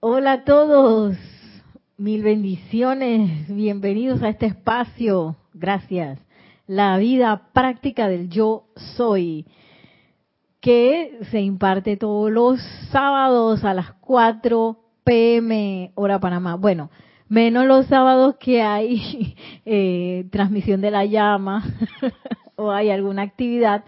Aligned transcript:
Hola 0.00 0.32
a 0.32 0.44
todos, 0.44 1.16
mil 1.96 2.22
bendiciones, 2.22 3.48
bienvenidos 3.48 4.22
a 4.22 4.28
este 4.28 4.46
espacio, 4.46 5.34
gracias. 5.52 6.20
La 6.68 6.96
vida 6.98 7.48
práctica 7.52 8.06
del 8.06 8.28
yo 8.28 8.66
soy, 8.76 9.44
que 10.60 11.18
se 11.32 11.40
imparte 11.40 11.96
todos 11.96 12.30
los 12.30 12.60
sábados 12.92 13.64
a 13.64 13.74
las 13.74 13.90
4 13.94 14.78
pm 15.02 15.90
hora 15.96 16.20
Panamá. 16.20 16.54
Bueno, 16.54 16.92
menos 17.28 17.66
los 17.66 17.86
sábados 17.86 18.36
que 18.36 18.62
hay 18.62 19.34
eh, 19.64 20.28
transmisión 20.30 20.80
de 20.80 20.92
la 20.92 21.06
llama 21.06 21.64
o 22.54 22.70
hay 22.70 22.90
alguna 22.90 23.22
actividad 23.22 23.84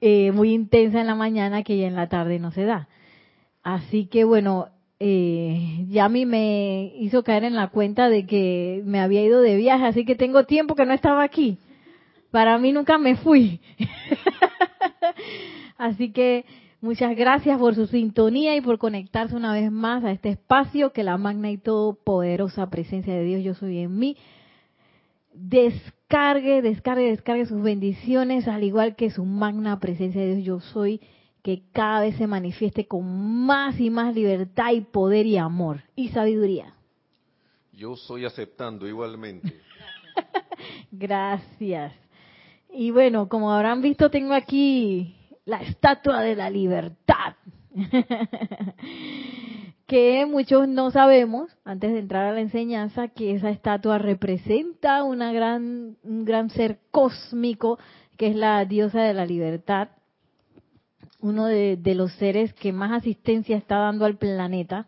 eh, 0.00 0.32
muy 0.32 0.52
intensa 0.52 1.00
en 1.00 1.06
la 1.06 1.14
mañana 1.14 1.62
que 1.62 1.78
ya 1.78 1.86
en 1.86 1.94
la 1.94 2.08
tarde 2.08 2.40
no 2.40 2.50
se 2.50 2.64
da. 2.64 2.88
Así 3.62 4.06
que 4.06 4.24
bueno, 4.24 4.70
eh, 5.02 5.86
Yami 5.88 6.26
me 6.26 6.92
hizo 6.98 7.22
caer 7.22 7.44
en 7.44 7.56
la 7.56 7.68
cuenta 7.68 8.10
de 8.10 8.26
que 8.26 8.82
me 8.84 9.00
había 9.00 9.22
ido 9.22 9.40
de 9.40 9.56
viaje, 9.56 9.86
así 9.86 10.04
que 10.04 10.14
tengo 10.14 10.44
tiempo 10.44 10.74
que 10.74 10.84
no 10.84 10.92
estaba 10.92 11.24
aquí. 11.24 11.58
Para 12.30 12.58
mí 12.58 12.70
nunca 12.70 12.98
me 12.98 13.16
fui. 13.16 13.60
así 15.78 16.12
que 16.12 16.44
muchas 16.82 17.16
gracias 17.16 17.58
por 17.58 17.74
su 17.74 17.86
sintonía 17.86 18.54
y 18.56 18.60
por 18.60 18.78
conectarse 18.78 19.34
una 19.34 19.54
vez 19.54 19.72
más 19.72 20.04
a 20.04 20.12
este 20.12 20.28
espacio 20.28 20.92
que 20.92 21.02
la 21.02 21.16
magna 21.16 21.50
y 21.50 21.56
todopoderosa 21.56 22.68
presencia 22.68 23.14
de 23.14 23.24
Dios 23.24 23.42
yo 23.42 23.54
soy 23.54 23.78
en 23.78 23.98
mí. 23.98 24.18
Descargue, 25.32 26.60
descargue, 26.60 27.08
descargue 27.08 27.46
sus 27.46 27.62
bendiciones, 27.62 28.46
al 28.46 28.64
igual 28.64 28.96
que 28.96 29.08
su 29.08 29.24
magna 29.24 29.80
presencia 29.80 30.20
de 30.20 30.34
Dios 30.34 30.44
yo 30.44 30.60
soy 30.60 31.00
que 31.42 31.62
cada 31.72 32.00
vez 32.02 32.16
se 32.16 32.26
manifieste 32.26 32.86
con 32.86 33.44
más 33.46 33.80
y 33.80 33.90
más 33.90 34.14
libertad 34.14 34.72
y 34.72 34.82
poder 34.82 35.26
y 35.26 35.36
amor 35.36 35.82
y 35.96 36.08
sabiduría. 36.08 36.74
Yo 37.72 37.96
soy 37.96 38.24
aceptando 38.24 38.86
igualmente. 38.86 39.60
Gracias. 40.90 41.92
Y 42.72 42.90
bueno, 42.90 43.28
como 43.28 43.52
habrán 43.52 43.80
visto, 43.82 44.10
tengo 44.10 44.34
aquí 44.34 45.16
la 45.44 45.62
estatua 45.62 46.20
de 46.20 46.36
la 46.36 46.50
libertad. 46.50 47.34
que 49.86 50.24
muchos 50.26 50.68
no 50.68 50.90
sabemos, 50.90 51.50
antes 51.64 51.92
de 51.92 51.98
entrar 51.98 52.26
a 52.26 52.32
la 52.32 52.40
enseñanza, 52.40 53.08
que 53.08 53.34
esa 53.34 53.50
estatua 53.50 53.98
representa 53.98 55.02
una 55.02 55.32
gran, 55.32 55.96
un 56.04 56.24
gran 56.24 56.50
ser 56.50 56.78
cósmico, 56.90 57.78
que 58.16 58.28
es 58.28 58.36
la 58.36 58.64
diosa 58.66 59.02
de 59.02 59.14
la 59.14 59.26
libertad, 59.26 59.88
uno 61.22 61.46
de, 61.46 61.78
los 61.94 62.12
seres 62.14 62.52
que 62.54 62.72
más 62.72 62.92
asistencia 62.92 63.56
está 63.56 63.78
dando 63.78 64.04
al 64.04 64.16
planeta, 64.16 64.86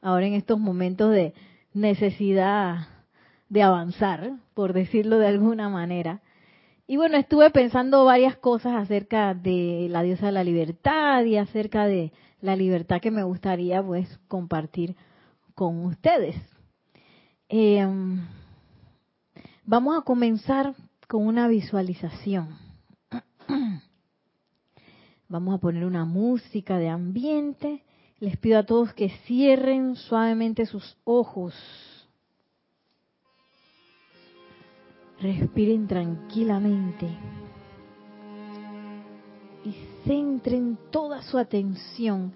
ahora 0.00 0.26
en 0.26 0.34
estos 0.34 0.58
momentos 0.58 1.12
de 1.12 1.34
necesidad 1.72 2.88
de 3.48 3.62
avanzar, 3.62 4.32
por 4.54 4.72
decirlo 4.72 5.18
de 5.18 5.28
alguna 5.28 5.68
manera. 5.68 6.22
Y 6.86 6.96
bueno, 6.96 7.16
estuve 7.16 7.50
pensando 7.50 8.04
varias 8.04 8.36
cosas 8.36 8.74
acerca 8.74 9.34
de 9.34 9.88
la 9.90 10.02
diosa 10.02 10.26
de 10.26 10.32
la 10.32 10.44
libertad 10.44 11.24
y 11.24 11.36
acerca 11.36 11.86
de 11.86 12.12
la 12.40 12.56
libertad 12.56 13.00
que 13.00 13.10
me 13.10 13.22
gustaría 13.22 13.82
pues 13.82 14.18
compartir 14.28 14.96
con 15.54 15.84
ustedes. 15.84 16.36
Em, 17.48 18.20
vamos 19.64 19.98
a 19.98 20.02
comenzar 20.02 20.74
con 21.06 21.26
una 21.26 21.48
visualización. 21.48 22.69
Vamos 25.30 25.54
a 25.54 25.58
poner 25.58 25.84
una 25.84 26.04
música 26.04 26.76
de 26.76 26.88
ambiente. 26.88 27.84
Les 28.18 28.36
pido 28.36 28.58
a 28.58 28.66
todos 28.66 28.92
que 28.94 29.10
cierren 29.26 29.94
suavemente 29.94 30.66
sus 30.66 30.98
ojos. 31.04 31.54
Respiren 35.20 35.86
tranquilamente. 35.86 37.06
Y 39.64 39.72
centren 40.04 40.76
toda 40.90 41.22
su 41.22 41.38
atención 41.38 42.32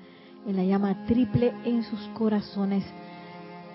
en 0.46 0.54
la 0.54 0.62
llama 0.62 1.04
triple 1.06 1.52
en 1.64 1.82
sus 1.82 2.00
corazones 2.10 2.84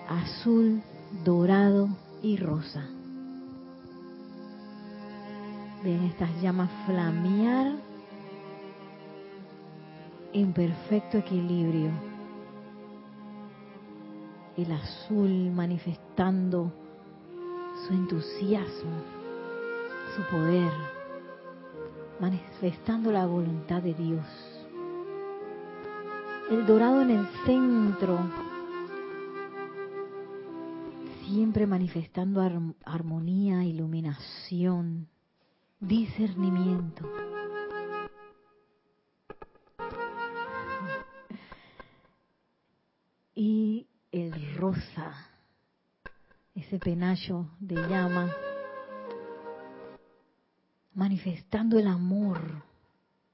azul, 0.08 0.80
dorado 1.26 1.90
y 2.22 2.38
rosa. 2.38 2.88
Ven 5.84 6.04
estas 6.04 6.40
llamas 6.40 6.70
flamear 6.86 7.89
en 10.32 10.52
perfecto 10.52 11.18
equilibrio. 11.18 11.90
El 14.56 14.72
azul 14.72 15.50
manifestando 15.50 16.72
su 17.86 17.94
entusiasmo, 17.94 19.02
su 20.14 20.22
poder, 20.30 20.72
manifestando 22.20 23.10
la 23.10 23.26
voluntad 23.26 23.82
de 23.82 23.94
Dios. 23.94 24.26
El 26.50 26.66
dorado 26.66 27.02
en 27.02 27.10
el 27.10 27.26
centro, 27.46 28.18
siempre 31.26 31.66
manifestando 31.66 32.42
armonía, 32.84 33.64
iluminación, 33.64 35.08
discernimiento. 35.78 37.08
Rosa, 44.70 45.12
ese 46.54 46.78
penacho 46.78 47.50
de 47.58 47.74
llama, 47.88 48.30
manifestando 50.94 51.78
el 51.78 51.86
amor, 51.86 52.62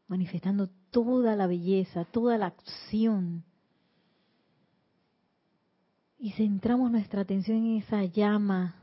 manifestando 0.09 0.69
toda 0.91 1.37
la 1.37 1.47
belleza, 1.47 2.05
toda 2.05 2.39
la 2.39 2.47
acción. 2.47 3.45
Y 6.19 6.33
centramos 6.33 6.91
nuestra 6.91 7.23
atención 7.23 7.59
en 7.59 7.77
esa 7.79 8.05
llama 8.05 8.77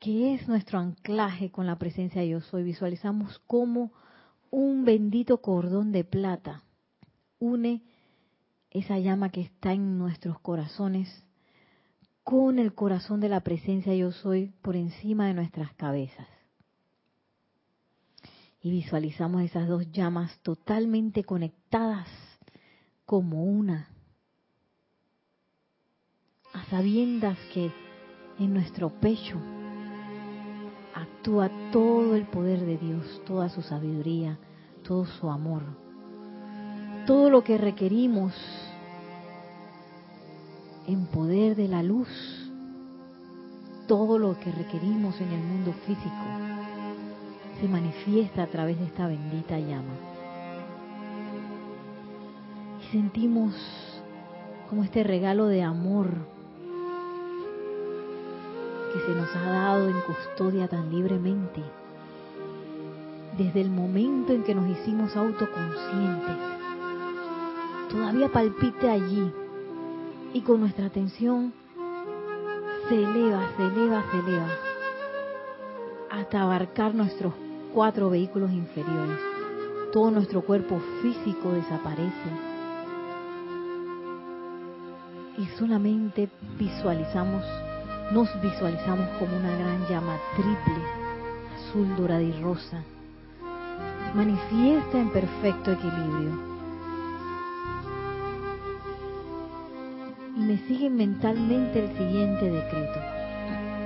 que 0.00 0.34
es 0.34 0.48
nuestro 0.48 0.80
anclaje 0.80 1.50
con 1.50 1.66
la 1.66 1.78
presencia 1.78 2.22
de 2.22 2.30
Yo 2.30 2.40
Soy. 2.40 2.64
Visualizamos 2.64 3.38
como 3.46 3.92
un 4.50 4.84
bendito 4.84 5.40
cordón 5.40 5.92
de 5.92 6.02
plata 6.02 6.64
une 7.42 7.82
esa 8.72 8.98
llama 8.98 9.28
que 9.28 9.42
está 9.42 9.72
en 9.72 9.98
nuestros 9.98 10.40
corazones 10.40 11.08
con 12.24 12.58
el 12.58 12.74
corazón 12.74 13.20
de 13.20 13.28
la 13.28 13.40
presencia 13.40 13.94
yo 13.94 14.12
soy 14.12 14.52
por 14.62 14.76
encima 14.76 15.26
de 15.26 15.34
nuestras 15.34 15.74
cabezas. 15.74 16.26
Y 18.62 18.70
visualizamos 18.70 19.42
esas 19.42 19.68
dos 19.68 19.90
llamas 19.90 20.38
totalmente 20.42 21.24
conectadas 21.24 22.08
como 23.04 23.44
una, 23.44 23.88
a 26.54 26.64
sabiendas 26.66 27.36
que 27.52 27.70
en 28.38 28.54
nuestro 28.54 28.88
pecho 29.00 29.38
actúa 30.94 31.50
todo 31.72 32.14
el 32.14 32.26
poder 32.26 32.60
de 32.60 32.78
Dios, 32.78 33.22
toda 33.26 33.48
su 33.50 33.60
sabiduría, 33.62 34.38
todo 34.82 35.04
su 35.04 35.28
amor, 35.28 35.81
todo 37.06 37.30
lo 37.30 37.42
que 37.44 37.58
requerimos 37.58 38.32
en 40.86 41.06
poder 41.06 41.56
de 41.56 41.68
la 41.68 41.82
luz 41.82 42.08
todo 43.86 44.18
lo 44.18 44.38
que 44.38 44.50
requerimos 44.50 45.20
en 45.20 45.32
el 45.32 45.40
mundo 45.40 45.74
físico 45.86 46.24
se 47.60 47.68
manifiesta 47.68 48.44
a 48.44 48.46
través 48.46 48.78
de 48.78 48.86
esta 48.86 49.06
bendita 49.06 49.58
llama. 49.58 49.94
Y 52.80 52.92
sentimos 52.92 53.54
como 54.68 54.82
este 54.84 55.02
regalo 55.02 55.46
de 55.46 55.62
amor 55.62 56.08
que 58.92 59.00
se 59.00 59.14
nos 59.14 59.36
ha 59.36 59.50
dado 59.50 59.88
en 59.88 60.00
custodia 60.00 60.68
tan 60.68 60.90
libremente, 60.90 61.62
desde 63.36 63.60
el 63.60 63.70
momento 63.70 64.32
en 64.32 64.42
que 64.42 64.54
nos 64.54 64.68
hicimos 64.68 65.16
autoconscientes, 65.16 66.61
todavía 67.92 68.28
palpite 68.30 68.90
allí. 68.90 69.30
Y 70.32 70.40
con 70.40 70.60
nuestra 70.60 70.86
atención 70.86 71.52
se 72.88 72.94
eleva, 72.94 73.48
se 73.56 73.62
eleva, 73.62 74.02
se 74.10 74.18
eleva 74.18 74.48
hasta 76.10 76.42
abarcar 76.42 76.94
nuestros 76.94 77.34
cuatro 77.74 78.10
vehículos 78.10 78.50
inferiores. 78.50 79.18
Todo 79.92 80.10
nuestro 80.10 80.40
cuerpo 80.40 80.80
físico 81.02 81.52
desaparece. 81.52 82.30
Y 85.36 85.46
solamente 85.58 86.28
visualizamos, 86.58 87.44
nos 88.12 88.28
visualizamos 88.40 89.08
como 89.18 89.36
una 89.36 89.54
gran 89.56 89.86
llama 89.88 90.16
triple, 90.34 90.82
azul, 91.56 91.96
dorada 91.96 92.22
y 92.22 92.32
rosa, 92.42 92.82
manifiesta 94.14 94.98
en 94.98 95.10
perfecto 95.10 95.72
equilibrio 95.72 96.51
me 100.52 100.58
siguen 100.68 100.96
mentalmente 100.96 101.82
el 101.82 101.96
siguiente 101.96 102.50
decreto. 102.50 103.00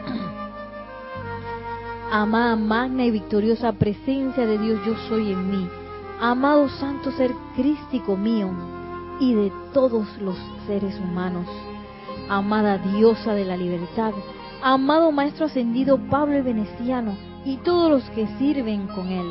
Amada, 2.11 2.57
magna 2.57 3.05
y 3.05 3.13
victoriosa 3.13 3.71
presencia 3.71 4.45
de 4.45 4.59
Dios, 4.59 4.81
yo 4.85 4.97
soy 5.09 5.31
en 5.31 5.49
mí. 5.49 5.69
Amado 6.21 6.69
santo 6.69 7.13
ser 7.13 7.31
crístico 7.55 8.17
mío 8.17 8.51
y 9.21 9.35
de 9.35 9.53
todos 9.73 10.09
los 10.21 10.37
seres 10.67 10.99
humanos. 10.99 11.47
Amada 12.29 12.79
diosa 12.79 13.33
de 13.35 13.45
la 13.45 13.57
libertad, 13.57 14.13
amado 14.61 15.13
maestro 15.13 15.47
ascendido 15.47 15.99
Pablo 16.11 16.35
el 16.35 16.43
Veneciano 16.43 17.17
y 17.45 17.59
todos 17.59 17.89
los 17.89 18.11
que 18.11 18.27
sirven 18.39 18.89
con 18.89 19.07
él, 19.07 19.27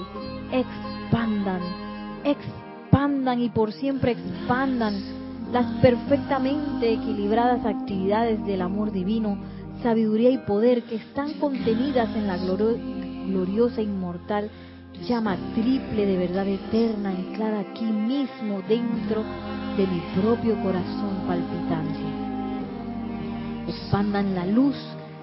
expandan, 0.54 1.60
expandan 2.24 3.42
y 3.42 3.50
por 3.50 3.74
siempre 3.74 4.14
expandan 4.14 5.15
las 5.52 5.66
perfectamente 5.82 6.94
equilibradas 6.94 7.66
actividades 7.66 8.46
del 8.46 8.62
amor 8.62 8.92
divino 8.92 9.38
sabiduría 9.84 10.32
y 10.32 10.38
poder 10.40 10.84
que 10.84 10.96
están 10.96 11.34
contenidas 11.34 12.10
en 12.16 12.28
la 12.28 12.38
gloriosa 12.38 13.82
inmortal 13.82 14.50
llama 15.08 15.38
triple 15.54 16.06
de 16.06 16.18
verdad 16.18 16.48
eterna 16.48 17.10
anclada 17.10 17.60
aquí 17.60 17.86
mismo 17.86 18.62
dentro 18.68 19.24
de 19.78 19.88
mi 19.88 20.02
propio 20.22 20.56
corazón 20.64 21.16
palpitante. 21.28 22.00
Expandan 23.68 24.36
la 24.36 24.46
luz, 24.46 24.76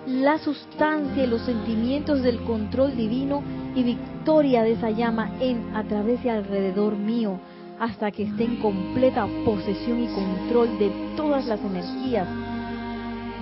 la 0.06 0.38
sustancia 0.38 1.24
y 1.24 1.26
los 1.26 1.42
sentimientos 1.42 2.22
del 2.22 2.42
control 2.44 2.96
divino 2.96 3.42
y 3.74 3.82
victoria 3.82 4.62
de 4.62 4.72
esa 4.72 4.90
llama 4.90 5.32
en, 5.40 5.74
a 5.74 5.84
través 5.84 6.24
y 6.24 6.28
alrededor 6.28 6.96
mío, 6.96 7.38
hasta 7.82 8.12
que 8.12 8.22
esté 8.22 8.44
en 8.44 8.58
completa 8.58 9.26
posesión 9.44 10.04
y 10.04 10.06
control 10.06 10.78
de 10.78 10.88
todas 11.16 11.46
las 11.46 11.58
energías 11.64 12.28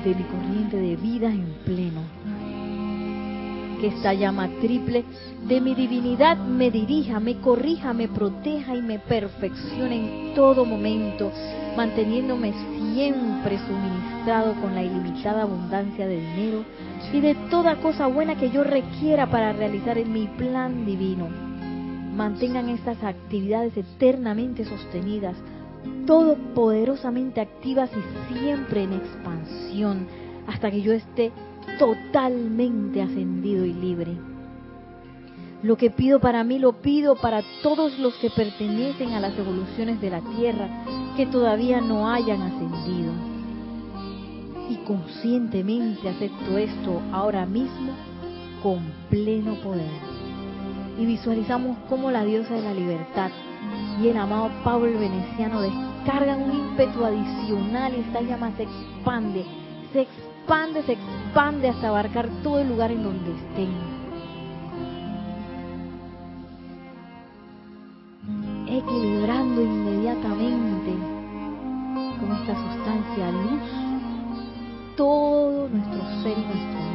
de 0.03 0.15
mi 0.15 0.23
corriente 0.23 0.79
de 0.79 0.97
vida 0.97 1.27
en 1.27 1.45
pleno. 1.67 2.01
Que 3.83 3.89
esta 3.89 4.15
llama 4.15 4.49
triple 4.63 5.05
de 5.47 5.61
mi 5.61 5.75
divinidad 5.75 6.39
me 6.39 6.71
dirija, 6.71 7.21
me 7.21 7.37
corrija, 7.37 7.93
me 7.93 8.09
proteja 8.09 8.75
y 8.75 8.81
me 8.81 8.99
perfeccione 8.99 10.29
en 10.29 10.35
todo 10.35 10.65
momento, 10.65 11.31
manteniéndome 11.77 12.55
siempre 12.95 13.59
suministrado 13.59 14.55
con 14.63 14.75
la 14.75 14.83
ilimitada 14.83 15.43
abundancia 15.43 16.07
de 16.07 16.17
dinero 16.17 16.65
y 17.13 17.21
de 17.21 17.35
toda 17.51 17.77
cosa 17.77 18.07
buena 18.07 18.37
que 18.37 18.51
yo 18.51 18.65
requiera 18.65 19.31
para 19.31 19.53
realizar 19.53 19.99
en 19.99 20.11
mi 20.15 20.29
plan 20.29 20.87
divino. 20.87 21.50
Mantengan 22.15 22.69
estas 22.69 23.03
actividades 23.03 23.77
eternamente 23.77 24.65
sostenidas 24.65 25.37
todopoderosamente 26.07 27.41
activas 27.41 27.91
y 27.93 28.35
siempre 28.35 28.83
en 28.83 28.95
expansión 28.95 30.07
hasta 30.47 30.71
que 30.71 30.83
yo 30.83 30.93
esté 30.93 31.33
totalmente 31.79 33.03
ascendido 33.03 33.65
y 33.65 33.73
libre. 33.73 34.17
Lo 35.63 35.77
que 35.77 35.91
pido 35.91 36.21
para 36.21 36.43
mí 36.43 36.59
lo 36.59 36.81
pido 36.81 37.17
para 37.17 37.43
todos 37.63 37.99
los 37.99 38.15
que 38.15 38.31
pertenecen 38.31 39.13
a 39.13 39.21
las 39.21 39.39
evoluciones 39.39 40.01
de 40.01 40.11
la 40.11 40.21
Tierra 40.37 40.69
que 41.17 41.27
todavía 41.27 41.81
no 41.81 42.11
hayan 42.11 42.41
ascendido. 42.41 43.13
Y 44.71 44.77
conscientemente 44.87 46.09
acepto 46.09 46.57
esto 46.57 47.03
ahora 47.13 47.45
mismo 47.45 47.93
con 48.63 48.81
pleno 49.11 49.55
poder. 49.57 50.10
Y 51.01 51.07
visualizamos 51.07 51.79
como 51.89 52.11
la 52.11 52.25
diosa 52.25 52.55
de 52.55 52.61
la 52.61 52.75
libertad 52.75 53.31
y 54.03 54.09
el 54.09 54.17
amado 54.19 54.51
Pablo 54.63 54.99
Veneciano 54.99 55.63
descargan 55.63 56.43
un 56.43 56.53
ímpetu 56.53 57.05
adicional 57.05 57.95
y 57.95 58.01
esta 58.01 58.21
llama 58.21 58.53
se 58.57 58.65
expande, 58.65 59.47
se 59.95 60.03
expande, 60.03 60.83
se 60.83 60.93
expande 60.93 61.69
hasta 61.71 61.89
abarcar 61.89 62.29
todo 62.43 62.59
el 62.61 62.69
lugar 62.69 62.91
en 62.93 63.03
donde 63.03 63.31
estén. 63.31 63.71
Equilibrando 68.67 69.63
inmediatamente 69.63 70.93
con 72.21 72.33
esta 72.33 72.55
sustancia 72.55 73.31
luz 73.33 73.91
todo 74.97 75.67
nuestro 75.69 76.23
ser 76.23 76.37
y 76.37 76.45
nuestro 76.45 76.90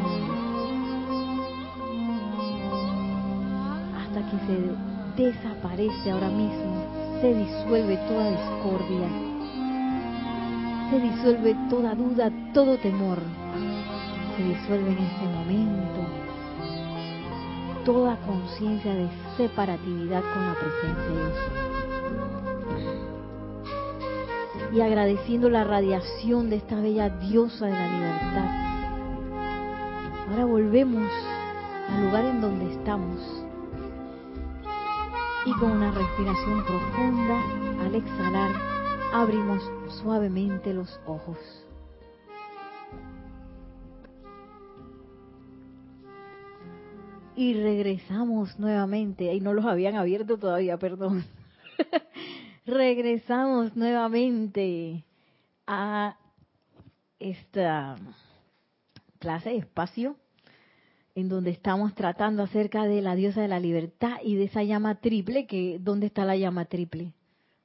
se 4.47 5.24
desaparece 5.24 6.12
ahora 6.12 6.30
mismo 6.30 6.95
se 7.21 7.33
disuelve 7.33 7.97
toda 8.07 8.30
discordia, 8.30 9.07
se 10.89 11.00
disuelve 11.00 11.56
toda 11.69 11.95
duda, 11.95 12.31
todo 12.53 12.77
temor, 12.77 13.19
se 14.36 14.44
disuelve 14.44 14.92
en 14.92 14.97
este 14.97 15.25
momento 15.25 16.01
toda 17.86 18.18
conciencia 18.18 18.94
de 18.94 19.07
separatividad 19.38 20.21
con 20.21 20.45
la 20.45 20.56
presencia 20.56 21.03
de 21.03 21.15
Dios. 21.15 21.38
Y 24.74 24.81
agradeciendo 24.81 25.50
la 25.50 25.63
radiación 25.63 26.50
de 26.50 26.57
esta 26.57 26.75
bella 26.80 27.09
diosa 27.09 27.68
de 27.68 27.71
la 27.71 27.88
libertad. 27.94 28.50
Ahora 30.31 30.45
volvemos 30.45 31.09
al 31.89 32.06
lugar 32.06 32.25
en 32.25 32.41
donde 32.41 32.71
estamos 32.71 33.44
y 35.45 35.53
con 35.53 35.71
una 35.71 35.92
respiración 35.92 36.63
profunda, 36.65 37.83
al 37.86 37.95
exhalar, 37.95 38.51
abrimos 39.13 39.62
suavemente 40.01 40.74
los 40.74 41.00
ojos. 41.06 41.38
Y 47.36 47.53
regresamos 47.53 48.57
nuevamente, 48.59 49.31
y 49.33 49.39
no 49.39 49.53
los 49.53 49.65
habían 49.65 49.95
abierto 49.95 50.38
todavía, 50.38 50.77
perdón. 50.77 51.25
regresamos 52.65 53.75
nuevamente 53.75 55.06
a 55.68 56.18
esta 57.19 57.98
clase 59.19 59.50
de 59.50 59.57
espacio 59.57 60.15
en 61.15 61.29
donde 61.29 61.50
estamos 61.50 61.95
tratando 61.95 62.44
acerca 62.44 62.83
de 62.83 63.01
la 63.01 63.15
diosa 63.15 63.41
de 63.41 63.47
la 63.47 63.59
libertad 63.59 64.17
y 64.21 64.35
de 64.35 64.44
esa 64.44 64.63
llama 64.63 64.95
triple, 64.95 65.47
que 65.47 65.79
¿dónde 65.79 66.07
está 66.07 66.25
la 66.25 66.35
llama 66.35 66.65
triple? 66.65 67.13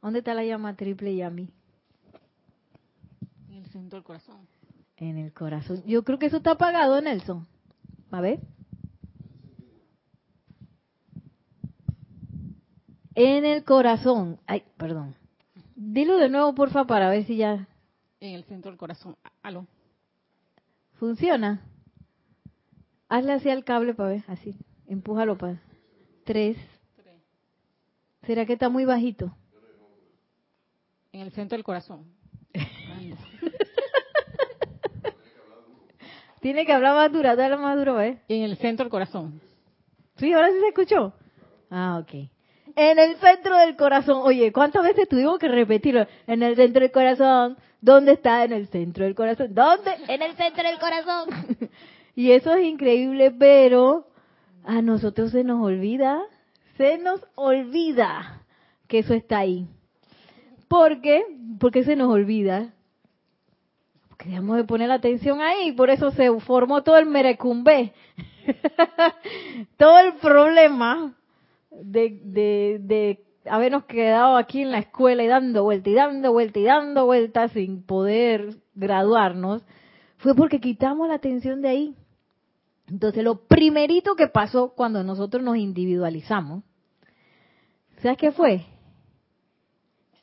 ¿Dónde 0.01 0.21
está 0.21 0.35
la 0.35 0.45
llama 0.45 0.77
triple, 0.77 1.15
Yami? 1.17 1.51
En 3.51 3.57
el 3.57 3.67
centro 3.67 3.99
del 3.99 4.05
corazón. 4.05 4.37
En 4.97 5.19
el 5.19 5.33
corazón. 5.33 5.83
Yo 5.85 6.05
creo 6.05 6.19
que 6.19 6.27
eso 6.27 6.37
está 6.37 6.53
apagado, 6.53 7.01
Nelson. 7.03 7.47
A 8.13 8.21
ver. 8.21 8.41
En 13.17 13.45
el 13.45 13.65
corazón. 13.65 14.39
Ay, 14.47 14.63
perdón. 14.77 15.17
Dilo 15.75 16.19
de 16.19 16.29
nuevo, 16.29 16.55
porfa, 16.55 16.85
para 16.87 17.11
ver 17.11 17.25
si 17.25 17.37
ya. 17.37 17.67
En 18.21 18.35
el 18.35 18.45
centro 18.45 18.71
del 18.71 18.79
corazón. 18.79 19.17
Aló. 19.43 19.67
¿Funciona? 20.95 21.63
Hazle 23.11 23.33
así 23.33 23.51
al 23.51 23.65
cable 23.65 23.93
para 23.93 24.11
ver, 24.11 24.23
así. 24.29 24.55
Empújalo 24.87 25.37
para. 25.37 25.61
Tres. 26.25 26.57
¿Será 28.25 28.47
que 28.47 28.53
está 28.53 28.69
muy 28.69 28.85
bajito? 28.85 29.35
En 31.11 31.23
el 31.23 31.33
centro 31.33 31.57
del 31.57 31.65
corazón. 31.65 32.07
Tiene 36.41 36.65
que 36.65 36.73
hablar 36.73 36.95
más 36.95 37.11
dura, 37.13 37.35
dale 37.35 37.57
más 37.57 37.77
duro, 37.77 38.01
¿eh? 38.01 38.21
En 38.29 38.45
el 38.45 38.57
centro 38.59 38.85
del 38.85 38.93
corazón. 38.93 39.41
Sí, 40.17 40.33
ahora 40.33 40.53
sí 40.53 40.61
se 40.61 40.69
escuchó. 40.69 41.13
Ah, 41.69 42.01
ok. 42.01 42.15
En 42.77 42.99
el 43.01 43.17
centro 43.17 43.59
del 43.59 43.75
corazón. 43.75 44.21
Oye, 44.23 44.53
¿cuántas 44.53 44.85
veces 44.85 45.09
tuvimos 45.09 45.41
que 45.41 45.49
repetirlo? 45.49 46.07
En 46.29 46.45
el 46.45 46.55
centro 46.55 46.83
del 46.83 46.93
corazón. 46.93 47.59
¿Dónde 47.81 48.13
está 48.13 48.45
en 48.45 48.53
el 48.53 48.69
centro 48.69 49.05
del 49.05 49.17
corazón? 49.17 49.53
¿Dónde? 49.53 49.97
En 50.07 50.23
el 50.23 50.37
centro 50.37 50.63
del 50.63 50.79
corazón. 50.79 51.29
Y 52.21 52.33
eso 52.33 52.53
es 52.53 52.67
increíble, 52.67 53.31
pero 53.31 54.05
a 54.63 54.83
nosotros 54.83 55.31
se 55.31 55.43
nos 55.43 55.65
olvida, 55.65 56.21
se 56.77 56.99
nos 56.99 57.25
olvida 57.35 58.43
que 58.89 58.99
eso 58.99 59.15
está 59.15 59.39
ahí. 59.39 59.67
¿Por 60.69 61.01
qué? 61.01 61.25
Porque 61.59 61.83
se 61.83 61.97
nos 61.97 62.13
olvida. 62.13 62.75
Porque 64.11 64.29
de 64.29 64.65
poner 64.65 64.89
la 64.89 64.97
atención 64.97 65.41
ahí, 65.41 65.73
por 65.73 65.89
eso 65.89 66.11
se 66.11 66.31
formó 66.41 66.83
todo 66.83 66.99
el 66.99 67.07
merecumbe. 67.07 67.95
todo 69.79 69.99
el 70.01 70.13
problema 70.17 71.15
de, 71.71 72.21
de, 72.23 72.81
de 72.83 73.25
habernos 73.47 73.85
quedado 73.87 74.37
aquí 74.37 74.61
en 74.61 74.73
la 74.73 74.81
escuela 74.81 75.25
y 75.25 75.27
dando 75.27 75.63
vuelta 75.63 75.89
y 75.89 75.95
dando 75.95 76.33
vuelta 76.35 76.59
y 76.59 76.65
dando 76.65 77.07
vuelta 77.07 77.49
sin 77.49 77.83
poder 77.83 78.57
graduarnos, 78.75 79.65
fue 80.19 80.35
porque 80.35 80.61
quitamos 80.61 81.09
la 81.09 81.15
atención 81.15 81.63
de 81.63 81.69
ahí. 81.71 81.97
Entonces, 82.91 83.23
lo 83.23 83.47
primerito 83.47 84.17
que 84.17 84.27
pasó 84.27 84.75
cuando 84.75 85.05
nosotros 85.05 85.43
nos 85.43 85.57
individualizamos, 85.57 86.65
¿sabes 88.03 88.19
qué 88.19 88.33
fue? 88.33 88.67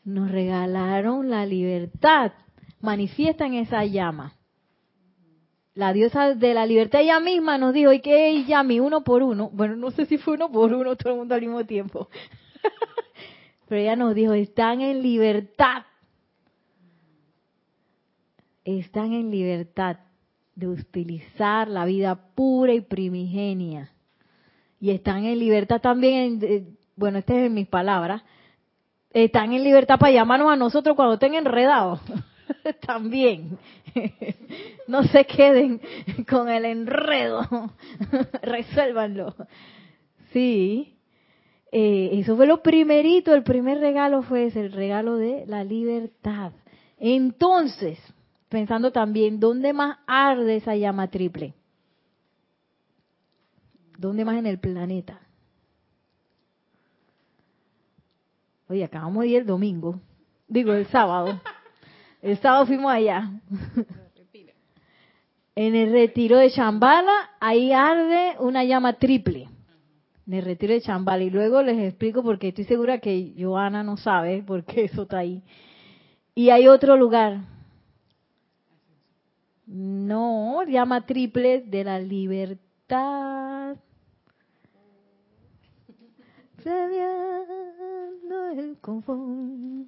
Nos 0.03 0.29
regalaron 0.29 1.29
la 1.29 1.45
libertad. 1.45 2.33
manifiestan 2.81 3.53
esa 3.53 3.86
llama. 3.86 4.33
La 5.74 5.93
diosa 5.93 6.36
de 6.36 6.53
la 6.53 6.65
libertad 6.65 7.01
ella 7.01 7.19
misma 7.19 7.57
nos 7.57 7.74
dijo, 7.74 7.93
y 7.93 8.01
que 8.01 8.29
ella 8.29 8.63
mi 8.63 8.79
uno 8.79 9.03
por 9.03 9.24
uno, 9.24 9.50
bueno, 9.53 9.75
no 9.75 9.91
sé 9.91 10.05
si 10.05 10.17
fue 10.17 10.33
uno 10.33 10.51
por 10.51 10.74
uno 10.74 10.95
todo 10.95 11.13
el 11.13 11.19
mundo 11.19 11.36
al 11.36 11.41
mismo 11.41 11.65
tiempo, 11.65 12.09
pero 13.67 13.81
ella 13.81 13.95
nos 13.95 14.15
dijo, 14.15 14.33
están 14.33 14.81
en 14.81 15.03
libertad, 15.03 15.83
están 18.63 19.13
en 19.13 19.29
libertad 19.29 19.97
de 20.57 20.67
utilizar 20.67 21.67
la 21.67 21.85
vida 21.85 22.15
pura 22.33 22.73
y 22.73 22.81
primigenia. 22.81 23.91
Y 24.79 24.89
están 24.89 25.23
en 25.23 25.37
libertad 25.37 25.79
también, 25.79 26.39
en, 26.41 26.77
bueno, 26.95 27.19
este 27.19 27.39
es 27.39 27.47
en 27.47 27.53
mis 27.53 27.67
palabras, 27.67 28.23
están 29.11 29.53
en 29.53 29.63
libertad 29.63 29.99
para 29.99 30.11
llamarnos 30.11 30.51
a 30.51 30.55
nosotros 30.55 30.95
cuando 30.95 31.13
estén 31.13 31.35
enredados. 31.35 32.01
también. 32.87 33.59
no 34.87 35.03
se 35.03 35.25
queden 35.25 35.79
con 36.27 36.49
el 36.49 36.65
enredo. 36.65 37.41
Resuélvanlo. 38.41 39.35
Sí. 40.33 40.95
Eh, 41.71 42.09
eso 42.13 42.35
fue 42.35 42.47
lo 42.47 42.63
primerito, 42.63 43.33
el 43.35 43.43
primer 43.43 43.79
regalo 43.79 44.23
fue 44.23 44.45
ese, 44.45 44.61
el 44.61 44.71
regalo 44.71 45.17
de 45.17 45.45
la 45.45 45.63
libertad. 45.63 46.53
Entonces, 46.97 47.99
pensando 48.50 48.92
también, 48.92 49.39
¿dónde 49.39 49.74
más 49.74 49.98
arde 50.08 50.58
esa 50.58 50.75
llama 50.75 51.08
triple? 51.10 51.54
¿Dónde 53.98 54.25
más 54.25 54.38
en 54.38 54.46
el 54.46 54.60
planeta? 54.60 55.20
Oye, 58.70 58.84
acabamos 58.84 59.24
de 59.24 59.30
ir 59.30 59.38
el 59.42 59.46
domingo, 59.46 60.00
digo 60.48 60.74
el 60.74 60.86
sábado. 60.88 61.39
El 62.22 62.38
sábado 62.38 62.66
fuimos 62.66 62.92
allá. 62.92 63.32
En 65.56 65.74
el 65.74 65.92
retiro 65.92 66.38
de 66.38 66.51
Chambala, 66.51 67.32
ahí 67.39 67.72
arde 67.72 68.36
una 68.39 68.63
llama 68.63 68.94
triple. 68.94 69.48
En 70.27 70.34
el 70.34 70.46
retiro 70.46 70.74
de 70.74 70.82
Chambala. 70.82 71.24
Y 71.24 71.32
luego 71.32 71.63
les 71.63 71.80
explico 71.80 72.22
porque 72.22 72.50
estoy 72.50 72.66
segura 72.66 73.00
que 73.00 73.34
Joana 73.39 73.84
no 73.84 73.98
sabe 73.98 74.44
porque 74.46 74.84
eso 74.86 75.04
está 75.04 75.20
ahí. 75.20 75.42
Y 76.36 76.51
hay 76.51 76.68
otro 76.68 76.96
lugar. 76.98 77.39
No, 79.67 80.63
llama 80.63 81.05
triple 81.05 81.62
de 81.62 81.83
la 81.83 82.00
libertad. 82.00 83.75
confort. 88.81 89.88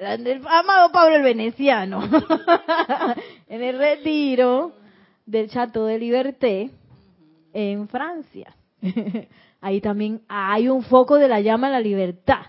El 0.00 0.42
amado 0.48 0.92
Pablo 0.92 1.16
el 1.16 1.22
Veneciano, 1.22 2.02
en 3.48 3.62
el 3.62 3.78
retiro 3.78 4.72
del 5.26 5.48
Chateau 5.48 5.84
de 5.84 5.98
Liberté, 5.98 6.70
en 7.52 7.88
Francia. 7.88 8.54
Ahí 9.62 9.80
también 9.80 10.22
hay 10.26 10.68
un 10.68 10.82
foco 10.82 11.18
de 11.18 11.28
la 11.28 11.40
llama 11.40 11.68
de 11.68 11.74
la 11.74 11.80
libertad. 11.80 12.46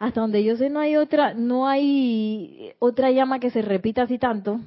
Hasta 0.00 0.20
donde 0.20 0.42
yo 0.42 0.56
sé 0.56 0.70
no 0.70 0.80
hay 0.80 0.96
otra, 0.96 1.34
no 1.34 1.68
hay 1.68 2.72
otra 2.80 3.12
llama 3.12 3.38
que 3.38 3.50
se 3.50 3.62
repita 3.62 4.02
así 4.02 4.18
tanto. 4.18 4.60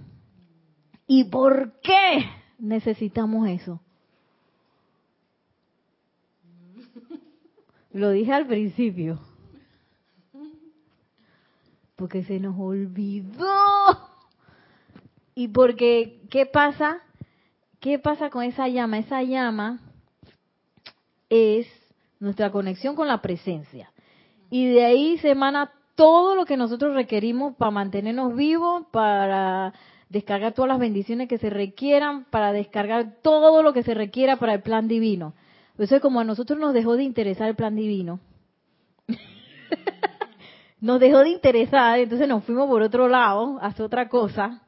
¿Y 1.08 1.26
por 1.26 1.74
qué 1.82 2.26
necesitamos 2.60 3.50
eso? 3.50 3.82
Lo 7.92 8.12
dije 8.12 8.32
al 8.32 8.48
principio. 8.48 9.20
Porque 11.98 12.24
se 12.24 12.40
nos 12.40 12.58
olvidó. 12.58 13.46
Y 15.36 15.50
porque, 15.50 16.22
¿qué 16.30 16.46
pasa? 16.46 17.02
¿Qué 17.82 18.00
pasa 18.00 18.30
con 18.30 18.44
esa 18.44 18.70
llama? 18.70 19.00
Esa 19.00 19.22
llama 19.24 19.82
es 21.32 21.66
nuestra 22.20 22.52
conexión 22.52 22.96
con 22.96 23.08
la 23.08 23.22
presencia. 23.22 23.90
Y 24.52 24.68
de 24.68 24.86
ahí 24.86 25.18
se 25.20 25.32
emana 25.32 25.72
todo 25.96 26.36
lo 26.36 26.46
que 26.46 26.58
nosotros 26.58 26.94
requerimos 26.94 27.56
para 27.56 27.72
mantenernos 27.72 28.36
vivos, 28.36 28.86
para 28.92 29.74
descargar 30.10 30.54
todas 30.54 30.68
las 30.68 30.80
bendiciones 30.80 31.30
que 31.30 31.38
se 31.38 31.50
requieran, 31.50 32.26
para 32.26 32.52
descargar 32.52 33.16
todo 33.24 33.64
lo 33.64 33.72
que 33.72 33.82
se 33.82 33.94
requiera 33.94 34.36
para 34.36 34.54
el 34.54 34.62
plan 34.62 34.90
divino. 34.90 35.34
Eso 35.78 35.96
es 35.96 36.02
como 36.02 36.20
a 36.20 36.26
nosotros 36.26 36.60
nos 36.60 36.74
dejó 36.74 36.98
de 36.98 37.04
interesar 37.04 37.48
el 37.48 37.56
plan 37.56 37.76
divino. 37.78 38.20
nos 40.82 41.00
dejó 41.00 41.20
de 41.20 41.30
interesar, 41.30 41.98
entonces 42.00 42.28
nos 42.28 42.44
fuimos 42.44 42.68
por 42.68 42.82
otro 42.82 43.08
lado, 43.08 43.58
a 43.62 43.68
hacer 43.68 43.86
otra 43.86 44.10
cosa. 44.10 44.62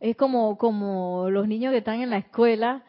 Es 0.00 0.16
como, 0.16 0.56
como 0.56 1.28
los 1.28 1.46
niños 1.46 1.72
que 1.72 1.78
están 1.78 2.00
en 2.00 2.10
la 2.10 2.18
escuela. 2.18 2.84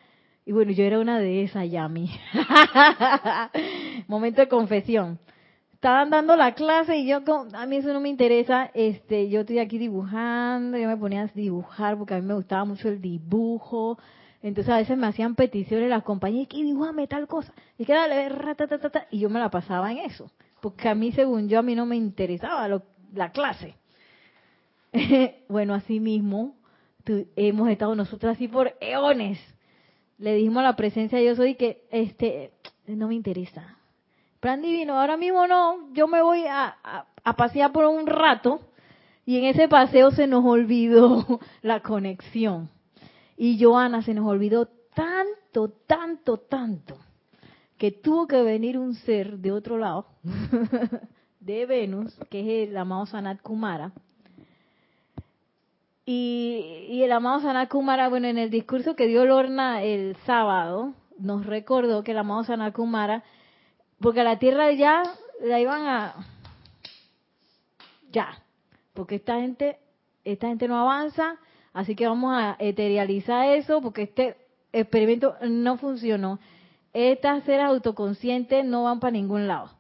Y 0.48 0.54
bueno, 0.54 0.72
yo 0.72 0.86
era 0.86 0.98
una 1.02 1.20
de 1.20 1.44
esas, 1.44 1.70
Yami. 1.70 2.10
Momento 4.08 4.40
de 4.40 4.48
confesión. 4.48 5.20
Estaban 5.74 6.10
dando 6.10 6.38
la 6.38 6.54
clase 6.54 6.96
y 6.96 7.06
yo, 7.06 7.20
a 7.54 7.66
mí 7.66 7.76
eso 7.76 7.92
no 7.92 8.00
me 8.00 8.08
interesa. 8.08 8.72
Este, 8.74 9.28
yo 9.28 9.42
estoy 9.42 9.60
aquí 9.60 9.78
dibujando, 9.78 10.78
yo 10.78 10.88
me 10.88 10.96
ponía 10.96 11.24
a 11.24 11.28
dibujar 11.28 11.98
porque 11.98 12.14
a 12.14 12.22
mí 12.22 12.26
me 12.26 12.34
gustaba 12.34 12.64
mucho 12.64 12.88
el 12.88 13.02
dibujo. 13.02 14.00
Entonces 14.42 14.74
a 14.74 14.78
veces 14.78 14.98
me 14.98 15.08
hacían 15.08 15.36
peticiones 15.36 15.90
las 15.90 16.04
compañías, 16.04 16.48
que 16.48 16.64
dibújame 16.64 17.08
tal 17.08 17.28
cosa, 17.28 17.52
y 17.78 17.84
que 17.84 17.92
dale, 17.92 18.32
y 19.12 19.20
yo 19.20 19.30
me 19.30 19.42
la 19.42 19.50
pasaba 19.50 19.92
en 19.92 19.98
eso, 19.98 20.32
porque 20.62 20.88
a 20.88 20.96
mí, 20.96 21.12
según 21.12 21.50
yo, 21.50 21.60
a 21.60 21.62
mí 21.62 21.76
no 21.76 21.86
me 21.86 21.98
interesaba 21.98 22.70
la 23.14 23.32
clase. 23.34 23.76
bueno, 25.50 25.74
así 25.74 26.00
mismo, 26.00 26.56
hemos 27.36 27.68
estado 27.68 27.96
nosotros 27.96 28.32
así 28.32 28.48
por 28.48 28.74
eones. 28.80 29.40
Le 30.18 30.36
dijimos 30.36 30.62
a 30.62 30.64
la 30.64 30.76
presencia 30.76 31.22
yo 31.22 31.36
soy 31.36 31.56
que 31.56 31.84
este 31.92 32.52
no 32.88 33.08
me 33.08 33.16
interesa. 33.16 33.78
Plan 34.40 34.62
divino, 34.62 35.00
ahora 35.00 35.18
mismo 35.18 35.48
no, 35.48 35.94
yo 35.94 36.08
me 36.08 36.22
voy 36.22 36.46
a, 36.46 36.76
a 37.24 37.36
pasear 37.36 37.72
por 37.72 37.86
un 37.86 38.08
rato 38.08 38.62
y 39.28 39.38
en 39.38 39.44
ese 39.44 39.68
paseo 39.68 40.12
se 40.12 40.26
nos 40.26 40.46
olvidó 40.46 41.42
la 41.62 41.82
conexión. 41.82 42.70
Y 43.36 43.62
Joana 43.62 44.02
se 44.02 44.14
nos 44.14 44.26
olvidó 44.26 44.68
tanto, 44.96 45.70
tanto, 45.86 46.38
tanto, 46.38 46.98
que 47.78 47.92
tuvo 47.92 48.26
que 48.26 48.42
venir 48.42 48.78
un 48.78 48.96
ser 48.96 49.38
de 49.38 49.52
otro 49.52 49.78
lado, 49.78 50.08
de 51.42 51.66
Venus, 51.66 52.18
que 52.30 52.64
es 52.64 52.70
el 52.70 52.78
amado 52.78 53.06
Sanat 53.06 53.42
Kumara. 53.42 53.92
Y, 56.10 57.02
el 57.04 57.12
amado 57.12 57.42
Sanat 57.42 57.70
Kumara, 57.70 58.08
bueno, 58.08 58.28
en 58.28 58.38
el 58.38 58.50
discurso 58.50 58.96
que 58.96 59.08
dio 59.08 59.26
Lorna 59.26 59.84
el 59.84 60.16
sábado, 60.26 60.94
nos 61.20 61.46
recordó 61.46 62.04
que 62.04 62.12
el 62.12 62.18
amado 62.18 62.46
Sanat 62.46 62.74
Kumara, 62.74 63.24
porque 64.00 64.22
a 64.22 64.24
la 64.24 64.40
Tierra 64.40 64.72
ya 64.72 65.04
la 65.44 65.60
iban 65.60 65.86
a... 65.86 66.16
Ya, 68.10 68.42
porque 68.94 69.16
esta 69.16 69.36
gente, 69.42 69.78
esta 70.24 70.48
gente 70.48 70.68
no 70.68 70.80
avanza, 70.80 71.38
Así 71.78 71.94
que 71.94 72.08
vamos 72.08 72.34
a 72.36 72.56
eterializar 72.58 73.50
eso 73.50 73.84
porque 73.84 74.02
este 74.02 74.36
experimento 74.74 75.36
no 75.48 75.78
funcionó. 75.78 76.40
Estas 76.92 77.44
seres 77.44 77.68
autoconscientes 77.68 78.66
no 78.66 78.86
van 78.86 79.00
para 79.00 79.12
ningún 79.12 79.48
lado. 79.48 79.77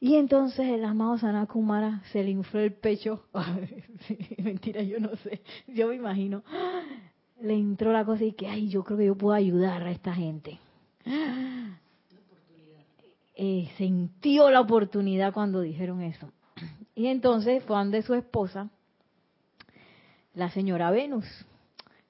Y 0.00 0.14
entonces 0.14 0.68
el 0.68 0.84
amado 0.84 1.18
Sanakumara 1.18 2.02
se 2.12 2.22
le 2.22 2.30
infló 2.30 2.60
el 2.60 2.72
pecho. 2.72 3.24
mentira, 4.38 4.82
yo 4.82 5.00
no 5.00 5.16
sé. 5.16 5.42
Yo 5.66 5.88
me 5.88 5.96
imagino. 5.96 6.44
Le 7.40 7.54
entró 7.54 7.92
la 7.92 8.04
cosa 8.04 8.24
y 8.24 8.32
que, 8.32 8.46
ay, 8.46 8.68
yo 8.68 8.84
creo 8.84 8.98
que 8.98 9.06
yo 9.06 9.16
puedo 9.16 9.34
ayudar 9.34 9.82
a 9.82 9.90
esta 9.90 10.14
gente. 10.14 10.60
Eh, 13.34 13.70
sintió 13.76 14.50
la 14.50 14.60
oportunidad 14.60 15.32
cuando 15.32 15.60
dijeron 15.60 16.02
eso. 16.02 16.30
Y 16.94 17.06
entonces 17.06 17.62
fue 17.64 17.76
donde 17.76 18.02
su 18.02 18.14
esposa 18.14 18.68
la 20.34 20.50
señora 20.50 20.90
Venus. 20.90 21.26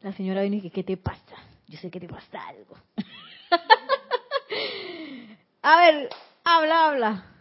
La 0.03 0.13
señora 0.13 0.43
Venus, 0.43 0.71
¿qué 0.73 0.85
te 0.85 0.97
pasa? 0.97 1.37
Yo 1.67 1.79
sé 1.79 1.91
que 1.91 2.01
te 2.01 2.09
pasa 2.09 2.49
algo. 2.49 2.77
a 5.63 5.81
ver, 5.81 6.09
habla, 6.45 6.87
habla. 6.87 7.38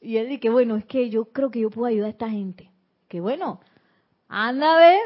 Y 0.00 0.16
él 0.16 0.28
dice, 0.28 0.50
bueno, 0.50 0.76
es 0.76 0.84
que 0.84 1.10
yo 1.10 1.26
creo 1.26 1.50
que 1.50 1.60
yo 1.60 1.70
puedo 1.70 1.86
ayudar 1.86 2.06
a 2.06 2.10
esta 2.10 2.30
gente. 2.30 2.70
Que 3.08 3.20
bueno, 3.20 3.60
anda 4.28 4.74
a 4.74 4.78
ver 4.78 5.00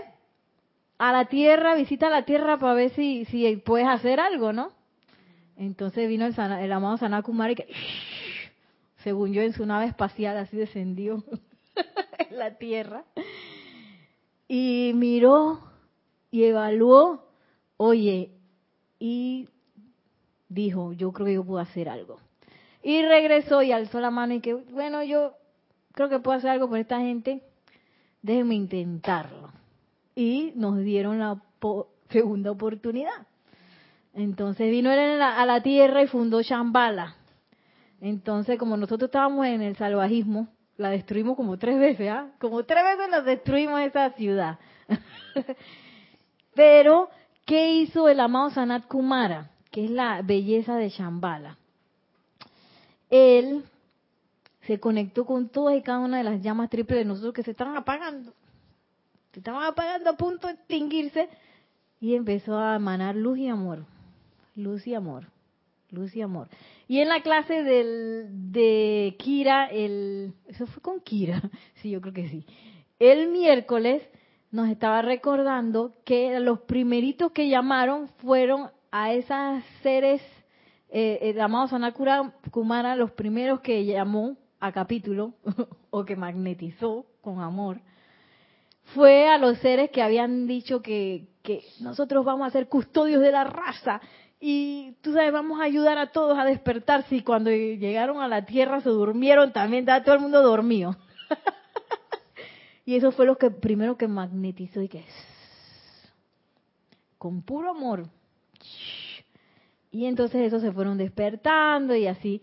a 0.99 1.13
la 1.13 1.27
tierra, 1.27 1.75
visita 1.75 2.11
la 2.11 2.25
tierra 2.25 2.59
para 2.59 2.75
ver 2.75 2.91
si, 2.91 3.25
si 3.27 3.57
puedes 3.57 3.89
hacer 3.89 4.21
algo, 4.21 4.53
¿no? 4.53 4.71
Entonces 5.57 6.09
vino 6.09 6.27
el, 6.27 6.35
el 6.39 6.73
amado 6.73 6.97
Sanakumari 6.99 7.55
que, 7.55 7.69
según 9.03 9.33
yo, 9.33 9.43
en 9.43 9.53
su 9.53 9.67
nave 9.67 9.87
espacial 9.87 10.37
así 10.37 10.57
descendió 10.57 11.25
en 12.19 12.39
la 12.39 12.57
tierra 12.59 13.05
y 14.49 14.93
miró 14.95 15.61
y 16.31 16.45
evaluó, 16.45 17.27
oye, 17.77 18.31
y 18.99 19.49
dijo, 20.49 20.93
yo 20.93 21.13
creo 21.13 21.27
que 21.27 21.35
yo 21.35 21.45
puedo 21.45 21.59
hacer 21.59 21.89
algo. 21.89 22.19
Y 22.83 23.03
regresó 23.03 23.63
y 23.63 23.73
alzó 23.73 24.01
la 24.01 24.11
mano 24.11 24.35
y 24.35 24.41
que, 24.41 24.55
bueno, 24.55 25.03
yo 25.03 25.35
creo 25.93 26.09
que 26.09 26.19
puedo 26.19 26.39
hacer 26.39 26.51
algo 26.51 26.69
por 26.69 26.79
esta 26.79 26.99
gente, 26.99 27.43
déjenme 28.23 28.55
intentarlo. 28.55 29.51
Y 30.15 30.53
nos 30.57 30.79
dieron 30.79 31.19
la 31.19 31.41
segunda 32.11 32.51
oportunidad. 32.51 33.27
Entonces 34.15 34.71
vino 34.71 34.91
él 34.91 35.23
a 35.23 35.47
la 35.47 35.63
tierra 35.63 36.03
y 36.03 36.07
fundó 36.07 36.43
Shambhala. 36.43 37.17
Entonces, 38.01 38.59
como 38.59 38.77
nosotros 38.77 39.09
estábamos 39.09 39.47
en 39.47 39.63
el 39.63 39.77
salvajismo, 39.77 40.49
la 40.77 40.91
destruimos 40.91 41.37
como 41.37 41.57
tres 41.57 41.79
veces, 41.79 42.11
¿ah? 42.11 42.33
Como 42.41 42.65
tres 42.65 42.83
veces 42.83 43.11
la 43.11 43.23
destruimos 43.23 43.81
esa 43.81 44.11
ciudad. 44.11 44.59
Pero, 46.55 47.09
¿qué 47.47 47.75
hizo 47.75 48.09
el 48.09 48.19
amado 48.19 48.51
Sanat 48.51 48.87
Kumara? 48.89 49.51
Que 49.71 49.85
es 49.85 49.91
la 49.91 50.21
belleza 50.23 50.75
de 50.75 50.89
Shambhala. 50.89 51.59
Él 53.13 53.63
se 54.63 54.81
conectó 54.81 55.27
con 55.27 55.51
todas 55.51 55.77
y 55.77 55.83
cada 55.83 55.99
una 55.99 56.17
de 56.17 56.25
las 56.25 56.41
llamas 56.41 56.71
triples 56.71 57.01
de 57.01 57.05
nosotros 57.05 57.35
que 57.35 57.43
se 57.43 57.51
estaban 57.51 57.77
apagando. 57.77 58.33
Se 59.33 59.41
estaban 59.41 59.65
apagando 59.65 60.09
a 60.09 60.17
punto 60.17 60.47
de 60.47 60.55
extinguirse 60.55 61.29
y 62.01 62.15
empezó 62.15 62.59
a 62.59 62.77
emanar 62.77 63.15
luz 63.15 63.39
y 63.39 63.49
amor. 63.49 63.85
Luz 64.57 64.87
y 64.87 64.95
amor. 64.95 65.27
Luz 65.91 66.17
y 66.17 66.23
amor. 66.23 66.49
Y 66.89 67.01
en 67.01 67.09
la 67.09 67.21
clase 67.21 67.63
del, 67.63 68.29
de 68.51 69.15
Kira, 69.19 69.67
el, 69.67 70.33
eso 70.49 70.67
fue 70.67 70.83
con 70.83 71.01
Kira, 71.01 71.43
sí, 71.83 71.91
yo 71.91 72.01
creo 72.01 72.15
que 72.15 72.31
sí. 72.31 72.47
El 72.99 73.29
miércoles 73.29 74.03
nos 74.51 74.71
estaba 74.71 75.03
recordando 75.03 75.93
que 76.07 76.41
los 76.41 76.61
primeritos 76.61 77.33
que 77.33 77.51
llamaron 77.51 78.09
fueron 78.23 78.71
a 78.91 79.13
esas 79.13 79.63
seres 79.83 80.23
eh, 80.93 81.19
eh 81.23 81.33
llamados 81.33 81.71
Sanakura 81.71 82.35
Kumara, 82.51 82.95
los 82.95 83.11
primeros 83.13 83.61
que 83.61 83.85
llamó 83.85 84.37
a 84.61 84.71
capítulo 84.71 85.33
o 85.91 86.05
que 86.05 86.15
magnetizó 86.15 87.07
con 87.21 87.41
amor, 87.41 87.81
fue 88.95 89.29
a 89.29 89.39
los 89.39 89.59
seres 89.59 89.91
que 89.91 90.03
habían 90.03 90.47
dicho 90.47 90.83
que, 90.83 91.29
que 91.43 91.65
nosotros 91.81 92.25
vamos 92.25 92.47
a 92.47 92.51
ser 92.51 92.69
custodios 92.69 93.23
de 93.23 93.33
la 93.33 93.45
raza 93.45 94.01
y 94.45 94.97
tú 95.03 95.13
sabes, 95.13 95.33
vamos 95.33 95.61
a 95.61 95.65
ayudar 95.65 95.99
a 95.99 96.11
todos 96.11 96.37
a 96.37 96.45
despertarse. 96.45 97.15
Y 97.15 97.23
cuando 97.23 97.53
llegaron 97.53 98.21
a 98.21 98.27
la 98.27 98.45
tierra 98.45 98.81
se 98.81 98.89
durmieron 98.89 99.53
también, 99.53 99.85
estaba 99.85 100.03
todo 100.03 100.17
el 100.17 100.21
mundo 100.21 100.43
dormido. 100.43 100.97
y 102.85 102.97
eso 102.97 103.13
fue 103.13 103.25
lo 103.25 103.39
que 103.39 103.53
primero 103.53 103.97
que 103.97 104.09
magnetizó 104.09 104.83
y 104.83 104.89
que 104.89 105.05
con 107.19 107.43
puro 107.43 107.71
amor. 107.71 108.09
Y 109.93 110.07
entonces 110.07 110.41
eso 110.41 110.59
se 110.59 110.73
fueron 110.73 110.97
despertando 110.97 111.95
y 111.95 112.07
así 112.07 112.41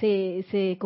se, 0.00 0.44
se, 0.50 0.78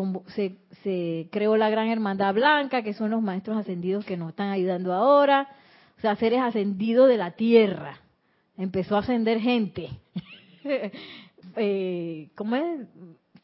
se, 0.82 1.28
creó 1.32 1.56
la 1.56 1.70
gran 1.70 1.88
hermandad 1.88 2.34
blanca, 2.34 2.82
que 2.82 2.92
son 2.92 3.10
los 3.10 3.22
maestros 3.22 3.56
ascendidos 3.56 4.04
que 4.04 4.16
nos 4.16 4.28
están 4.28 4.50
ayudando 4.50 4.92
ahora. 4.92 5.48
O 5.96 6.00
sea, 6.02 6.14
seres 6.16 6.40
ascendidos 6.40 7.08
de 7.08 7.16
la 7.16 7.32
tierra. 7.32 7.98
Empezó 8.58 8.96
a 8.96 9.00
ascender 9.00 9.40
gente. 9.40 9.88
eh, 11.56 12.28
¿cómo 12.34 12.56
es? 12.56 12.86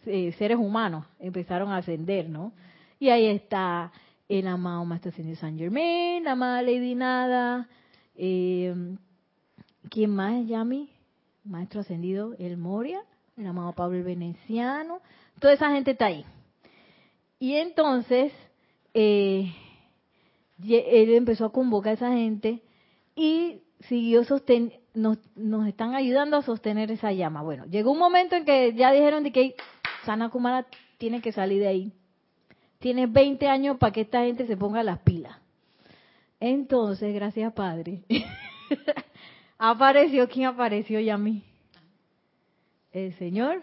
Eh, 0.06 0.32
seres 0.38 0.58
humanos 0.58 1.06
empezaron 1.18 1.70
a 1.70 1.78
ascender, 1.78 2.28
¿no? 2.28 2.52
Y 2.98 3.08
ahí 3.08 3.26
está 3.26 3.90
el 4.28 4.46
amado 4.46 4.84
Maestro 4.84 5.10
Ascendido 5.10 5.36
San 5.36 5.58
Germain, 5.58 6.24
la 6.24 6.32
amada 6.32 6.62
Lady 6.62 6.94
Nada, 6.94 7.68
eh, 8.16 8.74
¿quién 9.88 10.10
más 10.10 10.46
Yami? 10.46 10.90
Maestro 11.50 11.80
Ascendido 11.80 12.34
El 12.38 12.56
Moria, 12.56 13.02
el 13.36 13.46
amado 13.46 13.72
Pablo 13.74 13.98
el 13.98 14.04
Veneciano, 14.04 15.00
toda 15.38 15.52
esa 15.52 15.70
gente 15.70 15.90
está 15.90 16.06
ahí. 16.06 16.24
Y 17.38 17.56
entonces, 17.56 18.32
eh, 18.94 19.52
él 20.62 21.14
empezó 21.14 21.46
a 21.46 21.52
convocar 21.52 21.90
a 21.90 21.94
esa 21.94 22.12
gente 22.12 22.62
y 23.14 23.62
siguió 23.80 24.24
sosteniendo 24.24 24.80
nos, 24.94 25.18
están 25.68 25.94
ayudando 25.94 26.36
a 26.36 26.42
sostener 26.42 26.90
esa 26.90 27.12
llama. 27.12 27.42
Bueno, 27.42 27.64
llegó 27.66 27.92
un 27.92 27.98
momento 27.98 28.36
en 28.36 28.44
que 28.44 28.74
ya 28.74 28.92
dijeron 28.92 29.22
de 29.22 29.32
que 29.32 29.54
Sana 30.04 30.30
Kumara 30.30 30.66
tiene 30.98 31.20
que 31.20 31.32
salir 31.32 31.60
de 31.60 31.68
ahí. 31.68 31.92
Tiene 32.78 33.06
20 33.06 33.46
años 33.46 33.76
para 33.78 33.92
que 33.92 34.02
esta 34.02 34.22
gente 34.22 34.46
se 34.46 34.56
ponga 34.56 34.82
las 34.82 34.98
pilas. 35.00 35.36
Entonces, 36.40 37.14
gracias 37.14 37.52
Padre, 37.52 38.02
apareció, 39.60 40.28
¿quién 40.28 40.46
apareció, 40.46 40.98
Yami? 40.98 41.44
El 42.92 43.14
Señor. 43.14 43.62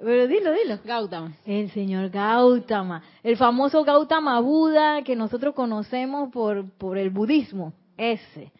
Pero 0.00 0.26
dilo, 0.26 0.52
dilo. 0.52 0.78
Gautama. 0.84 1.32
El 1.46 1.70
señor 1.70 2.10
Gautama. 2.10 3.02
El 3.22 3.36
famoso 3.36 3.84
Gautama 3.84 4.40
Buda 4.40 5.02
que 5.02 5.14
nosotros 5.14 5.54
conocemos 5.54 6.32
por, 6.32 6.68
por 6.72 6.98
el 6.98 7.10
budismo. 7.10 7.72
Ese. 7.96 8.50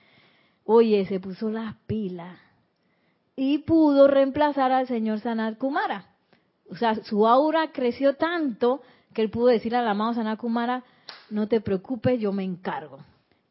Oye, 0.64 1.04
se 1.06 1.18
puso 1.18 1.50
las 1.50 1.74
pilas 1.86 2.38
y 3.34 3.58
pudo 3.58 4.06
reemplazar 4.06 4.70
al 4.70 4.86
señor 4.86 5.18
Sanat 5.18 5.58
Kumara. 5.58 6.06
O 6.70 6.76
sea, 6.76 6.94
su 6.94 7.26
aura 7.26 7.72
creció 7.72 8.14
tanto 8.14 8.82
que 9.12 9.22
él 9.22 9.30
pudo 9.30 9.48
decirle 9.48 9.78
al 9.78 9.88
amado 9.88 10.14
Sanat 10.14 10.38
Kumara, 10.38 10.84
no 11.28 11.48
te 11.48 11.60
preocupes, 11.60 12.20
yo 12.20 12.32
me 12.32 12.44
encargo. 12.44 13.00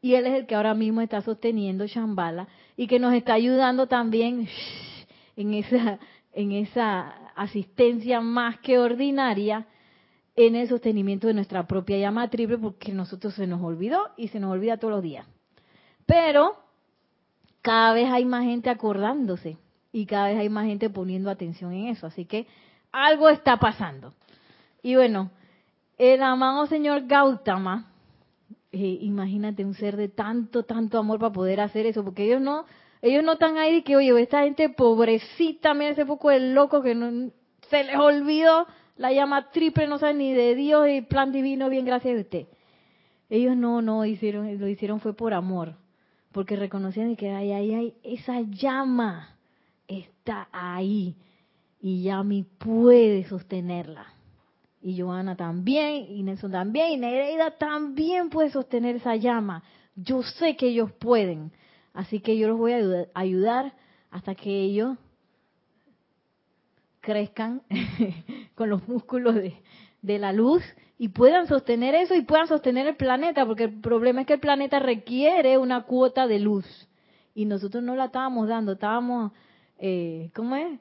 Y 0.02 0.16
él 0.16 0.26
es 0.26 0.34
el 0.34 0.46
que 0.46 0.54
ahora 0.54 0.74
mismo 0.74 1.00
está 1.00 1.22
sosteniendo 1.22 1.86
Shambhala 1.86 2.48
y 2.76 2.88
que 2.88 2.98
nos 2.98 3.14
está 3.14 3.32
ayudando 3.34 3.86
también 3.86 4.48
en 5.36 5.54
esa, 5.54 5.98
en 6.32 6.52
esa 6.52 7.14
asistencia 7.34 8.20
más 8.20 8.58
que 8.58 8.78
ordinaria 8.78 9.66
en 10.34 10.56
el 10.56 10.68
sostenimiento 10.68 11.26
de 11.26 11.34
nuestra 11.34 11.66
propia 11.66 11.98
llama 11.98 12.28
triple 12.28 12.58
porque 12.58 12.92
nosotros 12.92 13.34
se 13.34 13.46
nos 13.46 13.62
olvidó 13.62 14.10
y 14.16 14.28
se 14.28 14.40
nos 14.40 14.50
olvida 14.50 14.76
todos 14.76 14.94
los 14.94 15.02
días. 15.02 15.26
Pero 16.04 16.56
cada 17.60 17.92
vez 17.92 18.10
hay 18.10 18.24
más 18.24 18.44
gente 18.44 18.70
acordándose 18.70 19.56
y 19.92 20.06
cada 20.06 20.28
vez 20.28 20.38
hay 20.38 20.48
más 20.48 20.66
gente 20.66 20.90
poniendo 20.90 21.30
atención 21.30 21.72
en 21.72 21.88
eso. 21.88 22.06
Así 22.06 22.24
que 22.24 22.46
algo 22.90 23.28
está 23.28 23.58
pasando. 23.58 24.14
Y 24.82 24.96
bueno, 24.96 25.30
el 25.98 26.22
amado 26.22 26.66
señor 26.66 27.06
Gautama, 27.06 27.91
eh, 28.72 28.98
imagínate 29.02 29.64
un 29.64 29.74
ser 29.74 29.96
de 29.96 30.08
tanto, 30.08 30.64
tanto 30.64 30.98
amor 30.98 31.18
para 31.18 31.32
poder 31.32 31.60
hacer 31.60 31.86
eso, 31.86 32.02
porque 32.04 32.24
ellos 32.24 32.40
no, 32.40 32.64
ellos 33.02 33.22
no 33.22 33.34
están 33.34 33.58
ahí 33.58 33.74
de 33.74 33.84
que, 33.84 33.96
oye, 33.96 34.20
esta 34.20 34.42
gente 34.42 34.68
pobrecita, 34.68 35.74
mira 35.74 35.90
ese 35.90 36.06
poco 36.06 36.30
de 36.30 36.40
loco 36.40 36.82
que 36.82 36.94
no, 36.94 37.30
se 37.68 37.84
les 37.84 37.96
olvidó 37.96 38.66
la 38.96 39.12
llama 39.12 39.50
triple, 39.50 39.86
no 39.86 39.98
saben 39.98 40.18
ni 40.18 40.32
de 40.32 40.54
Dios 40.54 40.88
y 40.88 41.02
plan 41.02 41.32
divino, 41.32 41.68
bien 41.68 41.84
gracias 41.84 42.16
a 42.16 42.20
usted. 42.20 42.46
Ellos 43.30 43.56
no, 43.56 43.82
no 43.82 44.04
hicieron, 44.04 44.58
lo 44.58 44.68
hicieron 44.68 45.00
fue 45.00 45.14
por 45.14 45.32
amor 45.32 45.74
porque 46.32 46.56
reconocían 46.56 47.14
que 47.14 47.30
ahí, 47.30 47.52
ahí, 47.52 47.74
ahí, 47.74 47.94
esa 48.02 48.40
llama 48.40 49.36
está 49.86 50.48
ahí 50.50 51.14
y 51.80 52.02
Yami 52.02 52.44
puede 52.58 53.24
sostenerla. 53.28 54.11
Y 54.82 55.00
Joana 55.00 55.36
también, 55.36 56.06
y 56.08 56.22
Nelson 56.24 56.50
también, 56.50 56.90
y 56.90 56.96
Nereida 56.96 57.52
también 57.52 58.30
puede 58.30 58.50
sostener 58.50 58.96
esa 58.96 59.14
llama. 59.14 59.62
Yo 59.94 60.22
sé 60.22 60.56
que 60.56 60.68
ellos 60.68 60.90
pueden, 60.92 61.52
así 61.94 62.20
que 62.20 62.36
yo 62.36 62.48
los 62.48 62.58
voy 62.58 62.72
a 62.72 63.06
ayudar 63.14 63.74
hasta 64.10 64.34
que 64.34 64.50
ellos 64.50 64.98
crezcan 67.00 67.62
con 68.56 68.70
los 68.70 68.86
músculos 68.88 69.36
de, 69.36 69.54
de 70.02 70.18
la 70.18 70.32
luz 70.32 70.62
y 70.98 71.08
puedan 71.08 71.46
sostener 71.46 71.94
eso 71.94 72.14
y 72.14 72.22
puedan 72.22 72.48
sostener 72.48 72.86
el 72.86 72.96
planeta, 72.96 73.46
porque 73.46 73.64
el 73.64 73.80
problema 73.80 74.22
es 74.22 74.26
que 74.26 74.34
el 74.34 74.40
planeta 74.40 74.78
requiere 74.78 75.58
una 75.58 75.82
cuota 75.82 76.26
de 76.26 76.40
luz 76.40 76.66
y 77.34 77.44
nosotros 77.44 77.82
no 77.82 77.96
la 77.96 78.06
estábamos 78.06 78.48
dando, 78.48 78.72
estábamos, 78.72 79.32
eh, 79.78 80.30
¿cómo 80.34 80.56
es? 80.56 80.78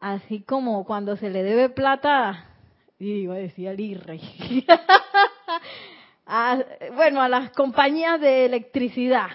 Así 0.00 0.40
como 0.40 0.84
cuando 0.84 1.16
se 1.16 1.30
le 1.30 1.42
debe 1.42 1.68
plata, 1.68 2.55
y 2.98 3.10
iba 3.10 3.34
a 3.34 3.38
decir 3.38 3.68
al 3.68 3.78
IRRE, 3.78 4.20
bueno, 6.94 7.22
a 7.22 7.28
las 7.28 7.50
compañías 7.50 8.20
de 8.20 8.46
electricidad, 8.46 9.28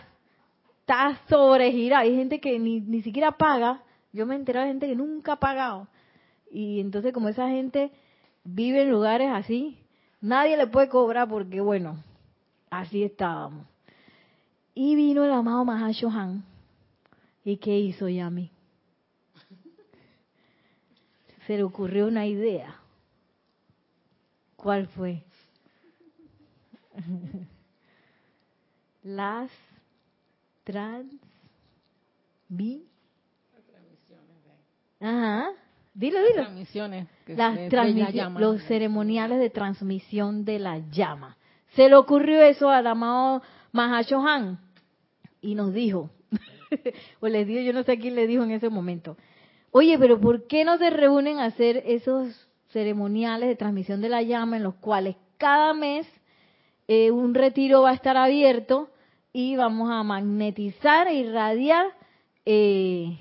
está 0.82 1.20
sobregirada, 1.30 2.04
hay 2.04 2.16
gente 2.16 2.40
que 2.40 2.58
ni, 2.60 2.82
ni 2.82 3.02
siquiera 3.02 3.32
paga, 3.32 3.84
yo 4.14 4.26
me 4.26 4.36
he 4.36 4.38
enterado 4.38 4.66
de 4.66 4.72
gente 4.74 4.88
que 4.88 4.96
nunca 4.96 5.34
ha 5.34 5.40
pagado, 5.40 5.88
y 6.50 6.80
entonces 6.80 7.14
como 7.14 7.30
esa 7.30 7.48
gente 7.50 7.92
vive 8.44 8.82
en 8.82 8.92
lugares 8.92 9.30
así, 9.32 9.78
nadie 10.20 10.58
le 10.58 10.68
puede 10.68 10.90
cobrar 10.90 11.30
porque, 11.30 11.62
bueno, 11.62 12.04
así 12.70 13.04
estábamos. 13.04 13.66
Y 14.74 14.96
vino 14.96 15.24
el 15.26 15.32
amado 15.32 15.66
Mahashohan. 15.66 16.46
¿Y 17.44 17.58
qué 17.58 17.78
hizo 17.78 18.08
Yami? 18.08 18.52
Se 21.46 21.58
le 21.58 21.64
ocurrió 21.64 22.08
una 22.08 22.26
idea. 22.26 22.81
¿Cuál 24.62 24.88
fue? 24.88 25.24
Las 29.04 29.50
trans... 30.64 31.12
Ajá. 35.00 35.50
Dilo, 35.94 36.20
dilo. 36.20 36.34
Transmisiones. 36.44 37.08
que 37.26 37.36
Las 37.36 37.56
de- 37.56 37.62
de 37.64 37.70
transmisi- 37.70 38.04
la 38.04 38.12
llama. 38.12 38.40
los 38.40 38.62
ceremoniales 38.64 39.40
de 39.40 39.50
transmisión 39.50 40.46
de 40.46 40.60
la 40.60 40.78
llama. 40.92 41.38
Se 41.76 41.90
le 41.90 41.96
ocurrió 41.96 42.42
eso 42.44 42.70
al 42.70 42.86
amado 42.88 43.42
Mahashohan 43.72 44.60
y 45.42 45.56
nos 45.56 45.74
dijo, 45.74 46.10
o 47.20 47.28
les 47.28 47.48
digo, 47.48 47.62
yo 47.62 47.74
no 47.74 47.84
sé 47.84 47.94
a 47.94 47.98
quién 48.00 48.16
le 48.16 48.28
dijo 48.28 48.44
en 48.44 48.52
ese 48.52 48.70
momento, 48.70 49.18
oye, 49.72 49.98
pero 49.98 50.20
¿por 50.20 50.46
qué 50.48 50.64
no 50.66 50.78
se 50.78 50.90
reúnen 50.92 51.40
a 51.40 51.46
hacer 51.46 51.82
esos 51.86 52.48
ceremoniales 52.72 53.50
de 53.50 53.56
transmisión 53.56 54.02
de 54.02 54.10
la 54.10 54.22
llama 54.22 54.58
en 54.58 54.64
los 54.64 54.76
cuales 54.76 55.16
cada 55.38 55.74
mes 55.74 56.08
eh, 56.88 57.12
un 57.12 57.34
retiro 57.34 57.84
va 57.84 57.92
a 57.92 57.96
estar 57.96 58.18
abierto 58.18 58.90
y 59.34 59.56
vamos 59.56 59.90
a 59.90 60.04
magnetizar 60.04 61.08
e 61.08 61.16
irradiar 61.16 61.88
eh, 62.46 63.18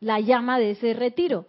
la 0.00 0.20
llama 0.20 0.58
de 0.58 0.72
ese 0.72 0.94
retiro? 0.94 1.46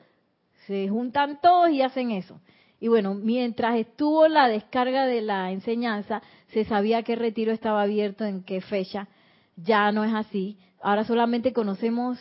Se 0.65 0.87
juntan 0.89 1.39
todos 1.41 1.69
y 1.69 1.81
hacen 1.81 2.11
eso. 2.11 2.39
Y 2.79 2.87
bueno, 2.87 3.13
mientras 3.13 3.77
estuvo 3.77 4.27
la 4.27 4.47
descarga 4.47 5.05
de 5.05 5.21
la 5.21 5.51
enseñanza, 5.51 6.21
se 6.47 6.63
sabía 6.63 7.03
qué 7.03 7.15
retiro 7.15 7.51
estaba 7.51 7.81
abierto, 7.81 8.25
en 8.25 8.43
qué 8.43 8.61
fecha. 8.61 9.07
Ya 9.57 9.91
no 9.91 10.03
es 10.03 10.13
así. 10.13 10.57
Ahora 10.81 11.03
solamente 11.03 11.51
conocemos 11.51 12.17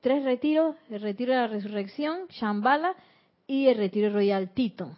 tres 0.00 0.22
retiros, 0.22 0.76
el 0.90 1.00
retiro 1.00 1.32
de 1.32 1.40
la 1.40 1.48
resurrección, 1.48 2.26
Shambhala 2.28 2.94
y 3.46 3.66
el 3.66 3.76
retiro 3.76 4.10
Royal 4.10 4.50
Tito. 4.50 4.96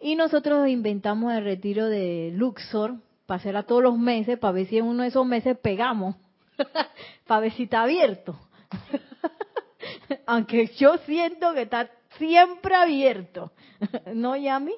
Y 0.00 0.14
nosotros 0.14 0.68
inventamos 0.68 1.32
el 1.32 1.44
retiro 1.44 1.86
de 1.88 2.32
Luxor 2.34 2.94
para 3.26 3.38
hacerla 3.38 3.64
todos 3.64 3.82
los 3.82 3.98
meses, 3.98 4.38
para 4.38 4.52
ver 4.52 4.66
si 4.66 4.78
en 4.78 4.86
uno 4.86 5.02
de 5.02 5.10
esos 5.10 5.26
meses 5.26 5.58
pegamos, 5.58 6.16
para 7.26 7.40
ver 7.40 7.52
si 7.52 7.64
está 7.64 7.82
abierto. 7.82 8.38
Aunque 10.26 10.66
yo 10.78 10.96
siento 10.98 11.52
que 11.54 11.62
está 11.62 11.90
siempre 12.16 12.74
abierto. 12.74 13.52
¿No, 14.14 14.36
Yami? 14.36 14.74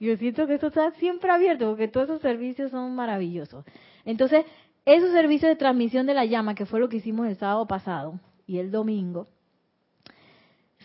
Yo 0.00 0.16
siento 0.16 0.46
que 0.46 0.54
esto 0.54 0.66
está 0.66 0.90
siempre 0.92 1.30
abierto 1.30 1.70
porque 1.70 1.88
todos 1.88 2.08
esos 2.08 2.20
servicios 2.20 2.70
son 2.70 2.94
maravillosos. 2.94 3.64
Entonces, 4.04 4.44
esos 4.84 5.12
servicios 5.12 5.48
de 5.48 5.56
transmisión 5.56 6.06
de 6.06 6.14
la 6.14 6.26
llama, 6.26 6.54
que 6.54 6.66
fue 6.66 6.80
lo 6.80 6.88
que 6.88 6.98
hicimos 6.98 7.26
el 7.26 7.36
sábado 7.36 7.66
pasado 7.66 8.20
y 8.46 8.58
el 8.58 8.70
domingo, 8.70 9.28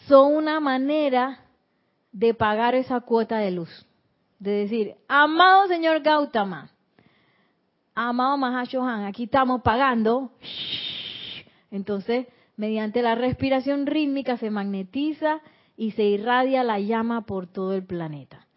son 0.08 0.36
una 0.36 0.60
manera 0.60 1.40
de 2.12 2.34
pagar 2.34 2.76
esa 2.76 3.02
cuota 3.02 3.38
de 3.38 3.52
luz. 3.52 3.86
De 4.40 4.52
decir, 4.52 4.96
amado 5.08 5.68
señor 5.68 6.02
Gautama, 6.02 6.72
amado 7.94 8.38
Mahashohan, 8.38 9.06
aquí 9.06 9.26
estamos 9.26 9.62
pagando. 9.62 10.32
Entonces, 11.72 12.28
mediante 12.56 13.02
la 13.02 13.16
respiración 13.16 13.86
rítmica 13.86 14.38
se 14.38 14.50
magnetiza 14.50 15.42
y 15.76 15.92
se 15.92 16.04
irradia 16.04 16.64
la 16.64 16.80
llama 16.80 17.26
por 17.26 17.48
todo 17.48 17.74
el 17.74 17.86
planeta. 17.86 18.48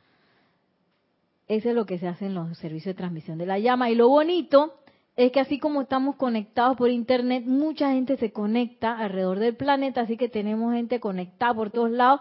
Eso 1.48 1.68
es 1.68 1.74
lo 1.74 1.86
que 1.86 1.98
se 1.98 2.08
hace 2.08 2.26
en 2.26 2.34
los 2.34 2.56
servicios 2.58 2.94
de 2.94 2.98
transmisión 2.98 3.38
de 3.38 3.46
la 3.46 3.58
llama. 3.58 3.90
Y 3.90 3.94
lo 3.94 4.08
bonito 4.08 4.74
es 5.16 5.32
que 5.32 5.40
así 5.40 5.58
como 5.58 5.82
estamos 5.82 6.16
conectados 6.16 6.76
por 6.76 6.90
internet, 6.90 7.44
mucha 7.46 7.90
gente 7.92 8.16
se 8.16 8.32
conecta 8.32 8.96
alrededor 8.96 9.38
del 9.38 9.56
planeta, 9.56 10.00
así 10.00 10.16
que 10.16 10.28
tenemos 10.28 10.72
gente 10.72 11.00
conectada 11.00 11.54
por 11.54 11.70
todos 11.70 11.90
lados, 11.90 12.20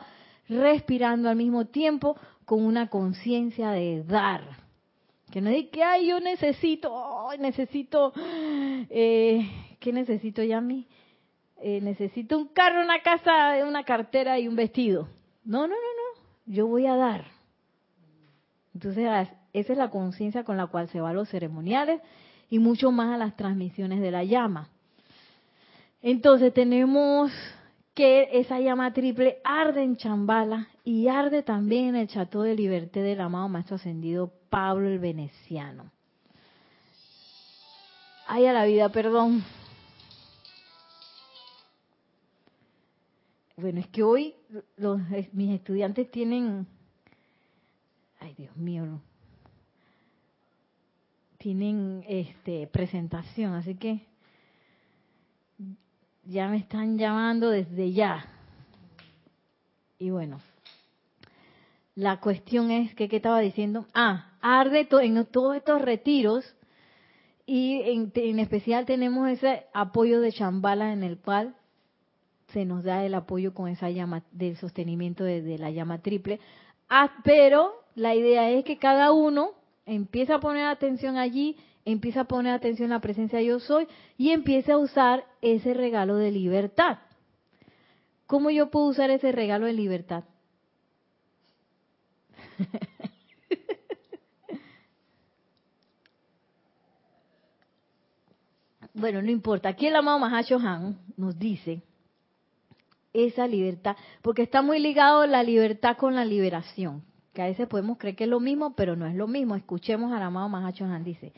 respirando 0.52 1.30
al 1.30 1.38
mismo 1.38 1.66
tiempo 1.66 2.18
con 2.46 2.64
una 2.64 2.90
conciencia 2.90 3.72
de 3.72 4.04
dar. 4.04 4.44
Que 5.32 5.40
no 5.40 5.50
es 5.50 5.70
que, 5.70 5.82
ay, 5.82 6.08
yo 6.08 6.20
necesito, 6.20 7.30
necesito, 7.40 8.12
eh, 8.18 9.50
¿qué 9.80 9.94
necesito 9.94 10.44
ya 10.44 10.58
a 10.58 10.62
mí? 10.62 10.86
Eh, 11.62 11.80
necesito 11.82 12.38
un 12.38 12.48
carro, 12.50 12.82
una 12.82 13.02
casa, 13.02 13.66
una 13.66 13.84
cartera 13.84 14.40
y 14.40 14.48
un 14.48 14.58
vestido. 14.58 15.08
No, 15.46 15.62
no, 15.62 15.68
no, 15.68 15.74
no, 15.76 16.54
yo 16.54 16.68
voy 16.68 16.86
a 16.86 16.96
dar. 16.96 17.26
Entonces, 18.74 19.30
esa 19.54 19.74
es 19.74 19.78
la 19.78 19.90
conciencia 19.90 20.44
con 20.44 20.58
la 20.58 20.68
cual 20.68 20.90
se 20.90 21.00
va 21.00 21.12
a 21.12 21.14
los 21.14 21.30
ceremoniales 21.30 22.02
y 22.50 22.60
mucho 22.60 22.92
más 22.92 23.14
a 23.14 23.18
las 23.18 23.38
transmisiones 23.38 24.02
de 24.02 24.12
la 24.12 24.26
llama. 24.26 24.68
Entonces 26.02 26.54
tenemos 26.54 27.32
que 27.94 28.30
esa 28.40 28.60
llama 28.60 28.94
triple 28.94 29.40
arde 29.44 29.84
en 29.84 29.98
Chambala 29.98 30.70
y 30.84 31.08
arde 31.08 31.44
también 31.44 31.90
en 31.90 31.96
el 31.98 32.08
Chateau 32.08 32.42
de 32.42 32.56
Liberté 32.56 33.02
del 33.02 33.22
amado 33.22 33.50
Maestro 33.50 33.76
Ascendido 33.76 34.32
Pablo 34.50 34.88
el 34.88 35.00
Veneciano. 35.00 35.92
Ay, 38.28 38.46
a 38.46 38.54
la 38.54 38.66
vida, 38.66 38.90
perdón. 38.90 39.44
Bueno, 43.58 43.82
es 43.82 43.88
que 43.88 44.04
hoy 44.04 44.36
los, 44.78 45.00
mis 45.34 45.54
estudiantes 45.54 46.10
tienen, 46.10 46.66
ay 48.20 48.34
Dios 48.36 48.56
mío, 48.56 49.02
tienen 51.38 52.04
este 52.08 52.68
presentación, 52.68 53.54
así 53.54 53.76
que 53.76 54.08
ya 56.26 56.48
me 56.48 56.58
están 56.58 56.98
llamando 56.98 57.50
desde 57.50 57.92
ya. 57.92 58.26
Y 59.98 60.10
bueno, 60.10 60.40
la 61.96 62.20
cuestión 62.20 62.72
es 62.72 62.96
que, 62.96 63.08
¿qué 63.08 63.18
estaba 63.18 63.40
diciendo? 63.40 63.86
Ah, 63.94 64.32
arde 64.42 64.88
en 64.90 65.26
todos 65.26 65.56
estos 65.56 65.82
retiros 65.82 66.56
y 67.46 67.82
en, 67.84 68.12
en, 68.16 68.40
especial 68.40 68.86
tenemos 68.86 69.30
ese 69.30 69.66
apoyo 69.74 70.22
de 70.22 70.32
Chambala 70.32 70.94
en 70.94 71.04
el 71.04 71.18
cual 71.18 71.56
se 72.48 72.66
nos 72.66 72.84
da 72.84 73.06
el 73.06 73.14
apoyo 73.14 73.54
con 73.54 73.68
esa 73.68 73.90
llama 73.90 74.24
del 74.32 74.58
sostenimiento 74.58 75.24
de, 75.24 75.42
de 75.42 75.58
la 75.58 75.72
llama 75.72 76.02
triple. 76.02 76.40
Ah, 76.90 77.12
pero 77.24 77.74
la 77.96 78.16
idea 78.16 78.50
es 78.50 78.64
que 78.64 78.78
cada 78.78 79.12
uno 79.12 79.52
empieza 79.86 80.36
a 80.36 80.40
poner 80.40 80.66
atención 80.66 81.18
allí, 81.18 81.58
empieza 81.86 82.22
a 82.22 82.26
poner 82.26 82.54
atención 82.54 82.86
en 82.86 82.92
la 82.92 83.02
presencia 83.02 83.40
de 83.40 83.46
yo 83.46 83.60
soy 83.60 83.88
y 84.18 84.32
empieza 84.32 84.74
a 84.74 84.78
usar 84.78 85.26
ese 85.42 85.74
regalo 85.74 86.16
de 86.18 86.32
libertad. 86.32 87.00
¿Cómo 88.28 88.50
yo 88.50 88.70
puedo 88.70 88.86
usar 88.88 89.10
ese 89.10 89.32
regalo 89.32 89.66
de 89.66 89.74
libertad? 89.74 90.24
bueno, 98.94 99.22
no 99.22 99.30
importa. 99.30 99.70
Aquí 99.70 99.88
el 99.88 99.96
amado 99.96 100.20
Mahashohan 100.20 100.98
nos 101.18 101.38
dice 101.38 101.82
esa 103.14 103.48
libertad, 103.48 103.98
porque 104.22 104.44
está 104.44 104.62
muy 104.62 104.80
ligado 104.80 105.26
la 105.26 105.44
libertad 105.44 105.98
con 105.98 106.16
la 106.16 106.24
liberación, 106.24 107.04
que 107.34 107.42
a 107.42 107.48
veces 107.48 107.68
podemos 107.68 107.98
creer 107.98 108.16
que 108.16 108.24
es 108.24 108.30
lo 108.30 108.40
mismo, 108.40 108.74
pero 108.76 108.96
no 108.96 109.06
es 109.06 109.16
lo 109.16 109.28
mismo. 109.28 109.56
Escuchemos 109.56 110.14
al 110.14 110.24
amado 110.24 110.48
Mahashohan, 110.48 111.04
dice, 111.04 111.34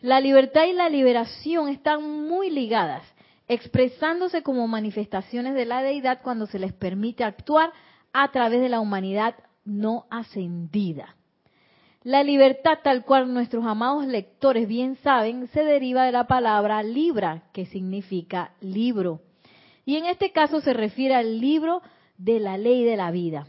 la 0.00 0.20
libertad 0.20 0.64
y 0.64 0.72
la 0.72 0.88
liberación 0.88 1.68
están 1.68 2.02
muy 2.26 2.50
ligadas, 2.50 3.02
expresándose 3.48 4.42
como 4.42 4.66
manifestaciones 4.66 5.54
de 5.54 5.66
la 5.66 5.82
deidad 5.82 6.20
cuando 6.22 6.46
se 6.46 6.58
les 6.58 6.72
permite 6.72 7.24
actuar 7.24 7.72
a 8.12 8.30
través 8.30 8.60
de 8.60 8.68
la 8.68 8.80
humanidad 8.80 9.34
no 9.64 10.06
ascendida. 10.10 11.16
La 12.02 12.22
libertad, 12.22 12.78
tal 12.82 13.04
cual 13.04 13.32
nuestros 13.32 13.66
amados 13.66 14.06
lectores 14.06 14.66
bien 14.66 14.96
saben, 15.02 15.48
se 15.48 15.64
deriva 15.64 16.04
de 16.04 16.12
la 16.12 16.26
palabra 16.26 16.82
libra, 16.82 17.42
que 17.52 17.66
significa 17.66 18.52
libro. 18.60 19.20
Y 19.84 19.96
en 19.96 20.06
este 20.06 20.32
caso 20.32 20.62
se 20.62 20.72
refiere 20.72 21.14
al 21.14 21.40
libro 21.40 21.82
de 22.16 22.40
la 22.40 22.56
ley 22.56 22.84
de 22.84 22.96
la 22.96 23.10
vida, 23.10 23.48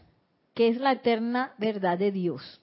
que 0.53 0.67
es 0.67 0.77
la 0.77 0.93
eterna 0.93 1.53
verdad 1.59 1.97
de 1.97 2.11
Dios. 2.11 2.59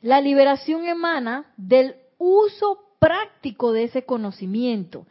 La 0.00 0.22
liberación 0.22 0.86
emana 0.86 1.52
del 1.58 1.94
uso 2.20 2.78
práctico 2.98 3.72
de 3.72 3.84
ese 3.84 4.04
conocimiento 4.04 5.06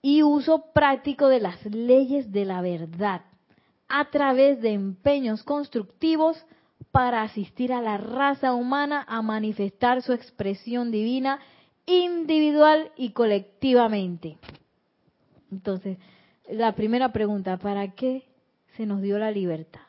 y 0.00 0.22
uso 0.22 0.72
práctico 0.72 1.28
de 1.28 1.40
las 1.40 1.62
leyes 1.66 2.32
de 2.32 2.46
la 2.46 2.62
verdad 2.62 3.20
a 3.86 4.10
través 4.10 4.60
de 4.62 4.72
empeños 4.72 5.42
constructivos 5.42 6.42
para 6.90 7.22
asistir 7.22 7.72
a 7.72 7.82
la 7.82 7.98
raza 7.98 8.54
humana 8.54 9.04
a 9.06 9.20
manifestar 9.20 10.00
su 10.02 10.14
expresión 10.14 10.90
divina 10.90 11.38
individual 11.84 12.92
y 12.96 13.10
colectivamente. 13.10 14.38
Entonces, 15.52 15.98
la 16.50 16.72
primera 16.74 17.12
pregunta, 17.12 17.58
¿para 17.58 17.92
qué 17.92 18.24
se 18.76 18.86
nos 18.86 19.02
dio 19.02 19.18
la 19.18 19.30
libertad? 19.30 19.87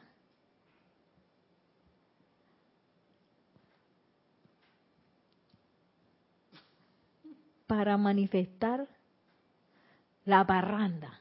Para 7.69 7.97
manifestar 7.97 8.87
la 10.25 10.43
parranda. 10.43 11.19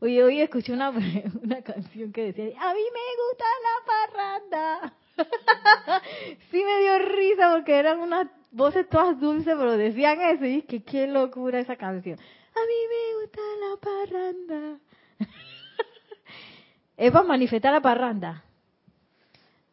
Oye, 0.00 0.22
hoy 0.22 0.40
escuché 0.40 0.72
una, 0.72 0.90
una 1.42 1.62
canción 1.62 2.12
que 2.12 2.26
decía, 2.26 2.44
a 2.44 2.74
mí 2.74 2.80
me 2.92 3.06
gusta 3.24 3.44
la 3.66 3.76
parranda. 3.90 4.94
sí 6.52 6.62
me 6.62 6.80
dio 6.80 6.98
risa 7.00 7.54
porque 7.54 7.76
eran 7.76 7.98
unas 7.98 8.28
voces 8.52 8.88
todas 8.88 9.18
dulces, 9.18 9.52
pero 9.58 9.76
decían 9.76 10.20
eso 10.20 10.44
y 10.44 10.62
que 10.62 10.84
qué 10.84 11.08
locura 11.08 11.58
esa 11.58 11.74
canción. 11.74 12.20
A 12.20 12.60
mí 12.60 12.74
me 12.92 13.22
gusta 13.22 13.40
la 13.60 13.76
parranda. 13.80 14.78
Es 16.96 17.10
para 17.10 17.26
manifestar 17.26 17.72
la 17.72 17.80
parranda. 17.80 18.44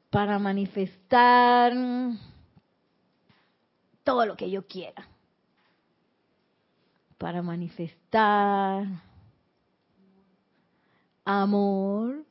Para 0.10 0.40
manifestar 0.40 1.74
todo 4.04 4.26
lo 4.26 4.36
que 4.36 4.50
yo 4.50 4.66
quiera. 4.66 5.11
Para 7.22 7.44
manifestar 7.44 8.88
amor, 11.24 12.26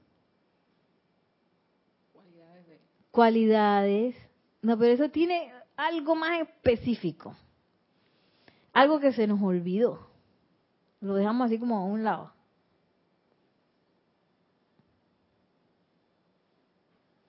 cualidades. 3.12 4.16
No, 4.62 4.76
pero 4.76 4.92
eso 4.92 5.08
tiene 5.08 5.52
algo 5.76 6.16
más 6.16 6.40
específico. 6.40 7.36
Algo 8.72 8.98
que 8.98 9.12
se 9.12 9.28
nos 9.28 9.40
olvidó. 9.40 10.08
Lo 11.00 11.14
dejamos 11.14 11.46
así 11.46 11.60
como 11.60 11.78
a 11.78 11.84
un 11.84 12.02
lado. 12.02 12.32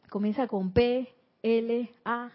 Comienza 0.09 0.47
con 0.47 0.73
P, 0.73 1.13
L, 1.43 1.93
A. 2.05 2.31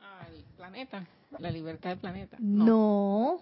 Ah, 0.00 0.26
el 0.34 0.42
planeta, 0.56 1.06
la 1.38 1.50
libertad 1.50 1.90
del 1.90 1.98
planeta. 1.98 2.36
No. 2.40 3.40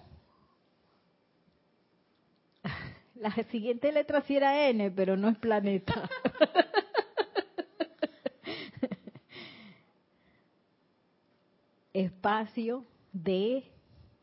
La 3.15 3.31
siguiente 3.51 3.93
letra 3.93 4.23
sí 4.23 4.37
era 4.37 4.69
N, 4.69 4.91
pero 4.91 5.17
no 5.17 5.29
es 5.29 5.39
planeta. 5.39 6.11
Espacio 11.93 12.85
D 13.13 13.65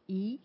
I 0.08 0.42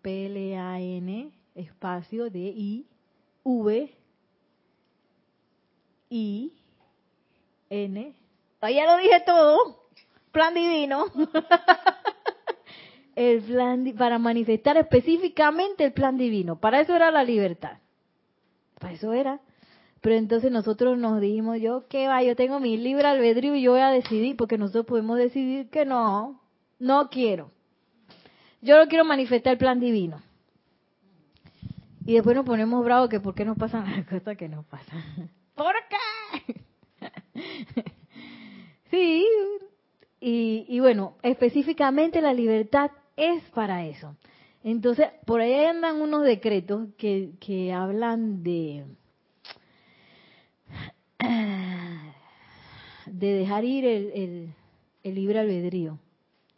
P 0.00 0.26
L 0.26 0.56
A 0.56 0.80
N 0.80 1.32
espacio 1.56 2.30
D 2.30 2.38
I 2.38 2.86
V 3.42 3.94
I 6.10 6.52
N. 7.70 8.14
Ya 8.62 8.86
lo 8.86 8.96
dije 8.98 9.20
todo. 9.24 9.88
Plan 10.32 10.54
divino. 10.54 11.06
el 13.16 13.42
plan 13.42 13.94
para 13.96 14.18
manifestar 14.18 14.76
específicamente 14.76 15.84
el 15.84 15.92
plan 15.92 16.16
divino. 16.16 16.60
Para 16.60 16.80
eso 16.80 16.94
era 16.94 17.10
la 17.10 17.24
libertad. 17.24 17.78
Para 18.78 18.94
eso 18.94 19.12
era. 19.12 19.40
Pero 20.00 20.14
entonces 20.14 20.52
nosotros 20.52 20.96
nos 20.96 21.20
dijimos, 21.20 21.60
yo 21.60 21.88
qué 21.88 22.06
va, 22.06 22.22
yo 22.22 22.36
tengo 22.36 22.60
mi 22.60 22.76
libre 22.76 23.08
albedrío 23.08 23.56
y 23.56 23.62
yo 23.62 23.72
voy 23.72 23.80
a 23.80 23.90
decidir, 23.90 24.36
porque 24.36 24.56
nosotros 24.56 24.86
podemos 24.86 25.18
decidir 25.18 25.70
que 25.70 25.84
no, 25.84 26.40
no 26.78 27.10
quiero. 27.10 27.50
Yo 28.60 28.78
no 28.78 28.88
quiero 28.88 29.04
manifestar 29.04 29.54
el 29.54 29.58
plan 29.58 29.80
divino. 29.80 30.22
Y 32.06 32.14
después 32.14 32.36
nos 32.36 32.46
ponemos 32.46 32.84
bravos 32.84 33.08
que 33.08 33.20
por 33.20 33.34
qué 33.34 33.44
nos 33.44 33.58
pasan 33.58 33.90
las 33.90 34.06
cosas 34.08 34.36
que 34.36 34.48
nos 34.48 34.64
pasan. 34.66 35.30
¿Por 35.54 35.74
qué? 36.46 36.67
sí, 38.90 39.26
y, 40.20 40.66
y 40.68 40.80
bueno, 40.80 41.16
específicamente 41.22 42.20
la 42.20 42.32
libertad 42.32 42.90
es 43.16 43.42
para 43.50 43.84
eso. 43.86 44.16
Entonces, 44.64 45.08
por 45.24 45.40
ahí 45.40 45.64
andan 45.64 46.00
unos 46.00 46.24
decretos 46.24 46.88
que, 46.96 47.30
que 47.40 47.72
hablan 47.72 48.42
de, 48.42 48.84
de 53.06 53.32
dejar 53.32 53.64
ir 53.64 53.84
el, 53.84 54.10
el, 54.14 54.54
el 55.04 55.14
libre 55.14 55.38
albedrío. 55.38 55.98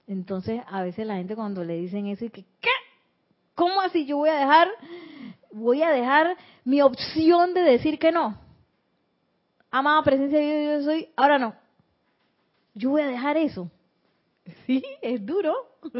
Entonces, 0.06 0.60
a 0.66 0.82
veces 0.82 1.06
la 1.06 1.16
gente 1.16 1.36
cuando 1.36 1.62
le 1.62 1.76
dicen 1.76 2.06
eso, 2.06 2.24
y 2.24 2.30
que, 2.30 2.44
¿qué? 2.60 2.68
¿Cómo 3.54 3.80
así 3.80 4.06
yo 4.06 4.16
voy 4.16 4.30
a 4.30 4.38
dejar, 4.38 4.68
voy 5.52 5.82
a 5.82 5.90
dejar 5.90 6.36
mi 6.64 6.80
opción 6.80 7.52
de 7.54 7.60
decir 7.60 7.98
que 7.98 8.10
no? 8.10 8.38
Amada 9.70 10.02
presencia 10.02 10.38
de 10.38 10.60
Dios, 10.60 10.84
yo 10.84 10.90
soy, 10.90 11.08
ahora 11.16 11.38
no. 11.38 11.54
Yo 12.74 12.90
voy 12.90 13.02
a 13.02 13.08
dejar 13.08 13.36
eso. 13.36 13.70
Sí, 14.66 14.82
es 15.00 15.24
duro. 15.24 15.54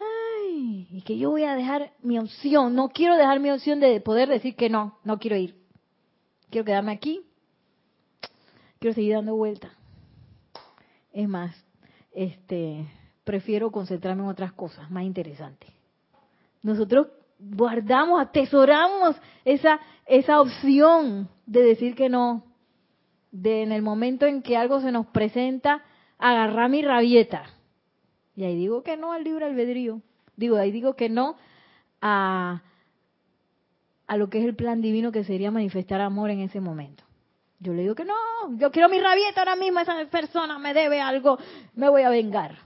Ay, 0.00 0.86
y 0.90 1.02
que 1.02 1.16
yo 1.16 1.30
voy 1.30 1.44
a 1.44 1.54
dejar 1.54 1.92
mi 2.02 2.18
opción. 2.18 2.74
No 2.74 2.88
quiero 2.88 3.16
dejar 3.16 3.40
mi 3.40 3.50
opción 3.50 3.80
de 3.80 4.00
poder 4.00 4.28
decir 4.28 4.54
que 4.54 4.68
no, 4.68 4.98
no 5.04 5.18
quiero 5.18 5.36
ir. 5.36 5.56
Quiero 6.50 6.64
quedarme 6.64 6.92
aquí. 6.92 7.22
Quiero 8.78 8.94
seguir 8.94 9.14
dando 9.14 9.34
vueltas. 9.34 9.72
Es 11.12 11.28
más, 11.28 11.54
este, 12.12 12.86
prefiero 13.24 13.70
concentrarme 13.70 14.22
en 14.22 14.28
otras 14.28 14.52
cosas 14.52 14.90
más 14.90 15.04
interesantes. 15.04 15.70
Nosotros 16.62 17.08
guardamos, 17.40 18.20
atesoramos 18.20 19.16
esa 19.44 19.80
esa 20.10 20.40
opción 20.40 21.28
de 21.46 21.62
decir 21.62 21.94
que 21.94 22.08
no, 22.08 22.42
de 23.30 23.62
en 23.62 23.70
el 23.70 23.80
momento 23.80 24.26
en 24.26 24.42
que 24.42 24.56
algo 24.56 24.80
se 24.80 24.90
nos 24.90 25.06
presenta, 25.06 25.84
agarrar 26.18 26.68
mi 26.68 26.82
rabieta. 26.82 27.44
Y 28.34 28.42
ahí 28.42 28.56
digo 28.56 28.82
que 28.82 28.96
no 28.96 29.12
al 29.12 29.22
libre 29.22 29.46
albedrío. 29.46 30.02
Digo, 30.34 30.56
ahí 30.56 30.72
digo 30.72 30.96
que 30.96 31.08
no 31.08 31.36
a, 32.02 32.62
a 34.08 34.16
lo 34.16 34.30
que 34.30 34.40
es 34.40 34.44
el 34.44 34.56
plan 34.56 34.82
divino 34.82 35.12
que 35.12 35.22
sería 35.22 35.52
manifestar 35.52 36.00
amor 36.00 36.30
en 36.30 36.40
ese 36.40 36.60
momento. 36.60 37.04
Yo 37.60 37.72
le 37.72 37.82
digo 37.82 37.94
que 37.94 38.04
no, 38.04 38.16
yo 38.56 38.72
quiero 38.72 38.88
mi 38.88 38.98
rabieta 38.98 39.42
ahora 39.42 39.54
mismo, 39.54 39.78
esa 39.78 39.94
persona 40.06 40.58
me 40.58 40.74
debe 40.74 41.00
algo, 41.00 41.38
me 41.74 41.88
voy 41.88 42.02
a 42.02 42.10
vengar. 42.10 42.56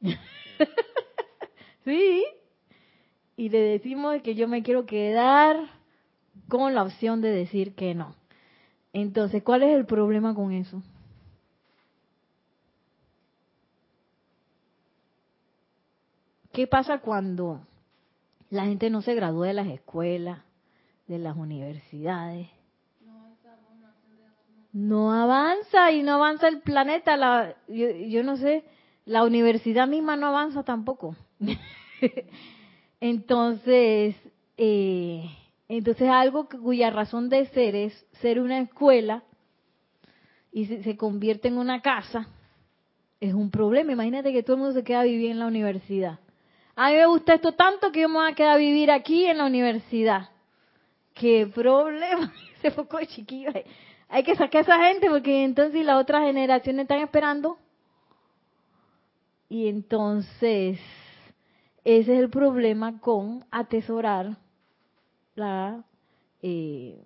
sí. 1.84 2.24
Y 3.40 3.48
le 3.48 3.58
decimos 3.60 4.20
que 4.20 4.34
yo 4.34 4.48
me 4.48 4.62
quiero 4.62 4.84
quedar 4.84 5.56
con 6.46 6.74
la 6.74 6.82
opción 6.82 7.22
de 7.22 7.30
decir 7.30 7.74
que 7.74 7.94
no. 7.94 8.14
Entonces, 8.92 9.42
¿cuál 9.42 9.62
es 9.62 9.74
el 9.74 9.86
problema 9.86 10.34
con 10.34 10.52
eso? 10.52 10.82
¿Qué 16.52 16.66
pasa 16.66 16.98
cuando 16.98 17.62
la 18.50 18.66
gente 18.66 18.90
no 18.90 19.00
se 19.00 19.14
gradúa 19.14 19.46
de 19.46 19.54
las 19.54 19.68
escuelas, 19.68 20.40
de 21.06 21.18
las 21.18 21.34
universidades? 21.34 22.46
No 24.74 25.14
avanza 25.14 25.92
y 25.92 26.02
no 26.02 26.12
avanza 26.12 26.46
el 26.46 26.60
planeta. 26.60 27.16
La, 27.16 27.56
yo, 27.68 27.88
yo 27.88 28.22
no 28.22 28.36
sé, 28.36 28.64
la 29.06 29.24
universidad 29.24 29.88
misma 29.88 30.16
no 30.16 30.26
avanza 30.26 30.62
tampoco. 30.62 31.16
entonces, 33.00 34.14
eh, 34.56 35.24
entonces 35.68 36.08
algo 36.08 36.48
cuya 36.48 36.90
razón 36.90 37.28
de 37.28 37.46
ser 37.46 37.74
es 37.74 38.06
ser 38.20 38.40
una 38.40 38.60
escuela 38.60 39.22
y 40.52 40.66
se, 40.66 40.96
convierte 40.96 41.48
en 41.48 41.58
una 41.58 41.80
casa, 41.80 42.28
es 43.20 43.34
un 43.34 43.50
problema. 43.50 43.92
Imagínate 43.92 44.32
que 44.32 44.42
todo 44.42 44.56
el 44.56 44.62
mundo 44.62 44.74
se 44.74 44.84
queda 44.84 45.00
a 45.00 45.04
vivir 45.04 45.30
en 45.30 45.38
la 45.38 45.46
universidad. 45.46 46.18
A 46.76 46.90
mí 46.90 46.96
me 46.96 47.06
gusta 47.06 47.34
esto 47.34 47.52
tanto 47.52 47.92
que 47.92 48.00
yo 48.00 48.08
me 48.08 48.16
voy 48.16 48.30
a 48.30 48.34
quedar 48.34 48.56
a 48.56 48.58
vivir 48.58 48.90
aquí 48.90 49.24
en 49.24 49.38
la 49.38 49.46
universidad. 49.46 50.30
¡Qué 51.14 51.46
problema! 51.46 52.32
Se 52.62 52.70
fue 52.70 52.86
con 52.86 53.04
chiquillo. 53.06 53.50
Hay 54.08 54.22
que 54.24 54.34
sacar 54.34 54.58
a 54.58 54.62
esa 54.62 54.84
gente 54.86 55.08
porque 55.08 55.44
entonces 55.44 55.84
las 55.84 56.00
otras 56.00 56.22
generaciones 56.24 56.82
están 56.82 57.00
esperando. 57.00 57.58
Y 59.48 59.68
entonces, 59.68 60.78
ese 61.84 62.14
es 62.14 62.20
el 62.20 62.30
problema 62.30 63.00
con 63.00 63.44
atesorar 63.50 64.36
la 65.34 65.84
eh, 66.42 66.98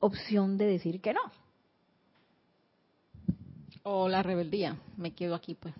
opción 0.00 0.56
de 0.58 0.66
decir 0.66 1.00
que 1.00 1.12
no. 1.12 1.20
O 3.82 4.08
la 4.08 4.22
rebeldía, 4.22 4.76
me 4.96 5.12
quedo 5.12 5.34
aquí 5.34 5.54
pues. 5.54 5.74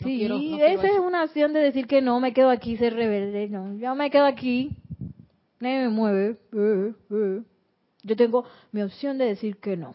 No 0.00 0.08
sí, 0.08 0.18
quiero- 0.18 0.34
no 0.36 0.40
quiero 0.40 0.64
esa 0.82 0.86
es 0.92 0.98
una 1.00 1.24
opción 1.24 1.52
de 1.52 1.60
decir 1.60 1.86
que 1.86 2.02
no, 2.02 2.20
me 2.20 2.32
quedo 2.32 2.50
aquí, 2.50 2.76
ser 2.76 2.94
rebelde. 2.94 3.48
No, 3.48 3.74
yo 3.76 3.94
me 3.94 4.10
quedo 4.10 4.26
aquí, 4.26 4.70
nadie 5.58 5.80
me 5.82 5.88
mueve. 5.88 6.36
eh, 6.52 6.92
eh. 7.10 7.42
Yo 8.02 8.16
tengo 8.16 8.44
mi 8.72 8.82
opción 8.82 9.18
de 9.18 9.24
decir 9.24 9.56
que 9.56 9.76
no. 9.76 9.94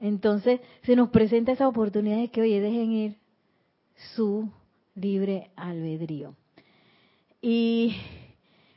Entonces 0.00 0.60
se 0.82 0.94
nos 0.96 1.08
presenta 1.10 1.52
esa 1.52 1.66
oportunidad 1.68 2.18
de 2.18 2.28
que, 2.28 2.42
oye, 2.42 2.60
dejen 2.60 2.92
ir 2.92 3.16
su 4.14 4.50
libre 5.00 5.50
albedrío. 5.56 6.34
Y, 7.40 7.96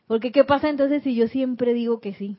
porque 0.08 0.32
¿qué 0.32 0.44
pasa 0.44 0.70
entonces 0.70 1.04
si 1.04 1.16
yo 1.16 1.28
siempre 1.28 1.74
digo 1.74 2.00
que 2.00 2.14
sí? 2.14 2.38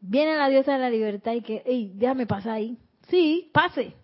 Viene 0.00 0.36
la 0.36 0.48
diosa 0.48 0.72
de 0.72 0.78
la 0.78 0.90
libertad 0.90 1.32
y 1.32 1.42
que, 1.42 1.62
hey, 1.64 1.92
déjame 1.94 2.26
pasar 2.26 2.52
ahí. 2.54 2.78
Sí, 3.08 3.50
pase. 3.52 3.94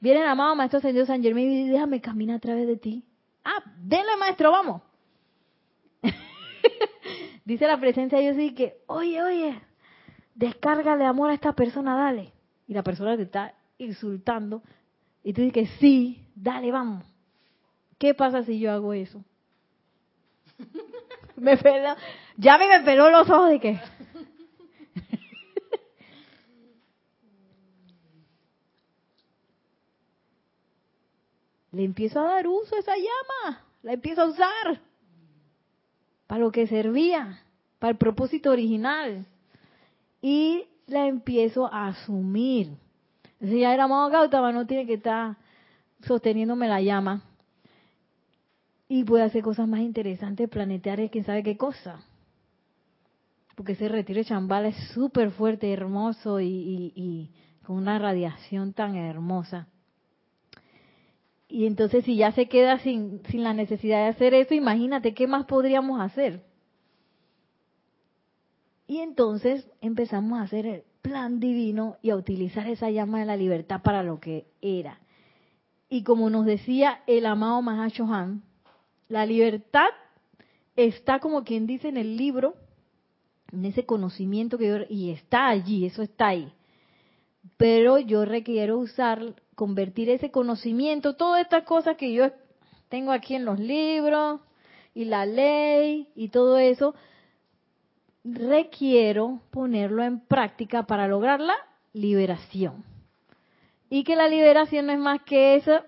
Viene 0.00 0.20
el 0.20 0.26
amado 0.26 0.54
Maestro 0.54 0.78
Ascendido 0.78 1.06
San 1.06 1.22
Germán 1.22 1.44
y 1.44 1.58
dice, 1.64 1.72
déjame 1.72 2.00
caminar 2.00 2.36
a 2.36 2.40
través 2.40 2.66
de 2.66 2.76
ti. 2.76 3.04
Ah, 3.44 3.62
denle 3.78 4.16
maestro, 4.18 4.50
vamos. 4.50 4.82
dice 7.44 7.66
la 7.66 7.78
presencia 7.78 8.18
de 8.18 8.24
Dios 8.24 8.38
y 8.38 8.54
que, 8.54 8.78
oye, 8.86 9.22
oye, 9.22 9.60
descárgale 10.34 11.04
amor 11.04 11.30
a 11.30 11.34
esta 11.34 11.52
persona, 11.52 11.96
dale. 11.96 12.32
Y 12.66 12.74
la 12.74 12.82
persona 12.82 13.16
te 13.16 13.22
está 13.22 13.54
insultando 13.78 14.62
y 15.22 15.32
tú 15.32 15.42
dices, 15.42 15.70
sí, 15.80 16.24
dale, 16.34 16.70
vamos. 16.70 17.04
¿Qué 17.98 18.14
pasa 18.14 18.42
si 18.44 18.58
yo 18.58 18.72
hago 18.72 18.92
eso? 18.92 19.24
me 21.36 21.56
peló, 21.56 21.96
ya 22.36 22.58
me, 22.58 22.68
me 22.68 22.80
peló 22.80 23.10
los 23.10 23.28
ojos 23.28 23.50
de 23.50 23.60
que... 23.60 23.80
Le 31.72 31.84
empiezo 31.84 32.20
a 32.20 32.24
dar 32.24 32.46
uso 32.46 32.74
a 32.74 32.78
esa 32.78 32.94
llama, 32.96 33.62
la 33.82 33.92
empiezo 33.92 34.22
a 34.22 34.26
usar 34.26 34.80
para 36.26 36.40
lo 36.40 36.50
que 36.50 36.66
servía, 36.66 37.42
para 37.78 37.90
el 37.90 37.98
propósito 37.98 38.50
original. 38.50 39.26
Y 40.22 40.64
la 40.86 41.06
empiezo 41.06 41.72
a 41.72 41.88
asumir. 41.88 42.70
Si 43.40 43.60
ya 43.60 43.74
era 43.74 43.86
Gautama, 43.86 44.52
no 44.52 44.66
tiene 44.66 44.86
que 44.86 44.94
estar 44.94 45.36
sosteniéndome 46.02 46.66
la 46.66 46.80
llama. 46.80 47.22
Y 48.88 49.04
puede 49.04 49.24
hacer 49.24 49.42
cosas 49.42 49.66
más 49.66 49.80
interesantes, 49.80 50.48
planetarias, 50.48 51.10
quién 51.10 51.24
sabe 51.24 51.42
qué 51.42 51.56
cosa. 51.56 52.04
Porque 53.54 53.72
ese 53.72 53.88
retiro 53.88 54.18
de 54.18 54.24
Chambala 54.24 54.68
es 54.68 54.76
súper 54.92 55.30
fuerte, 55.30 55.72
hermoso 55.72 56.40
y, 56.40 56.92
y 56.94 57.30
con 57.64 57.76
una 57.76 57.98
radiación 57.98 58.72
tan 58.72 58.94
hermosa. 58.94 59.66
Y 61.48 61.66
entonces 61.66 62.04
si 62.04 62.16
ya 62.16 62.32
se 62.32 62.48
queda 62.48 62.78
sin, 62.80 63.22
sin 63.30 63.42
la 63.42 63.54
necesidad 63.54 64.04
de 64.04 64.08
hacer 64.08 64.34
eso, 64.34 64.54
imagínate 64.54 65.14
qué 65.14 65.26
más 65.26 65.46
podríamos 65.46 66.00
hacer. 66.00 66.42
Y 68.86 68.98
entonces 68.98 69.68
empezamos 69.80 70.38
a 70.38 70.42
hacer 70.42 70.66
el 70.66 70.82
plan 71.02 71.40
divino 71.40 71.96
y 72.02 72.10
a 72.10 72.16
utilizar 72.16 72.68
esa 72.68 72.90
llama 72.90 73.20
de 73.20 73.26
la 73.26 73.36
libertad 73.36 73.82
para 73.82 74.02
lo 74.02 74.20
que 74.20 74.46
era. 74.60 75.00
Y 75.88 76.02
como 76.02 76.30
nos 76.30 76.46
decía 76.46 77.00
el 77.06 77.26
amado 77.26 77.62
Mahashohan, 77.62 78.42
la 79.08 79.26
libertad 79.26 79.88
está 80.74 81.18
como 81.20 81.44
quien 81.44 81.66
dice 81.66 81.88
en 81.88 81.96
el 81.96 82.16
libro, 82.16 82.54
en 83.52 83.64
ese 83.64 83.86
conocimiento 83.86 84.58
que 84.58 84.68
yo, 84.68 84.76
y 84.88 85.10
está 85.10 85.48
allí, 85.48 85.86
eso 85.86 86.02
está 86.02 86.28
ahí. 86.28 86.52
Pero 87.56 87.98
yo 87.98 88.24
requiero 88.24 88.78
usar 88.78 89.34
convertir 89.54 90.10
ese 90.10 90.30
conocimiento, 90.30 91.16
todas 91.16 91.40
estas 91.40 91.64
cosas 91.64 91.96
que 91.96 92.12
yo 92.12 92.30
tengo 92.88 93.10
aquí 93.10 93.34
en 93.34 93.44
los 93.44 93.58
libros 93.58 94.40
y 94.94 95.06
la 95.06 95.26
ley 95.26 96.08
y 96.14 96.28
todo 96.28 96.58
eso, 96.58 96.94
requiero 98.24 99.40
ponerlo 99.50 100.02
en 100.02 100.20
práctica 100.20 100.84
para 100.84 101.08
lograr 101.08 101.40
la 101.40 101.54
liberación. 101.92 102.84
Y 103.88 104.04
que 104.04 104.16
la 104.16 104.28
liberación 104.28 104.86
no 104.86 104.92
es 104.92 104.98
más 104.98 105.22
que 105.22 105.56
eso, 105.56 105.80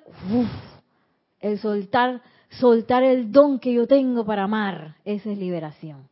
el 1.40 1.59
soltar, 1.59 2.22
soltar 2.51 3.03
el 3.03 3.31
don 3.31 3.59
que 3.59 3.73
yo 3.73 3.87
tengo 3.87 4.25
para 4.25 4.45
amar, 4.45 4.97
esa 5.05 5.31
es 5.31 5.39
liberación. 5.39 6.09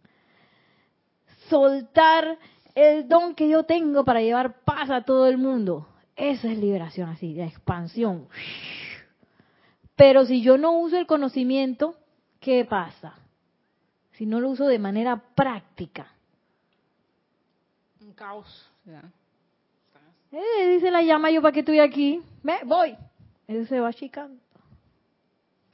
Soltar 1.49 2.39
el 2.75 3.09
don 3.09 3.35
que 3.35 3.49
yo 3.49 3.65
tengo 3.65 4.05
para 4.05 4.21
llevar 4.21 4.61
paz 4.65 4.91
a 4.91 5.03
todo 5.03 5.27
el 5.27 5.39
mundo, 5.39 5.89
esa 6.15 6.51
es 6.51 6.59
liberación 6.59 7.09
así, 7.09 7.35
de 7.35 7.45
expansión. 7.45 8.29
Pero 9.97 10.27
si 10.27 10.43
yo 10.43 10.59
no 10.59 10.73
uso 10.79 10.99
el 10.99 11.07
conocimiento, 11.07 11.97
¿qué 12.41 12.65
pasa? 12.65 13.15
Si 14.13 14.27
no 14.27 14.41
lo 14.41 14.51
uso 14.51 14.67
de 14.67 14.79
manera 14.79 15.23
práctica. 15.35 16.09
Un 18.01 18.13
caos. 18.13 18.71
Eh, 20.33 20.69
dice 20.75 20.91
la 20.91 21.03
llama, 21.03 21.31
yo 21.31 21.41
para 21.41 21.53
qué 21.53 21.61
estoy 21.61 21.81
aquí. 21.81 22.23
Me 22.43 22.63
voy. 22.65 22.97
Eso 23.49 23.67
se 23.67 23.81
va 23.81 23.89
achicando. 23.89 24.41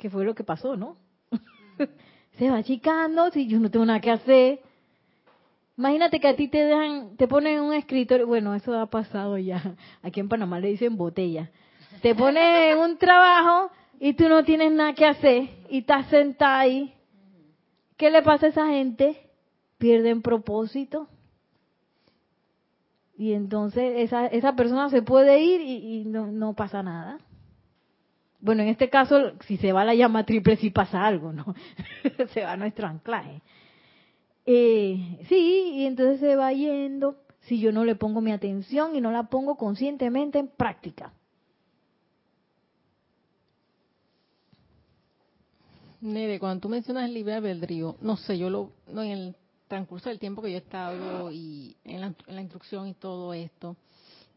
¿Qué 0.03 0.11
fue 0.11 0.25
lo 0.25 0.35
que 0.35 0.43
pasó, 0.43 0.77
no? 0.77 0.97
se 2.37 2.51
va 2.51 2.57
achicando 2.57 3.31
si 3.31 3.47
yo 3.47 3.61
no 3.61 3.71
tengo 3.71 3.87
nada 3.87 4.01
que 4.01 4.11
hacer. 4.11 4.59
Imagínate 5.79 6.19
que 6.19 6.27
a 6.27 6.35
ti 6.35 6.49
te 6.49 6.59
dejan, 6.59 7.17
te 7.17 7.29
ponen 7.29 7.61
un 7.61 7.73
escritorio, 7.73 8.27
bueno, 8.27 8.53
eso 8.53 8.77
ha 8.77 8.87
pasado 8.87 9.39
ya, 9.39 9.77
aquí 10.03 10.19
en 10.19 10.29
Panamá 10.29 10.59
le 10.59 10.71
dicen 10.71 10.97
botella. 10.97 11.53
Te 12.01 12.17
ponen 12.17 12.79
un 12.81 12.99
trabajo 12.99 13.71
y 14.01 14.15
tú 14.15 14.29
no 14.29 14.43
tienes 14.43 14.73
nada 14.73 14.93
que 14.93 15.07
hacer 15.07 15.51
y 15.71 15.79
estás 15.79 16.09
sentada 16.09 16.59
ahí. 16.59 16.93
¿Qué 17.97 18.11
le 18.11 18.23
pasa 18.23 18.47
a 18.47 18.49
esa 18.49 18.67
gente? 18.71 19.31
Pierden 19.79 20.21
propósito. 20.21 21.07
Y 23.17 23.35
entonces 23.35 23.99
esa, 23.99 24.27
esa 24.27 24.57
persona 24.57 24.91
se 24.91 25.03
puede 25.03 25.41
ir 25.45 25.61
y, 25.61 26.01
y 26.01 26.05
no, 26.07 26.27
no 26.27 26.55
pasa 26.55 26.83
nada. 26.83 27.21
Bueno, 28.43 28.63
en 28.65 28.69
este 28.71 28.91
caso, 28.91 29.35
si 29.47 29.57
se 29.57 29.73
va 29.73 29.85
la 29.85 29.95
llama 29.95 30.27
triple, 30.27 30.57
sí 30.57 30.71
pasa 30.71 31.07
algo, 31.07 31.33
¿no? 31.33 31.55
se 32.35 32.43
va 32.43 32.57
nuestro 32.57 32.89
anclaje. 32.89 33.41
Eh, 34.45 35.25
sí, 35.29 35.75
y 35.77 35.87
entonces 35.87 36.19
se 36.19 36.35
va 36.35 36.53
yendo 36.53 37.23
si 37.43 37.61
yo 37.61 37.71
no 37.71 37.85
le 37.85 37.95
pongo 37.95 38.21
mi 38.21 38.33
atención 38.33 38.97
y 38.97 39.01
no 39.01 39.13
la 39.13 39.29
pongo 39.29 39.57
conscientemente 39.57 40.41
en 40.41 40.49
práctica. 40.49 41.13
Nere, 46.01 46.41
cuando 46.41 46.63
tú 46.63 46.69
mencionas 46.69 47.05
el 47.05 47.15
libre 47.15 47.35
albedrío, 47.35 47.97
no 48.01 48.17
sé, 48.17 48.37
yo 48.37 48.51
lo, 48.51 48.73
no, 48.89 49.05
en 49.05 49.11
el 49.13 49.37
transcurso 49.69 50.09
del 50.09 50.19
tiempo 50.19 50.43
que 50.43 50.51
yo 50.51 50.57
he 50.57 50.61
estado 50.61 51.31
y 51.31 51.77
en 51.85 52.01
la, 52.01 52.13
en 52.27 52.35
la 52.35 52.43
instrucción 52.43 52.89
y 52.89 52.95
todo 52.95 53.33
esto, 53.35 53.77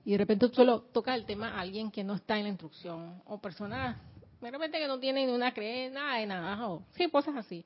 y 0.06 0.12
de 0.12 0.18
repente 0.18 0.48
tú 0.48 0.56
solo 0.56 0.82
tocas 0.82 1.16
el 1.16 1.26
tema 1.26 1.50
a 1.50 1.62
alguien 1.62 1.92
que 1.92 2.04
no 2.04 2.14
está 2.14 2.38
en 2.38 2.44
la 2.44 2.50
instrucción, 2.50 3.22
o 3.26 3.40
personas, 3.40 3.98
de 4.40 4.52
repente 4.52 4.80
que 4.80 4.88
no 4.88 5.00
tienen 5.00 5.30
una 5.30 5.54
creencia, 5.54 6.00
nada 6.00 6.18
de 6.20 6.26
nada, 6.26 6.70
o 6.70 6.84
sí, 6.96 7.10
cosas 7.10 7.36
así 7.36 7.66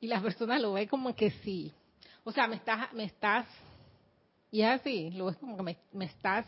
y 0.00 0.06
la 0.06 0.20
persona 0.20 0.58
lo 0.58 0.72
ve 0.72 0.88
como 0.88 1.14
que 1.14 1.30
sí. 1.30 1.72
O 2.24 2.32
sea, 2.32 2.48
me 2.48 2.56
estás, 2.56 2.92
me 2.92 3.04
estás, 3.04 3.46
y 4.50 4.62
es 4.62 4.68
así, 4.68 5.10
lo 5.10 5.26
ves 5.26 5.36
como 5.36 5.56
que 5.56 5.76
me, 5.92 6.04
estás 6.04 6.46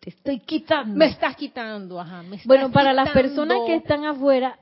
te 0.00 0.10
estoy 0.10 0.40
quitando. 0.40 0.96
Me 0.96 1.06
estás 1.06 1.36
quitando, 1.36 2.00
ajá. 2.00 2.22
Me 2.22 2.40
bueno, 2.44 2.72
para 2.72 2.92
las 2.92 3.10
personas 3.10 3.58
que 3.66 3.76
están 3.76 4.04
afuera, 4.04 4.58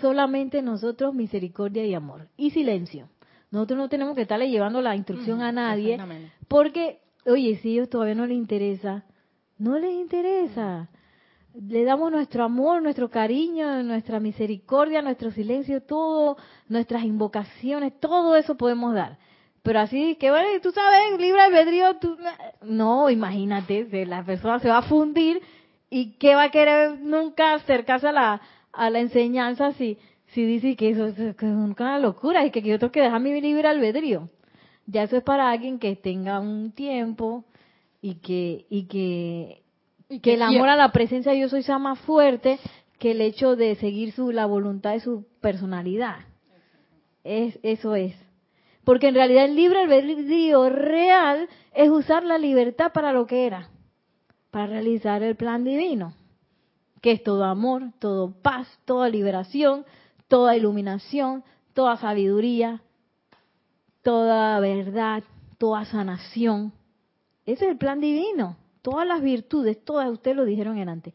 solamente 0.00 0.62
nosotros 0.62 1.12
misericordia 1.12 1.84
y 1.84 1.94
amor. 1.94 2.28
Y 2.36 2.50
silencio. 2.50 3.08
Nosotros 3.50 3.78
no 3.78 3.88
tenemos 3.88 4.14
que 4.14 4.22
estarle 4.22 4.48
llevando 4.48 4.80
la 4.80 4.94
instrucción 4.94 5.42
a 5.42 5.50
nadie. 5.50 5.98
Porque, 6.46 7.00
oye, 7.26 7.56
si 7.56 7.72
ellos 7.72 7.90
todavía 7.90 8.14
no 8.14 8.26
les 8.26 8.36
interesa, 8.36 9.04
no 9.58 9.78
les 9.78 9.92
interesa 9.92 10.88
le 11.60 11.84
damos 11.84 12.10
nuestro 12.10 12.44
amor, 12.44 12.82
nuestro 12.82 13.08
cariño, 13.08 13.82
nuestra 13.82 14.20
misericordia, 14.20 15.02
nuestro 15.02 15.30
silencio, 15.30 15.82
todo, 15.82 16.36
nuestras 16.68 17.04
invocaciones, 17.04 17.98
todo 17.98 18.36
eso 18.36 18.56
podemos 18.56 18.94
dar. 18.94 19.18
Pero 19.62 19.80
así 19.80 20.16
que, 20.16 20.30
bueno, 20.30 20.48
tú 20.62 20.70
sabes, 20.70 21.18
libre 21.18 21.40
albedrío, 21.40 21.96
tú... 21.96 22.16
no, 22.62 23.10
imagínate, 23.10 24.06
la 24.06 24.24
persona 24.24 24.58
se 24.60 24.68
va 24.68 24.78
a 24.78 24.82
fundir 24.82 25.40
y 25.90 26.12
qué 26.18 26.34
va 26.34 26.44
a 26.44 26.50
querer 26.50 27.00
nunca 27.00 27.54
acercarse 27.54 28.08
a 28.08 28.12
la, 28.12 28.40
a 28.72 28.90
la 28.90 29.00
enseñanza 29.00 29.72
si, 29.72 29.98
si 30.28 30.44
dice 30.44 30.76
que 30.76 30.90
eso, 30.90 31.06
es 31.06 31.42
una 31.42 31.98
locura 31.98 32.44
y 32.44 32.50
que 32.50 32.62
yo 32.62 32.78
tengo 32.78 32.92
que 32.92 33.00
dejar 33.00 33.20
mi 33.20 33.40
libre 33.40 33.66
albedrío. 33.66 34.28
Ya 34.86 35.02
eso 35.02 35.16
es 35.16 35.22
para 35.22 35.50
alguien 35.50 35.78
que 35.78 35.96
tenga 35.96 36.40
un 36.40 36.72
tiempo 36.72 37.44
y 38.00 38.16
que, 38.16 38.66
y 38.70 38.84
que 38.84 39.62
que, 40.22 40.34
el 40.34 40.42
amor 40.42 40.68
a 40.68 40.76
la 40.76 40.92
presencia 40.92 41.32
de 41.32 41.40
yo 41.40 41.48
soy 41.48 41.62
sea 41.62 41.78
más 41.78 41.98
fuerte 42.00 42.58
que 42.98 43.10
el 43.10 43.20
hecho 43.20 43.56
de 43.56 43.74
seguir 43.76 44.12
su, 44.12 44.30
la 44.30 44.46
voluntad 44.46 44.92
de 44.92 45.00
su 45.00 45.26
personalidad. 45.40 46.18
Es, 47.24 47.58
eso 47.62 47.94
es. 47.94 48.14
Porque 48.84 49.08
en 49.08 49.14
realidad 49.14 49.46
el 49.46 49.56
libre 49.56 49.80
albedrío 49.80 50.70
real 50.70 51.48
es 51.74 51.90
usar 51.90 52.22
la 52.22 52.38
libertad 52.38 52.92
para 52.92 53.12
lo 53.12 53.26
que 53.26 53.46
era, 53.46 53.68
para 54.52 54.66
realizar 54.66 55.22
el 55.24 55.34
plan 55.34 55.64
divino, 55.64 56.14
que 57.02 57.10
es 57.12 57.22
todo 57.22 57.44
amor, 57.44 57.90
todo 57.98 58.30
paz, 58.30 58.68
toda 58.84 59.08
liberación, 59.08 59.84
toda 60.28 60.56
iluminación, 60.56 61.42
toda 61.74 61.96
sabiduría, 61.96 62.80
toda 64.06 64.60
verdad, 64.60 65.24
toda 65.58 65.84
sanación. 65.84 66.72
Ese 67.44 67.64
es 67.64 67.70
el 67.72 67.76
plan 67.76 68.00
divino 68.00 68.56
todas 68.86 69.04
las 69.04 69.20
virtudes, 69.20 69.84
todas 69.84 70.08
ustedes 70.08 70.36
lo 70.36 70.44
dijeron 70.44 70.78
en 70.78 70.88
antes, 70.88 71.12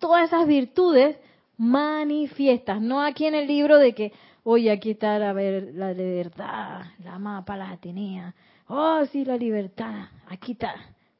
todas 0.00 0.24
esas 0.24 0.48
virtudes 0.48 1.16
manifiestas, 1.56 2.80
no 2.80 3.00
aquí 3.00 3.26
en 3.26 3.36
el 3.36 3.46
libro 3.46 3.78
de 3.78 3.94
que, 3.94 4.12
oye, 4.42 4.68
aquí 4.72 4.90
está 4.90 5.16
la, 5.20 5.32
la 5.32 5.92
libertad, 5.92 6.86
la 7.04 7.20
mapa 7.20 7.56
la 7.56 7.76
tenía, 7.76 8.34
oh, 8.66 9.04
sí, 9.12 9.24
la 9.24 9.36
libertad, 9.36 10.08
aquí 10.26 10.52
está. 10.52 10.74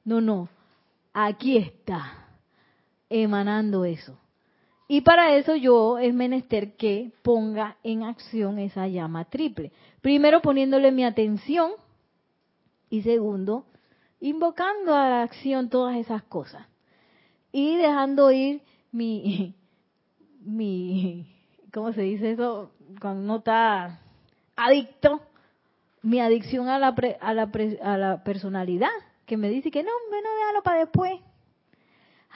No, 0.04 0.20
no, 0.20 0.48
aquí 1.12 1.58
está, 1.58 2.26
emanando 3.08 3.84
eso. 3.84 4.18
Y 4.94 5.00
para 5.00 5.34
eso 5.34 5.56
yo 5.56 5.98
es 5.98 6.14
menester 6.14 6.76
que 6.76 7.10
ponga 7.22 7.78
en 7.82 8.04
acción 8.04 8.60
esa 8.60 8.86
llama 8.86 9.24
triple. 9.24 9.72
Primero 10.00 10.40
poniéndole 10.40 10.92
mi 10.92 11.02
atención 11.04 11.72
y 12.88 13.02
segundo 13.02 13.64
invocando 14.20 14.94
a 14.94 15.08
la 15.08 15.22
acción 15.24 15.68
todas 15.68 15.96
esas 15.96 16.22
cosas 16.22 16.68
y 17.50 17.76
dejando 17.76 18.30
ir 18.30 18.62
mi, 18.92 19.56
mi, 20.44 21.26
¿cómo 21.72 21.92
se 21.92 22.02
dice 22.02 22.30
eso? 22.30 22.70
Cuando 23.00 23.38
está 23.38 23.98
adicto, 24.54 25.22
mi 26.02 26.20
adicción 26.20 26.68
a 26.68 26.78
la, 26.78 26.94
pre- 26.94 27.18
a 27.20 27.34
la, 27.34 27.48
pre- 27.50 27.80
a 27.82 27.98
la 27.98 28.22
personalidad, 28.22 28.90
que 29.26 29.36
me 29.36 29.48
dice 29.48 29.72
que 29.72 29.82
no, 29.82 29.90
hombre, 30.04 30.20
no, 30.22 30.28
déjalo 30.38 30.62
para 30.62 30.78
después. 30.78 31.20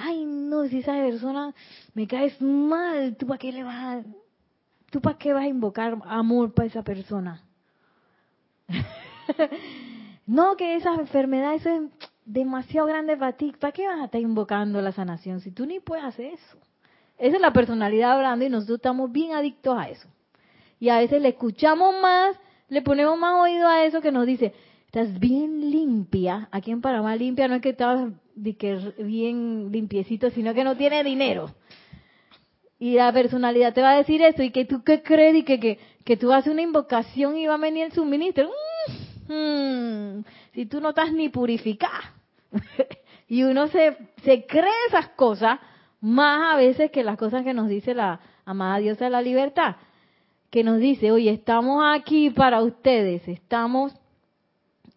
Ay, 0.01 0.24
no, 0.24 0.66
si 0.68 0.78
esa 0.78 0.92
persona 0.92 1.53
me 1.92 2.07
caes 2.07 2.40
mal, 2.40 3.16
¿tú 3.16 3.26
para 3.26 3.38
qué 3.38 3.51
le 3.51 3.64
vas 3.64 3.76
a, 3.76 4.03
tú 4.90 5.01
para 5.01 5.18
qué 5.18 5.32
vas 5.32 5.42
a 5.42 5.49
invocar 5.49 5.99
amor 6.05 6.55
para 6.55 6.68
esa 6.68 6.82
persona? 6.82 7.42
no, 10.26 10.57
que 10.57 10.76
esa 10.76 10.94
enfermedad, 10.94 11.55
eso 11.55 11.68
es 11.68 11.82
demasiado 12.24 12.86
grande 12.86 13.16
para 13.16 13.32
ti. 13.32 13.53
¿Para 13.59 13.72
qué 13.72 13.88
vas 13.88 13.99
a 13.99 14.05
estar 14.05 14.20
invocando 14.20 14.80
la 14.80 14.92
sanación 14.92 15.40
si 15.40 15.51
tú 15.51 15.66
ni 15.66 15.80
puedes 15.80 16.05
hacer 16.05 16.34
eso? 16.34 16.59
Esa 17.18 17.34
es 17.34 17.42
la 17.42 17.53
personalidad 17.53 18.12
hablando 18.12 18.44
y 18.44 18.51
nosotros 18.51 18.78
estamos 18.78 19.11
bien 19.11 19.32
adictos 19.32 19.76
a 19.76 19.88
eso. 19.88 20.09
Y 20.78 20.90
a 20.90 20.99
veces 20.99 21.20
le 21.20 21.30
escuchamos 21.30 21.92
más, 22.01 22.36
le 22.68 22.82
ponemos 22.82 23.18
más 23.18 23.34
oído 23.34 23.66
a 23.66 23.82
eso 23.82 24.01
que 24.01 24.12
nos 24.12 24.26
dice, 24.26 24.55
estás 24.89 25.18
bien 25.18 25.70
limpia. 25.70 26.49
Aquí 26.51 26.70
en 26.70 26.80
Panamá 26.80 27.14
limpia 27.14 27.47
no 27.47 27.57
es 27.57 27.62
que 27.62 27.70
estás 27.70 28.11
bien 28.34 29.70
limpiecito, 29.70 30.30
sino 30.30 30.55
que 30.55 30.64
no 30.64 30.76
tiene 30.76 31.05
dinero. 31.05 31.51
Y 32.78 32.95
la 32.95 33.12
personalidad 33.12 33.74
te 33.74 33.82
va 33.82 33.91
a 33.91 33.97
decir 33.99 34.22
eso, 34.22 34.43
y 34.43 34.51
que 34.51 34.64
tú 34.64 34.82
qué 34.84 35.03
crees, 35.03 35.36
y 35.36 35.43
que, 35.43 35.61
que, 35.61 35.78
que 36.05 36.16
tú 36.16 36.32
haces 36.32 36.51
una 36.51 36.62
invocación 36.62 37.36
y 37.36 37.47
va 37.47 37.55
a 37.55 37.59
venir 37.59 37.84
el 37.84 37.93
suministro. 37.93 38.49
Mm, 39.28 39.34
mm, 39.34 40.24
si 40.55 40.64
tú 40.64 40.80
no 40.80 40.91
estás 40.91 41.12
ni 41.12 41.28
purificada. 41.28 42.14
y 43.28 43.43
uno 43.43 43.68
se, 43.68 43.95
se 44.24 44.47
cree 44.47 44.72
esas 44.89 45.11
cosas 45.11 45.61
más 46.01 46.55
a 46.55 46.57
veces 46.57 46.91
que 46.91 47.05
las 47.05 47.18
cosas 47.18 47.45
que 47.45 47.53
nos 47.53 47.68
dice 47.68 47.93
la 47.93 48.20
amada 48.47 48.78
diosa 48.78 49.05
de 49.05 49.11
la 49.11 49.20
libertad, 49.20 49.76
que 50.49 50.64
nos 50.64 50.78
dice, 50.78 51.12
oye, 51.12 51.30
estamos 51.30 51.82
aquí 51.84 52.30
para 52.30 52.62
ustedes, 52.62 53.28
estamos 53.28 53.93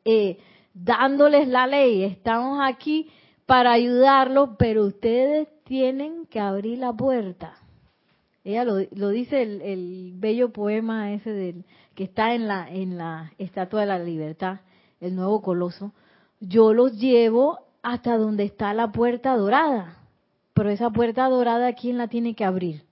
eh, 0.05 0.37
dándoles 0.73 1.47
la 1.47 1.67
ley, 1.67 2.03
estamos 2.03 2.59
aquí 2.61 3.09
para 3.45 3.73
ayudarlos, 3.73 4.51
pero 4.57 4.85
ustedes 4.85 5.47
tienen 5.63 6.25
que 6.25 6.39
abrir 6.39 6.79
la 6.79 6.93
puerta. 6.93 7.57
Ella 8.43 8.63
lo, 8.63 8.77
lo 8.91 9.09
dice 9.09 9.41
el, 9.41 9.61
el 9.61 10.13
bello 10.15 10.51
poema 10.51 11.13
ese 11.13 11.31
del 11.31 11.65
que 11.93 12.05
está 12.05 12.33
en 12.33 12.47
la 12.47 12.69
en 12.69 12.97
la 12.97 13.33
Estatua 13.37 13.81
de 13.81 13.87
la 13.87 13.99
Libertad, 13.99 14.61
el 14.99 15.15
nuevo 15.15 15.41
coloso. 15.41 15.91
Yo 16.39 16.73
los 16.73 16.97
llevo 16.99 17.59
hasta 17.83 18.17
donde 18.17 18.43
está 18.43 18.73
la 18.73 18.91
puerta 18.91 19.35
dorada, 19.35 19.97
pero 20.53 20.69
esa 20.69 20.89
puerta 20.89 21.27
dorada 21.29 21.73
quién 21.73 21.97
la 21.97 22.07
tiene 22.07 22.33
que 22.33 22.45
abrir? 22.45 22.83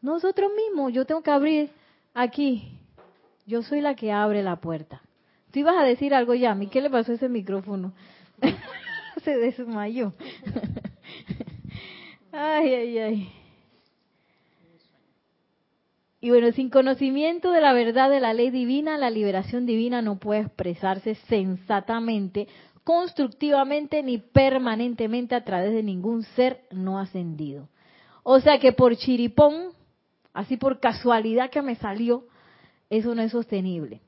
Nosotros 0.00 0.50
mismos. 0.56 0.92
Yo 0.92 1.04
tengo 1.04 1.22
que 1.22 1.30
abrir 1.30 1.70
aquí. 2.14 2.78
Yo 3.46 3.62
soy 3.62 3.80
la 3.80 3.94
que 3.94 4.12
abre 4.12 4.42
la 4.42 4.56
puerta. 4.56 5.01
Tú 5.52 5.58
ibas 5.58 5.76
a 5.76 5.84
decir 5.84 6.14
algo 6.14 6.34
ya, 6.34 6.58
¿qué 6.70 6.80
le 6.80 6.88
pasó 6.88 7.12
a 7.12 7.14
ese 7.16 7.28
micrófono? 7.28 7.92
Se 9.22 9.36
desmayó. 9.36 10.14
ay, 12.32 12.74
ay, 12.74 12.98
ay. 12.98 13.32
Y 16.22 16.30
bueno, 16.30 16.52
sin 16.52 16.70
conocimiento 16.70 17.52
de 17.52 17.60
la 17.60 17.72
verdad 17.74 18.08
de 18.08 18.20
la 18.20 18.32
ley 18.32 18.50
divina, 18.50 18.96
la 18.96 19.10
liberación 19.10 19.66
divina 19.66 20.00
no 20.00 20.18
puede 20.18 20.42
expresarse 20.42 21.16
sensatamente, 21.26 22.48
constructivamente 22.84 24.02
ni 24.02 24.18
permanentemente 24.18 25.34
a 25.34 25.44
través 25.44 25.72
de 25.74 25.82
ningún 25.82 26.22
ser 26.22 26.60
no 26.70 26.98
ascendido. 26.98 27.68
O 28.22 28.40
sea 28.40 28.58
que 28.58 28.72
por 28.72 28.96
chiripón, 28.96 29.72
así 30.32 30.56
por 30.56 30.80
casualidad 30.80 31.50
que 31.50 31.60
me 31.60 31.74
salió, 31.74 32.24
eso 32.88 33.14
no 33.14 33.22
es 33.22 33.32
sostenible. 33.32 34.00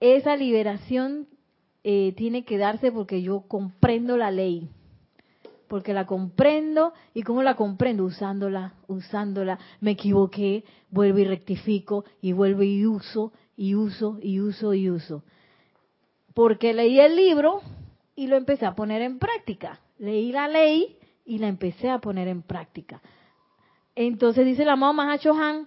Esa 0.00 0.36
liberación 0.36 1.26
eh, 1.84 2.12
tiene 2.16 2.44
que 2.44 2.58
darse 2.58 2.92
porque 2.92 3.22
yo 3.22 3.42
comprendo 3.48 4.16
la 4.16 4.30
ley, 4.30 4.68
porque 5.68 5.92
la 5.92 6.06
comprendo 6.06 6.92
y 7.14 7.22
cómo 7.22 7.42
la 7.42 7.56
comprendo 7.56 8.04
usándola, 8.04 8.74
usándola, 8.86 9.58
me 9.80 9.92
equivoqué, 9.92 10.64
vuelvo 10.90 11.18
y 11.18 11.24
rectifico 11.24 12.04
y 12.20 12.32
vuelvo 12.32 12.62
y 12.62 12.86
uso 12.86 13.32
y 13.56 13.74
uso 13.74 14.18
y 14.22 14.40
uso 14.40 14.74
y 14.74 14.90
uso. 14.90 15.24
Porque 16.34 16.72
leí 16.72 17.00
el 17.00 17.16
libro 17.16 17.60
y 18.14 18.28
lo 18.28 18.36
empecé 18.36 18.66
a 18.66 18.74
poner 18.74 19.02
en 19.02 19.18
práctica. 19.18 19.80
Leí 19.98 20.32
la 20.32 20.48
ley 20.48 20.96
y 21.24 21.38
la 21.38 21.48
empecé 21.48 21.90
a 21.90 21.98
poner 21.98 22.28
en 22.28 22.42
práctica. 22.42 23.02
Entonces 23.94 24.46
dice 24.46 24.64
la 24.64 24.72
amado 24.74 24.92
Mahacho 24.92 25.34
Han, 25.34 25.66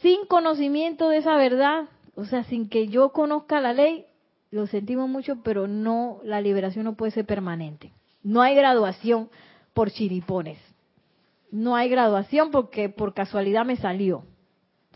sin 0.00 0.26
conocimiento 0.26 1.08
de 1.08 1.18
esa 1.18 1.36
verdad, 1.36 1.88
o 2.16 2.24
sea, 2.24 2.44
sin 2.44 2.68
que 2.68 2.88
yo 2.88 3.10
conozca 3.10 3.60
la 3.60 3.74
ley, 3.74 4.06
lo 4.50 4.66
sentimos 4.66 5.08
mucho, 5.08 5.42
pero 5.42 5.68
no, 5.68 6.18
la 6.24 6.40
liberación 6.40 6.86
no 6.86 6.96
puede 6.96 7.12
ser 7.12 7.26
permanente. 7.26 7.92
No 8.22 8.40
hay 8.40 8.54
graduación 8.54 9.28
por 9.74 9.90
chiripones. 9.90 10.58
No 11.50 11.76
hay 11.76 11.90
graduación 11.90 12.50
porque 12.50 12.88
por 12.88 13.12
casualidad 13.12 13.66
me 13.66 13.76
salió. 13.76 14.24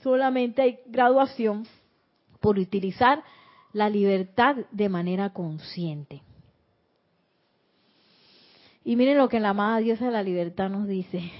Solamente 0.03 0.63
hay 0.63 0.79
graduación 0.87 1.67
por 2.41 2.59
utilizar 2.59 3.23
la 3.75 3.91
libertad 3.91 4.57
de 4.71 4.89
manera 4.89 5.31
consciente. 5.31 6.23
Y 8.83 8.97
miren 8.97 9.19
lo 9.19 9.29
que 9.29 9.41
la 9.41 9.51
amada 9.51 9.79
diosa 9.79 10.07
de 10.07 10.11
la 10.11 10.23
libertad 10.23 10.71
nos 10.71 10.89
dice. 10.89 11.31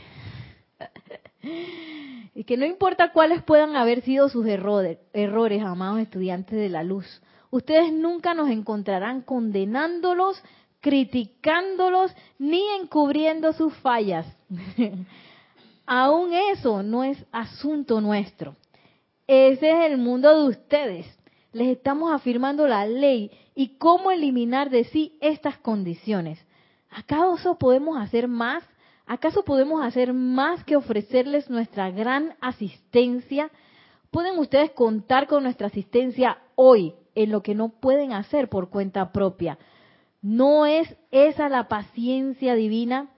y 2.35 2.45
que 2.45 2.57
no 2.57 2.65
importa 2.65 3.13
cuáles 3.13 3.43
puedan 3.43 3.77
haber 3.77 4.03
sido 4.03 4.29
sus 4.29 4.47
errores, 4.47 4.99
amados 5.63 6.01
estudiantes 6.01 6.59
de 6.59 6.69
la 6.69 6.83
luz, 6.83 7.07
ustedes 7.51 7.93
nunca 7.93 8.35
nos 8.35 8.51
encontrarán 8.51 9.23
condenándolos, 9.23 10.43
criticándolos, 10.81 12.15
ni 12.39 12.63
encubriendo 12.81 13.53
sus 13.53 13.75
fallas. 13.79 14.27
Aún 15.87 16.33
eso 16.33 16.83
no 16.83 17.03
es 17.03 17.19
asunto 17.33 18.01
nuestro. 18.01 18.55
Ese 19.27 19.71
es 19.71 19.91
el 19.91 19.99
mundo 19.99 20.43
de 20.43 20.49
ustedes. 20.49 21.19
Les 21.53 21.69
estamos 21.69 22.13
afirmando 22.13 22.69
la 22.69 22.87
ley 22.87 23.31
y 23.57 23.77
cómo 23.77 24.13
eliminar 24.13 24.71
de 24.71 24.85
sí 24.85 25.19
estas 25.21 25.59
condiciones. 25.59 26.39
¿Acaso 26.91 27.59
podemos 27.59 27.99
hacer 27.99 28.29
más? 28.29 28.63
¿Acaso 29.11 29.45
podemos 29.45 29.85
hacer 29.85 30.13
más 30.13 30.63
que 30.63 30.77
ofrecerles 30.77 31.51
nuestra 31.51 31.91
gran 31.91 32.37
asistencia? 32.41 33.51
¿Pueden 34.13 34.39
ustedes 34.39 34.71
contar 34.71 35.27
con 35.27 35.43
nuestra 35.43 35.67
asistencia 35.67 36.39
hoy 36.55 36.95
en 37.17 37.33
lo 37.33 37.43
que 37.43 37.57
no 37.57 37.71
pueden 37.71 38.13
hacer 38.13 38.49
por 38.49 38.71
cuenta 38.71 39.11
propia? 39.11 39.59
¿No 40.23 40.65
es 40.65 40.97
esa 41.11 41.49
la 41.49 41.67
paciencia 41.67 42.55
divina? 42.55 43.11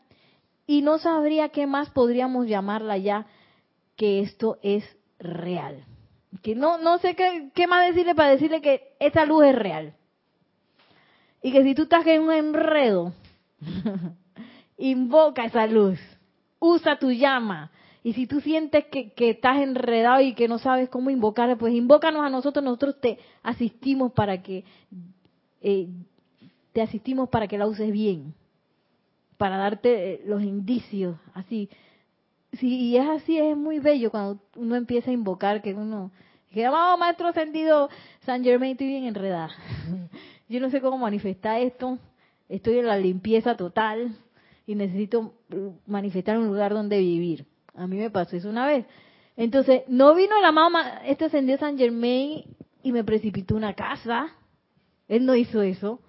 Y 0.66 0.80
no 0.80 0.96
sabría 0.96 1.50
qué 1.50 1.66
más 1.66 1.90
podríamos 1.90 2.46
llamarla 2.46 2.96
ya 2.96 3.26
que 3.94 4.20
esto 4.20 4.56
es 4.62 4.84
real. 5.18 5.84
Que 6.40 6.54
no, 6.54 6.78
no 6.78 6.96
sé 7.00 7.14
qué, 7.14 7.66
más 7.66 7.86
decirle 7.86 8.14
para 8.14 8.30
decirle 8.30 8.62
que 8.62 8.94
esa 8.98 9.26
luz 9.26 9.44
es 9.44 9.54
real. 9.54 9.92
Y 11.42 11.52
que 11.52 11.62
si 11.62 11.74
tú 11.74 11.82
estás 11.82 12.06
en 12.06 12.22
un 12.22 12.32
enredo, 12.32 13.12
invoca 14.90 15.44
esa 15.44 15.66
luz, 15.66 15.98
usa 16.58 16.98
tu 16.98 17.10
llama. 17.12 17.70
Y 18.02 18.14
si 18.14 18.26
tú 18.26 18.40
sientes 18.40 18.86
que, 18.86 19.12
que, 19.12 19.30
estás 19.30 19.58
enredado 19.60 20.20
y 20.20 20.34
que 20.34 20.48
no 20.48 20.58
sabes 20.58 20.88
cómo 20.88 21.10
invocar, 21.10 21.56
pues 21.56 21.72
invócanos 21.72 22.24
a 22.24 22.30
nosotros, 22.30 22.64
nosotros 22.64 23.00
te 23.00 23.18
asistimos 23.44 24.12
para 24.12 24.42
que 24.42 24.64
eh, 25.60 25.88
te 26.72 26.82
asistimos 26.82 27.28
para 27.28 27.46
que 27.46 27.58
la 27.58 27.68
uses 27.68 27.92
bien, 27.92 28.34
para 29.36 29.56
darte 29.56 30.22
los 30.26 30.42
indicios, 30.42 31.16
así. 31.32 31.68
Sí, 32.54 32.90
y 32.90 32.96
es 32.96 33.08
así, 33.08 33.38
es 33.38 33.56
muy 33.56 33.78
bello 33.78 34.10
cuando 34.10 34.40
uno 34.56 34.74
empieza 34.74 35.10
a 35.10 35.14
invocar, 35.14 35.62
que 35.62 35.74
uno, 35.74 36.10
que 36.50 36.68
oh, 36.68 36.96
maestro 36.98 37.32
sentido 37.32 37.88
San 38.26 38.42
Germain, 38.42 38.72
estoy 38.72 38.88
bien 38.88 39.04
enredada. 39.04 39.50
Yo 40.48 40.58
no 40.60 40.70
sé 40.70 40.80
cómo 40.80 40.98
manifestar 40.98 41.60
esto, 41.60 41.98
estoy 42.48 42.78
en 42.78 42.86
la 42.88 42.98
limpieza 42.98 43.56
total 43.56 44.16
y 44.66 44.74
necesito 44.74 45.34
manifestar 45.86 46.38
un 46.38 46.48
lugar 46.48 46.72
donde 46.72 46.98
vivir. 46.98 47.46
A 47.74 47.86
mí 47.86 47.96
me 47.96 48.10
pasó 48.10 48.36
eso 48.36 48.48
una 48.48 48.66
vez. 48.66 48.86
Entonces, 49.36 49.82
no 49.88 50.14
vino 50.14 50.40
la 50.40 50.52
mamá, 50.52 51.02
este 51.04 51.26
ascendió 51.26 51.58
San 51.58 51.78
Germain 51.78 52.44
y 52.82 52.92
me 52.92 53.04
precipitó 53.04 53.56
una 53.56 53.74
casa. 53.74 54.28
Él 55.08 55.24
no 55.24 55.34
hizo 55.34 55.62
eso. 55.62 56.00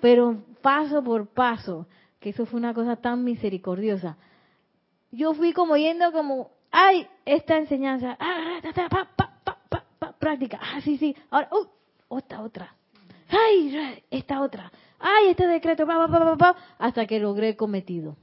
Pero 0.00 0.42
paso 0.62 1.02
por 1.02 1.28
paso, 1.28 1.86
que 2.18 2.30
eso 2.30 2.46
fue 2.46 2.58
una 2.58 2.74
cosa 2.74 2.96
tan 2.96 3.24
misericordiosa. 3.24 4.16
Yo 5.10 5.34
fui 5.34 5.52
como 5.52 5.76
yendo 5.76 6.10
como, 6.12 6.50
ay, 6.70 7.06
esta 7.26 7.58
enseñanza, 7.58 8.16
ah, 8.18 8.60
pa, 8.90 9.08
pa, 9.14 9.32
pa, 9.44 9.84
pa, 9.98 10.12
práctica, 10.18 10.58
ah, 10.60 10.80
sí, 10.80 10.96
sí, 10.96 11.14
ahora, 11.30 11.48
uh, 11.52 12.18
esta 12.18 12.42
otra, 12.42 12.74
ay, 13.32 14.02
esta 14.10 14.40
otra, 14.40 14.70
ay, 14.98 15.28
este 15.30 15.46
decreto, 15.46 15.86
pa, 15.86 16.06
pa, 16.08 16.36
pa, 16.36 16.56
hasta 16.78 17.06
que 17.06 17.18
logré 17.18 17.50
el 17.50 17.56
cometido. 17.56 18.16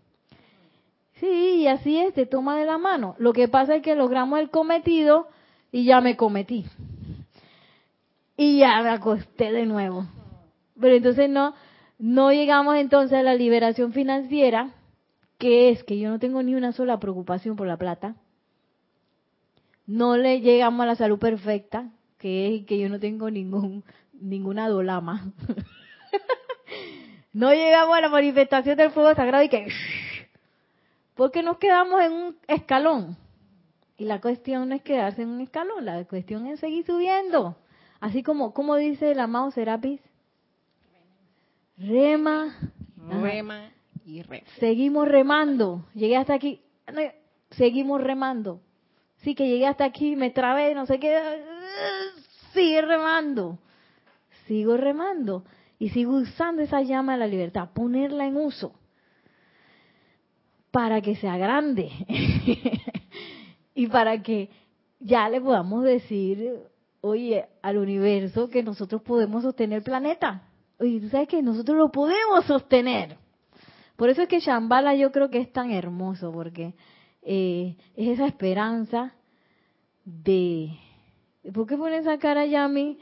Sí, 1.20 1.62
y 1.62 1.68
así 1.68 1.98
es, 1.98 2.14
te 2.14 2.26
toma 2.26 2.58
de 2.58 2.66
la 2.66 2.78
mano. 2.78 3.16
Lo 3.18 3.34
que 3.34 3.48
pasa 3.48 3.76
es 3.76 3.82
que 3.82 3.96
logramos 3.96 4.40
el 4.40 4.50
cometido 4.50 5.28
y 5.72 5.84
ya 5.84 6.00
me 6.00 6.16
cometí. 6.16 6.66
Y 8.38 8.60
ya 8.60 8.82
me 8.82 8.90
acosté 8.90 9.52
de 9.52 9.66
nuevo. 9.66 10.06
Pero 10.80 10.96
entonces 10.96 11.30
no, 11.30 11.54
no 11.98 12.32
llegamos 12.32 12.78
entonces 12.78 13.18
a 13.18 13.24
la 13.24 13.36
liberación 13.36 13.92
financiera, 13.92 14.72
que 15.38 15.70
es 15.70 15.84
que 15.84 16.00
yo 16.00 16.10
no 16.10 16.20
tengo 16.20 16.42
ni 16.42 16.56
una 16.56 16.72
sola 16.72 17.00
preocupación 17.00 17.58
por 17.58 17.68
la 17.68 17.76
plata. 17.76 18.16
No 19.86 20.16
le 20.16 20.40
llegamos 20.40 20.84
a 20.84 20.88
la 20.88 20.96
salud 20.96 21.20
perfecta, 21.20 21.90
que 22.18 22.56
es 22.56 22.66
que 22.66 22.80
yo 22.80 22.88
no 22.88 23.00
tengo 23.00 23.30
ningún 23.30 23.84
ninguna 24.20 24.68
dolama. 24.68 25.32
no 27.34 27.54
llegamos 27.54 27.98
a 27.98 28.02
la 28.02 28.10
manifestación 28.10 28.78
del 28.78 28.92
fuego 28.92 29.14
sagrado 29.16 29.44
y 29.44 29.50
que 29.50 29.68
porque 31.20 31.44
nos 31.44 31.58
quedamos 31.58 32.02
en 32.02 32.14
un 32.14 32.38
escalón. 32.48 33.18
Y 33.98 34.06
la 34.06 34.22
cuestión 34.22 34.70
no 34.70 34.76
es 34.76 34.82
quedarse 34.82 35.24
en 35.24 35.28
un 35.28 35.42
escalón, 35.42 35.84
la 35.84 36.06
cuestión 36.06 36.48
es 36.48 36.62
seguir 36.62 36.86
subiendo. 36.86 37.58
Así 38.00 38.24
como, 38.24 38.54
como 38.54 38.78
dice 38.78 39.12
el 39.12 39.20
amado 39.20 39.52
Serapis, 39.52 40.00
rema, 41.78 42.56
rema 42.96 43.72
y 44.06 44.22
rema. 44.22 44.48
Seguimos 44.60 45.10
remando. 45.10 45.86
Llegué 45.94 46.16
hasta 46.16 46.36
aquí, 46.36 46.62
seguimos 47.52 48.02
remando. 48.02 48.62
Sí, 49.18 49.36
que 49.36 49.50
llegué 49.50 49.68
hasta 49.68 49.84
aquí, 49.84 50.16
me 50.16 50.30
trabé, 50.30 50.74
no 50.74 50.86
sé 50.86 51.02
qué. 51.02 51.44
Sigue 52.54 52.82
remando. 52.82 53.60
Sigo 54.50 54.78
remando. 54.78 55.44
Y 55.78 55.90
sigo 55.90 56.16
usando 56.18 56.64
esa 56.64 56.82
llama 56.82 57.14
de 57.14 57.20
la 57.20 57.28
libertad, 57.28 57.70
ponerla 57.72 58.26
en 58.26 58.36
uso 58.36 58.74
para 60.72 61.02
que 61.02 61.16
sea 61.16 61.38
grande 61.38 61.90
y 63.76 63.88
para 63.88 64.22
que 64.22 64.50
ya 65.00 65.30
le 65.30 65.40
podamos 65.40 65.84
decir, 65.84 66.64
oye, 67.02 67.46
al 67.62 67.78
universo 67.78 68.50
que 68.50 68.64
nosotros 68.64 69.04
podemos 69.04 69.44
sostener 69.44 69.78
el 69.78 69.84
planeta. 69.84 70.42
Oye, 70.80 71.00
tú 71.00 71.10
sabes 71.10 71.28
que 71.28 71.44
nosotros 71.44 71.78
lo 71.78 71.92
podemos 71.92 72.44
sostener. 72.46 73.18
Por 73.96 74.10
eso 74.10 74.24
es 74.24 74.28
que 74.28 74.40
Shambhala 74.40 74.96
yo 74.96 75.12
creo 75.12 75.30
que 75.30 75.40
es 75.40 75.52
tan 75.54 75.72
hermoso, 75.72 76.32
porque 76.32 76.74
eh, 77.22 77.76
es 77.96 78.10
esa 78.10 78.26
esperanza 78.26 79.14
de... 80.04 80.72
¿Por 81.54 81.68
qué 81.68 81.78
ponen 81.78 82.02
esa 82.02 82.18
cara, 82.18 82.46
Yami? 82.46 82.98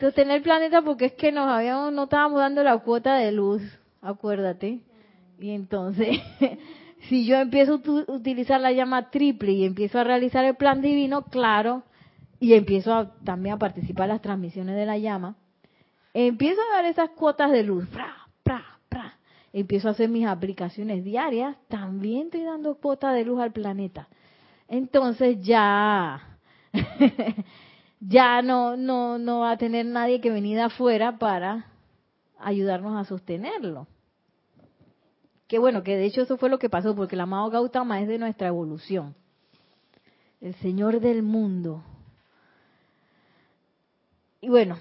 Sostener 0.00 0.36
el 0.36 0.42
planeta 0.42 0.82
porque 0.82 1.06
es 1.06 1.12
que 1.14 1.32
nos 1.32 1.48
habíamos, 1.48 1.92
no 1.92 2.04
estábamos 2.04 2.40
dando 2.40 2.62
la 2.62 2.76
cuota 2.78 3.16
de 3.16 3.32
luz, 3.32 3.62
acuérdate. 4.02 4.80
Y 5.38 5.50
entonces, 5.50 6.18
si 7.08 7.26
yo 7.26 7.36
empiezo 7.36 7.74
a 7.74 8.12
utilizar 8.12 8.60
la 8.60 8.72
llama 8.72 9.10
triple 9.10 9.52
y 9.52 9.64
empiezo 9.64 9.98
a 9.98 10.04
realizar 10.04 10.44
el 10.44 10.56
plan 10.56 10.82
divino, 10.82 11.22
claro, 11.22 11.82
y 12.38 12.54
empiezo 12.54 13.08
también 13.24 13.54
a 13.54 13.58
participar 13.58 14.04
en 14.04 14.14
las 14.14 14.22
transmisiones 14.22 14.76
de 14.76 14.86
la 14.86 14.98
llama, 14.98 15.36
empiezo 16.12 16.60
a 16.60 16.76
dar 16.76 16.84
esas 16.84 17.10
cuotas 17.10 17.50
de 17.50 17.62
luz, 17.62 17.86
pra, 17.88 18.14
pra, 18.42 18.64
pra, 18.88 19.18
empiezo 19.52 19.88
a 19.88 19.92
hacer 19.92 20.08
mis 20.08 20.26
aplicaciones 20.26 21.04
diarias, 21.04 21.56
también 21.68 22.26
estoy 22.26 22.42
dando 22.42 22.74
cuotas 22.76 23.14
de 23.14 23.24
luz 23.24 23.40
al 23.40 23.52
planeta. 23.52 24.08
Entonces 24.68 25.40
ya, 25.40 26.38
ya 28.00 28.42
no, 28.42 28.76
no, 28.76 29.18
no 29.18 29.40
va 29.40 29.52
a 29.52 29.58
tener 29.58 29.86
nadie 29.86 30.20
que 30.20 30.30
venir 30.30 30.56
de 30.56 30.64
afuera 30.64 31.18
para 31.18 31.66
ayudarnos 32.38 32.96
a 32.96 33.08
sostenerlo. 33.08 33.86
Que 35.48 35.58
bueno, 35.58 35.82
que 35.82 35.96
de 35.96 36.06
hecho 36.06 36.22
eso 36.22 36.36
fue 36.36 36.50
lo 36.50 36.58
que 36.58 36.68
pasó, 36.68 36.94
porque 36.94 37.14
el 37.14 37.20
amado 37.20 37.50
Gautama 37.50 38.00
es 38.00 38.08
de 38.08 38.18
nuestra 38.18 38.48
evolución. 38.48 39.14
El 40.40 40.54
Señor 40.56 41.00
del 41.00 41.22
mundo. 41.22 41.82
Y 44.40 44.48
bueno, 44.48 44.76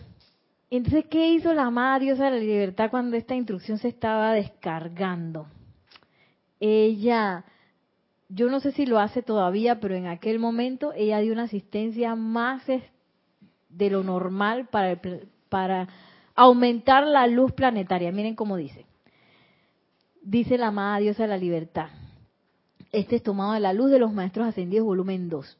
entonces, 0.69 1.05
¿qué 1.05 1.29
hizo 1.29 1.53
la 1.53 1.65
amada 1.65 1.99
diosa 1.99 2.25
de 2.25 2.31
la 2.31 2.37
libertad 2.37 2.89
cuando 2.89 3.15
esta 3.15 3.35
instrucción 3.35 3.77
se 3.77 3.87
estaba 3.87 4.33
descargando? 4.33 5.47
Ella, 6.59 7.45
yo 8.27 8.49
no 8.49 8.59
sé 8.59 8.71
si 8.71 8.85
lo 8.85 8.99
hace 8.99 9.21
todavía, 9.21 9.79
pero 9.79 9.95
en 9.95 10.07
aquel 10.07 10.39
momento 10.39 10.91
ella 10.93 11.19
dio 11.19 11.33
una 11.33 11.43
asistencia 11.43 12.15
más 12.15 12.63
de 13.75 13.89
lo 13.89 14.03
normal 14.03 14.67
para, 14.67 14.99
para 15.49 15.87
aumentar 16.35 17.05
la 17.05 17.27
luz 17.27 17.51
planetaria. 17.53 18.11
Miren 18.11 18.35
cómo 18.35 18.57
dice 18.57 18.85
dice 20.25 20.57
la 20.57 20.67
amada 20.67 20.97
diosa 20.97 21.23
de 21.23 21.29
la 21.29 21.37
libertad. 21.37 21.87
Este 22.91 23.17
es 23.17 23.23
tomado 23.23 23.53
de 23.53 23.59
la 23.59 23.73
luz 23.73 23.91
de 23.91 23.99
los 23.99 24.11
maestros 24.11 24.47
ascendidos, 24.47 24.85
volumen 24.85 25.29
2. 25.29 25.57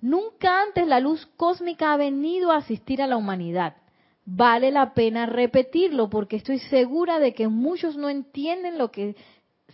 Nunca 0.00 0.62
antes 0.62 0.86
la 0.86 1.00
luz 1.00 1.26
cósmica 1.36 1.92
ha 1.92 1.96
venido 1.96 2.50
a 2.50 2.56
asistir 2.56 3.02
a 3.02 3.06
la 3.06 3.16
humanidad. 3.16 3.76
Vale 4.24 4.70
la 4.70 4.94
pena 4.94 5.26
repetirlo 5.26 6.08
porque 6.08 6.36
estoy 6.36 6.58
segura 6.58 7.18
de 7.18 7.34
que 7.34 7.48
muchos 7.48 7.96
no 7.96 8.08
entienden 8.08 8.78
lo 8.78 8.90
que 8.90 9.16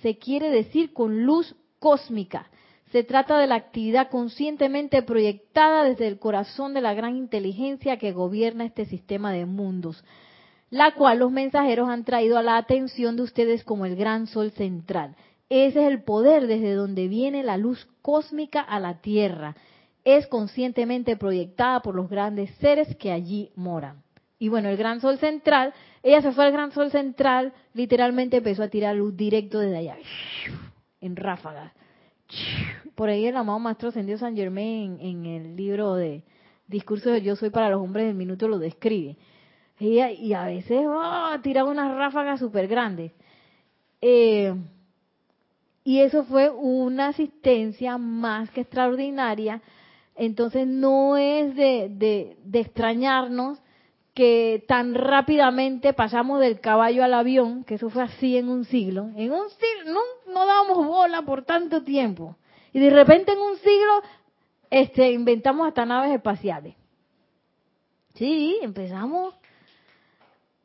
se 0.00 0.18
quiere 0.18 0.50
decir 0.50 0.92
con 0.92 1.24
luz 1.24 1.54
cósmica. 1.78 2.50
Se 2.94 3.02
trata 3.02 3.40
de 3.40 3.48
la 3.48 3.56
actividad 3.56 4.08
conscientemente 4.08 5.02
proyectada 5.02 5.82
desde 5.82 6.06
el 6.06 6.20
corazón 6.20 6.74
de 6.74 6.80
la 6.80 6.94
gran 6.94 7.16
inteligencia 7.16 7.98
que 7.98 8.12
gobierna 8.12 8.64
este 8.64 8.84
sistema 8.84 9.32
de 9.32 9.46
mundos 9.46 10.04
la 10.70 10.92
cual 10.92 11.18
los 11.18 11.32
mensajeros 11.32 11.88
han 11.88 12.04
traído 12.04 12.38
a 12.38 12.42
la 12.42 12.56
atención 12.56 13.16
de 13.16 13.22
ustedes 13.22 13.64
como 13.64 13.84
el 13.84 13.96
gran 13.96 14.28
sol 14.28 14.52
central. 14.52 15.16
Ese 15.48 15.82
es 15.82 15.88
el 15.88 16.04
poder 16.04 16.46
desde 16.46 16.74
donde 16.74 17.08
viene 17.08 17.42
la 17.42 17.56
luz 17.56 17.84
cósmica 18.00 18.60
a 18.60 18.78
la 18.78 19.00
Tierra. 19.00 19.56
Es 20.04 20.28
conscientemente 20.28 21.16
proyectada 21.16 21.80
por 21.80 21.96
los 21.96 22.08
grandes 22.08 22.50
seres 22.60 22.94
que 22.96 23.10
allí 23.10 23.50
moran. 23.56 24.04
Y 24.38 24.48
bueno, 24.50 24.68
el 24.68 24.76
gran 24.76 25.00
sol 25.00 25.18
central, 25.18 25.74
ella 26.04 26.22
se 26.22 26.30
fue 26.30 26.44
al 26.44 26.52
gran 26.52 26.70
sol 26.70 26.92
central, 26.92 27.52
literalmente 27.72 28.36
empezó 28.36 28.62
a 28.62 28.68
tirar 28.68 28.94
luz 28.94 29.16
directo 29.16 29.58
desde 29.58 29.78
allá, 29.78 29.96
en 31.00 31.16
ráfagas. 31.16 31.72
Por 32.94 33.08
ahí 33.08 33.26
el 33.26 33.36
amado 33.36 33.58
Maestro 33.58 33.88
Ascendido 33.88 34.18
San 34.18 34.36
Germain 34.36 34.98
en, 35.00 35.26
el 35.26 35.56
libro 35.56 35.94
de 35.94 36.22
Discursos 36.68 37.12
de 37.12 37.22
Yo 37.22 37.36
Soy 37.36 37.50
para 37.50 37.70
los 37.70 37.80
Hombres 37.80 38.06
del 38.06 38.14
Minuto 38.14 38.48
lo 38.48 38.58
describe 38.58 39.16
y, 39.78 40.32
a 40.32 40.46
veces 40.46 40.86
oh, 40.86 41.36
tiraba 41.42 41.70
unas 41.70 41.94
ráfagas 41.96 42.40
súper 42.40 42.68
grandes. 42.68 43.12
Eh, 44.00 44.54
y 45.82 46.00
eso 46.00 46.24
fue 46.24 46.50
una 46.50 47.08
asistencia 47.08 47.98
más 47.98 48.50
que 48.50 48.62
extraordinaria. 48.62 49.60
Entonces 50.16 50.66
no 50.66 51.16
es 51.16 51.54
de, 51.56 52.36
de, 52.44 52.60
extrañarnos 52.60 53.60
que 54.14 54.64
tan 54.68 54.94
rápidamente 54.94 55.92
pasamos 55.92 56.40
del 56.40 56.60
caballo 56.60 57.02
al 57.02 57.14
avión, 57.14 57.64
que 57.64 57.74
eso 57.74 57.90
fue 57.90 58.04
así 58.04 58.36
en 58.36 58.48
un 58.48 58.64
siglo. 58.64 59.10
En 59.16 59.32
un 59.32 59.48
siglo 59.50 59.92
no, 59.92 60.32
no 60.32 60.46
dábamos 60.46 60.86
bola 60.86 61.22
por 61.22 61.44
tanto 61.44 61.82
tiempo. 61.82 62.36
Y 62.72 62.78
de 62.78 62.90
repente 62.90 63.32
en 63.32 63.40
un 63.40 63.56
siglo 63.56 64.02
este, 64.70 65.10
inventamos 65.12 65.66
hasta 65.66 65.84
naves 65.84 66.14
espaciales. 66.14 66.76
Sí, 68.14 68.58
empezamos 68.62 69.34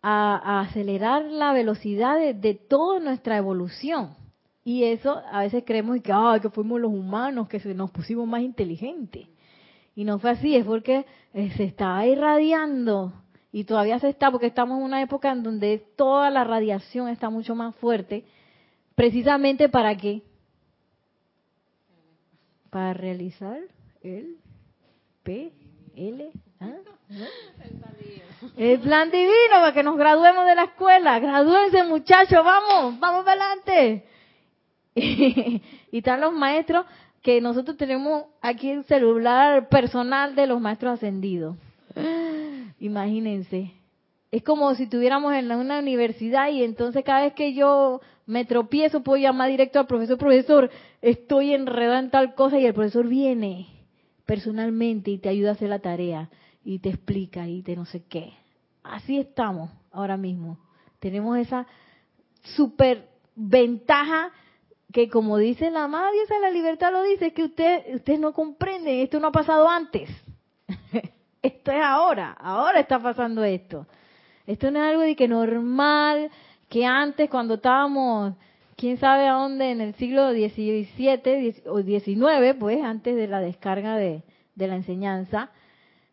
a, 0.04 0.62
acelerar 0.62 1.26
la 1.26 1.52
velocidad 1.52 2.20
de, 2.20 2.54
toda 2.54 3.00
nuestra 3.00 3.38
evolución. 3.38 4.16
Y 4.64 4.84
eso 4.84 5.22
a 5.32 5.41
veces 5.41 5.64
creemos 5.66 6.00
que, 6.02 6.14
que 6.41 6.50
fuimos 6.52 6.80
los 6.80 6.91
humanos 6.91 7.47
que 7.47 7.60
se 7.60 7.74
nos 7.74 7.89
pusimos 7.89 8.28
más 8.28 8.41
inteligentes. 8.41 9.28
Y 9.95 10.04
no 10.04 10.20
fue 10.20 10.32
así, 10.32 10.56
es 10.56 10.66
porque 10.66 11.08
eh, 11.34 11.52
se 11.58 11.64
estaba 11.64 12.06
irradiando 12.06 13.14
y 13.52 13.64
todavía 13.64 14.00
se 14.00 14.10
está, 14.10 14.32
porque 14.32 14.47
estamos 14.47 14.78
en 14.78 14.84
una 14.84 15.02
época 15.02 15.32
en 15.32 15.43
donde 15.43 15.80
toda 15.95 16.30
la 16.30 16.43
radiación 16.43 17.10
está 17.10 17.30
mucho 17.30 17.56
más 17.56 17.76
fuerte, 17.76 18.26
precisamente 18.95 19.70
para 19.70 19.95
qué? 19.95 20.22
Para 22.70 22.93
realizar 22.93 23.60
el 24.04 24.38
PL. 25.24 26.32
¿ah? 26.60 26.74
El 28.56 28.80
plan 28.80 29.10
divino 29.10 29.50
para 29.50 29.74
que 29.74 29.84
nos 29.84 29.97
graduemos 29.97 30.45
de 30.45 30.56
la 30.56 30.64
escuela. 30.66 31.20
Gradúense 31.20 31.84
muchachos, 31.84 32.43
vamos, 32.43 33.00
vamos 33.00 33.28
adelante. 33.28 34.06
Y, 35.91 35.97
están 35.97 36.22
los 36.22 36.34
maestros 36.34 36.86
que 37.24 37.41
nosotros 37.41 37.78
tenemos 37.78 38.26
aquí 38.41 38.70
el 38.70 38.84
celular 38.84 39.68
personal 39.70 40.36
de 40.36 40.45
los 40.45 40.62
maestros 40.62 40.93
ascendidos. 40.93 41.56
Imagínense. 42.80 43.74
Es 44.32 44.44
como 44.44 44.74
si 44.76 44.84
estuviéramos 44.84 45.34
en 45.34 45.52
una 45.52 45.80
universidad 45.80 46.50
y 46.50 46.64
entonces 46.64 47.04
cada 47.04 47.22
vez 47.22 47.34
que 47.34 47.54
yo 47.54 48.00
me 48.26 48.46
tropiezo 48.46 49.02
puedo 49.02 49.22
llamar 49.22 49.50
directo 49.50 49.80
al 49.80 49.88
profesor, 49.88 50.18
profesor, 50.18 50.70
estoy 51.02 51.54
enredado 51.54 52.00
en 52.00 52.12
tal 52.12 52.36
cosa 52.36 52.60
y 52.60 52.66
el 52.66 52.76
profesor 52.76 53.08
viene 53.08 53.68
personalmente 54.26 55.10
y 55.10 55.18
te 55.18 55.30
ayuda 55.30 55.50
a 55.50 55.54
hacer 55.54 55.70
la 55.70 55.80
tarea 55.80 56.30
y 56.64 56.78
te 56.80 56.90
explica 56.90 57.48
y 57.48 57.64
te 57.64 57.76
no 57.76 57.86
sé 57.86 58.04
qué. 58.08 58.34
Así 58.84 59.18
estamos 59.18 59.72
ahora 59.92 60.16
mismo. 60.16 60.60
Tenemos 61.00 61.38
esa 61.40 61.66
super 62.44 63.10
ventaja 63.36 64.32
que 64.94 65.10
como 65.10 65.38
dice 65.38 65.72
la 65.72 65.88
diosa 65.88 66.36
de 66.36 66.42
la 66.42 66.52
libertad 66.52 66.92
lo 66.92 67.04
dice, 67.04 67.28
es 67.28 67.34
que 67.34 67.44
usted, 67.44 67.96
ustedes 67.96 68.20
no 68.20 68.34
comprenden, 68.34 69.00
esto 69.00 69.20
no 69.20 69.28
ha 69.28 69.32
pasado 69.32 69.68
antes. 69.68 70.10
esto 71.42 71.72
es 71.72 71.82
ahora, 71.82 72.32
ahora 72.40 72.80
está 72.80 73.00
pasando 73.00 73.44
esto. 73.44 73.86
Esto 74.46 74.72
no 74.72 74.80
es 74.80 74.90
algo 74.90 75.02
de 75.02 75.16
que 75.16 75.28
normal, 75.28 76.32
que 76.70 76.86
antes 76.86 77.30
cuando 77.30 77.56
estábamos, 77.56 78.34
quién 78.76 78.98
sabe 78.98 79.28
a 79.28 79.34
dónde, 79.34 79.72
en 79.72 79.82
el 79.82 79.94
siglo 79.96 80.32
XVII 80.32 81.64
o 81.68 81.82
XIX, 81.82 82.56
pues 82.60 82.84
antes 82.84 83.16
de 83.16 83.28
la 83.28 83.40
descarga 83.40 83.96
de, 83.96 84.24
la 84.56 84.76
enseñanza, 84.76 85.52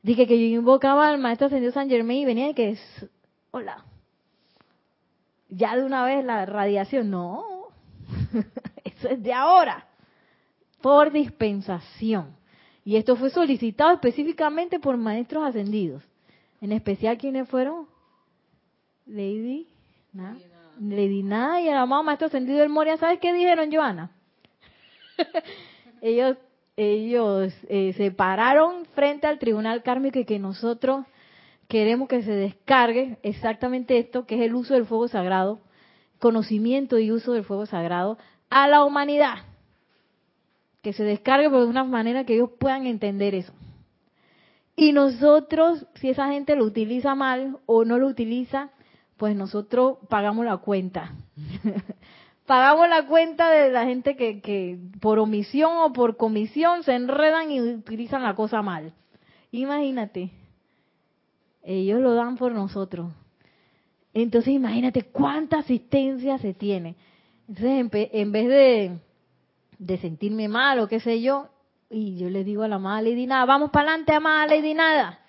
dije 0.02 0.26
que 0.26 0.38
yo 0.38 0.56
invocaba 0.58 1.08
al 1.08 1.18
maestro 1.18 1.46
ascendido 1.46 1.72
San 1.72 1.88
Germain 1.88 2.22
y 2.22 2.24
venía 2.24 2.50
y 2.50 2.54
que 2.54 2.78
hola, 3.50 3.84
ya 5.48 5.76
de 5.76 5.84
una 5.84 6.04
vez 6.04 6.24
la 6.24 6.46
radiación, 6.46 7.10
no, 7.10 7.44
eso 8.84 9.08
es 9.08 9.22
de 9.22 9.32
ahora, 9.32 9.86
por 10.80 11.10
dispensación. 11.10 12.36
Y 12.86 12.94
esto 12.94 13.16
fue 13.16 13.30
solicitado 13.30 13.92
específicamente 13.92 14.78
por 14.78 14.96
maestros 14.96 15.44
ascendidos. 15.44 16.04
En 16.60 16.70
especial, 16.70 17.18
¿quiénes 17.18 17.48
fueron? 17.48 17.88
Lady, 19.06 19.66
¿no? 20.12 20.36
Lady 20.78 21.24
Nada 21.24 21.60
y 21.60 21.68
el 21.68 21.76
amado 21.76 22.04
maestro 22.04 22.28
ascendido 22.28 22.60
del 22.60 22.68
Moria. 22.68 22.96
¿Sabes 22.96 23.18
qué 23.18 23.32
dijeron, 23.32 23.72
Joana? 23.72 24.12
ellos 26.00 26.36
ellos 26.76 27.52
eh, 27.68 27.92
se 27.96 28.12
pararon 28.12 28.84
frente 28.94 29.26
al 29.26 29.40
tribunal 29.40 29.82
kármico 29.82 30.20
y 30.20 30.24
que 30.24 30.38
nosotros 30.38 31.06
queremos 31.66 32.06
que 32.06 32.22
se 32.22 32.32
descargue 32.32 33.18
exactamente 33.24 33.98
esto, 33.98 34.26
que 34.26 34.36
es 34.36 34.42
el 34.42 34.54
uso 34.54 34.74
del 34.74 34.86
fuego 34.86 35.08
sagrado, 35.08 35.58
conocimiento 36.20 37.00
y 37.00 37.10
uso 37.10 37.32
del 37.32 37.42
fuego 37.42 37.66
sagrado 37.66 38.16
a 38.48 38.68
la 38.68 38.84
humanidad. 38.84 39.38
Que 40.86 40.92
se 40.92 41.02
descargue 41.02 41.50
de 41.50 41.64
una 41.64 41.82
manera 41.82 42.22
que 42.22 42.34
ellos 42.34 42.50
puedan 42.60 42.86
entender 42.86 43.34
eso. 43.34 43.52
Y 44.76 44.92
nosotros, 44.92 45.84
si 45.96 46.10
esa 46.10 46.28
gente 46.28 46.54
lo 46.54 46.62
utiliza 46.62 47.16
mal 47.16 47.58
o 47.66 47.84
no 47.84 47.98
lo 47.98 48.06
utiliza, 48.06 48.70
pues 49.16 49.34
nosotros 49.34 49.98
pagamos 50.08 50.46
la 50.46 50.58
cuenta. 50.58 51.12
pagamos 52.46 52.88
la 52.88 53.04
cuenta 53.08 53.50
de 53.50 53.72
la 53.72 53.84
gente 53.84 54.14
que, 54.14 54.40
que 54.40 54.78
por 55.00 55.18
omisión 55.18 55.72
o 55.78 55.92
por 55.92 56.16
comisión 56.16 56.84
se 56.84 56.94
enredan 56.94 57.50
y 57.50 57.60
utilizan 57.60 58.22
la 58.22 58.36
cosa 58.36 58.62
mal. 58.62 58.92
Imagínate, 59.50 60.30
ellos 61.64 62.00
lo 62.00 62.14
dan 62.14 62.36
por 62.36 62.52
nosotros. 62.52 63.10
Entonces 64.14 64.54
imagínate 64.54 65.02
cuánta 65.02 65.58
asistencia 65.58 66.38
se 66.38 66.54
tiene. 66.54 66.94
Entonces 67.48 68.08
en, 68.12 68.30
vez 68.30 68.48
de, 68.48 69.00
de 69.78 69.98
sentirme 69.98 70.48
mal 70.48 70.78
o 70.80 70.88
qué 70.88 71.00
sé 71.00 71.20
yo, 71.20 71.48
y 71.90 72.16
yo 72.16 72.30
le 72.30 72.44
digo 72.44 72.62
a 72.62 72.68
la 72.68 72.76
amada 72.76 73.02
Lady 73.02 73.26
Nada, 73.26 73.44
vamos 73.44 73.70
para 73.70 73.90
adelante, 73.90 74.12
amada 74.14 74.46
Lady 74.46 74.74
Nada. 74.74 75.20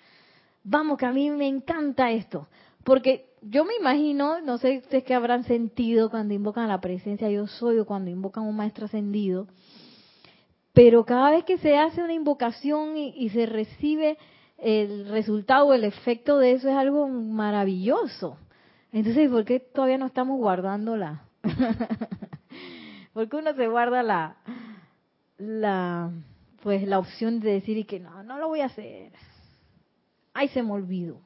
Vamos, 0.64 0.98
que 0.98 1.06
a 1.06 1.12
mí 1.12 1.30
me 1.30 1.46
encanta 1.46 2.10
esto. 2.10 2.48
Porque 2.84 3.28
yo 3.42 3.64
me 3.64 3.74
imagino, 3.78 4.40
no 4.40 4.58
sé 4.58 4.78
ustedes 4.78 5.04
qué 5.04 5.14
habrán 5.14 5.44
sentido 5.44 6.10
cuando 6.10 6.34
invocan 6.34 6.68
la 6.68 6.80
presencia 6.80 7.30
yo 7.30 7.46
soy 7.46 7.78
o 7.78 7.86
cuando 7.86 8.10
invocan 8.10 8.44
un 8.44 8.56
maestro 8.56 8.86
ascendido, 8.86 9.46
pero 10.72 11.04
cada 11.04 11.30
vez 11.30 11.44
que 11.44 11.58
se 11.58 11.76
hace 11.76 12.02
una 12.02 12.12
invocación 12.12 12.96
y, 12.96 13.28
se 13.30 13.46
recibe 13.46 14.18
el 14.58 15.08
resultado 15.08 15.66
o 15.66 15.74
el 15.74 15.84
efecto 15.84 16.38
de 16.38 16.52
eso 16.52 16.68
es 16.68 16.76
algo 16.76 17.08
maravilloso. 17.08 18.36
Entonces, 18.92 19.30
¿por 19.30 19.44
qué 19.44 19.60
todavía 19.60 19.98
no 19.98 20.06
estamos 20.06 20.38
guardando 20.38 20.96
la? 23.18 23.24
¿Por 23.24 23.28
qué 23.28 23.36
uno 23.36 23.54
se 23.54 23.68
guarda 23.68 24.02
la, 24.02 24.36
la, 25.38 26.10
pues 26.62 26.86
la 26.86 26.98
opción 26.98 27.40
de 27.40 27.52
decir 27.52 27.76
y 27.76 27.84
que 27.84 27.98
no, 27.98 28.22
no 28.22 28.38
lo 28.38 28.48
voy 28.48 28.60
a 28.60 28.66
hacer? 28.66 29.12
Ay, 30.34 30.48
se 30.48 30.62
me 30.62 30.72
olvidó. 30.72 31.20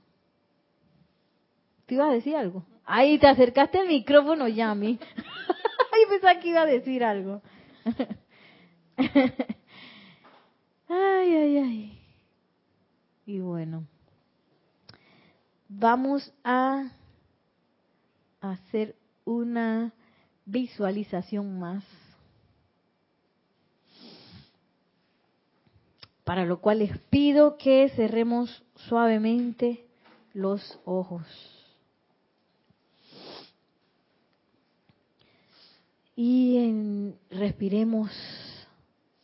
¿Te 1.86 1.95
ibas 1.95 2.11
a 2.11 2.14
decir 2.14 2.36
algo? 2.36 2.64
Ahí 2.84 3.18
te 3.18 3.26
acercaste 3.26 3.78
al 3.78 3.88
micrófono, 3.88 4.49
Yami. 4.49 4.99
Ay, 5.93 6.01
pensaba 6.09 6.40
que 6.40 6.49
iba 6.49 6.62
a 6.62 6.66
decir 6.66 7.05
algo. 7.05 7.43
ay, 10.88 11.34
ay, 11.34 11.57
ay. 11.59 11.99
Y 13.26 13.40
bueno, 13.40 13.86
vamos 15.68 16.32
a 16.43 16.90
hacer 18.40 18.97
una 19.24 19.93
visualización 20.53 21.59
más. 21.59 21.83
Para 26.25 26.45
lo 26.45 26.61
cual 26.61 26.81
les 26.81 26.97
pido 26.99 27.57
que 27.57 27.89
cerremos 27.97 28.63
suavemente 28.77 29.87
los 30.35 30.79
ojos. 30.85 31.27
Y 36.15 37.15
respiremos 37.31 38.11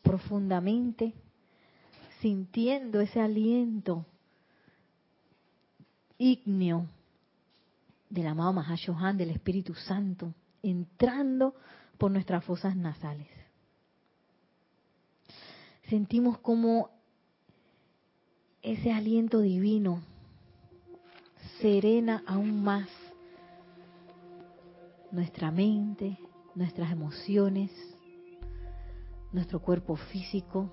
profundamente, 0.03 1.13
sintiendo 2.21 3.01
ese 3.01 3.21
aliento 3.21 4.07
ígneo 6.17 6.87
del 8.09 8.27
amado 8.27 8.55
Mahashohan, 8.55 9.19
del 9.19 9.31
Espíritu 9.31 9.75
Santo, 9.75 10.33
entrando 10.63 11.55
por 11.99 12.11
nuestras 12.11 12.45
fosas 12.45 12.77
nasales. 12.77 13.29
Sentimos 15.89 16.39
como 16.39 16.91
ese 18.63 18.93
aliento 18.93 19.41
divino 19.41 20.03
serena 21.61 22.23
aún 22.27 22.63
más 22.63 22.89
nuestra 25.11 25.51
mente, 25.51 26.19
nuestras 26.55 26.93
emociones, 26.93 27.71
nuestro 29.33 29.61
cuerpo 29.61 29.97
físico, 29.97 30.71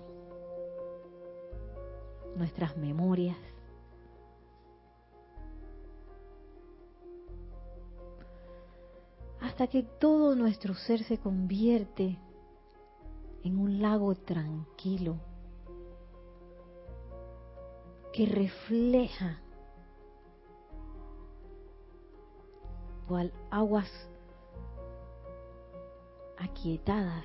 nuestras 2.35 2.75
memorias. 2.77 3.37
Hasta 9.55 9.67
que 9.67 9.83
todo 9.83 10.35
nuestro 10.35 10.73
ser 10.73 11.01
se 11.05 11.17
convierte 11.17 12.19
en 13.41 13.57
un 13.57 13.81
lago 13.81 14.13
tranquilo 14.13 15.15
que 18.11 18.25
refleja 18.25 19.39
cual 23.07 23.31
aguas 23.49 23.89
aquietadas 26.37 27.23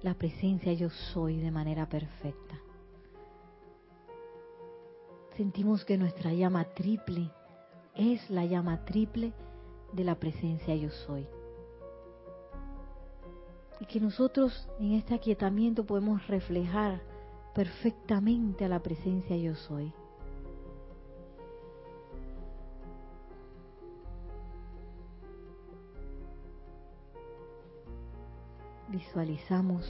la 0.00 0.14
presencia 0.14 0.72
yo 0.72 0.88
soy 0.88 1.36
de 1.36 1.50
manera 1.50 1.86
perfecta. 1.86 2.58
Sentimos 5.36 5.84
que 5.84 5.98
nuestra 5.98 6.32
llama 6.32 6.64
triple 6.64 7.30
es 7.94 8.30
la 8.30 8.46
llama 8.46 8.86
triple 8.86 9.34
de 9.94 10.04
la 10.04 10.14
presencia 10.16 10.74
yo 10.74 10.90
soy. 10.90 11.26
Y 13.80 13.86
que 13.86 14.00
nosotros 14.00 14.68
en 14.78 14.92
este 14.92 15.14
aquietamiento 15.14 15.84
podemos 15.84 16.26
reflejar 16.26 17.00
perfectamente 17.54 18.64
a 18.64 18.68
la 18.68 18.80
presencia 18.80 19.36
yo 19.36 19.54
soy. 19.54 19.92
visualizamos 28.94 29.84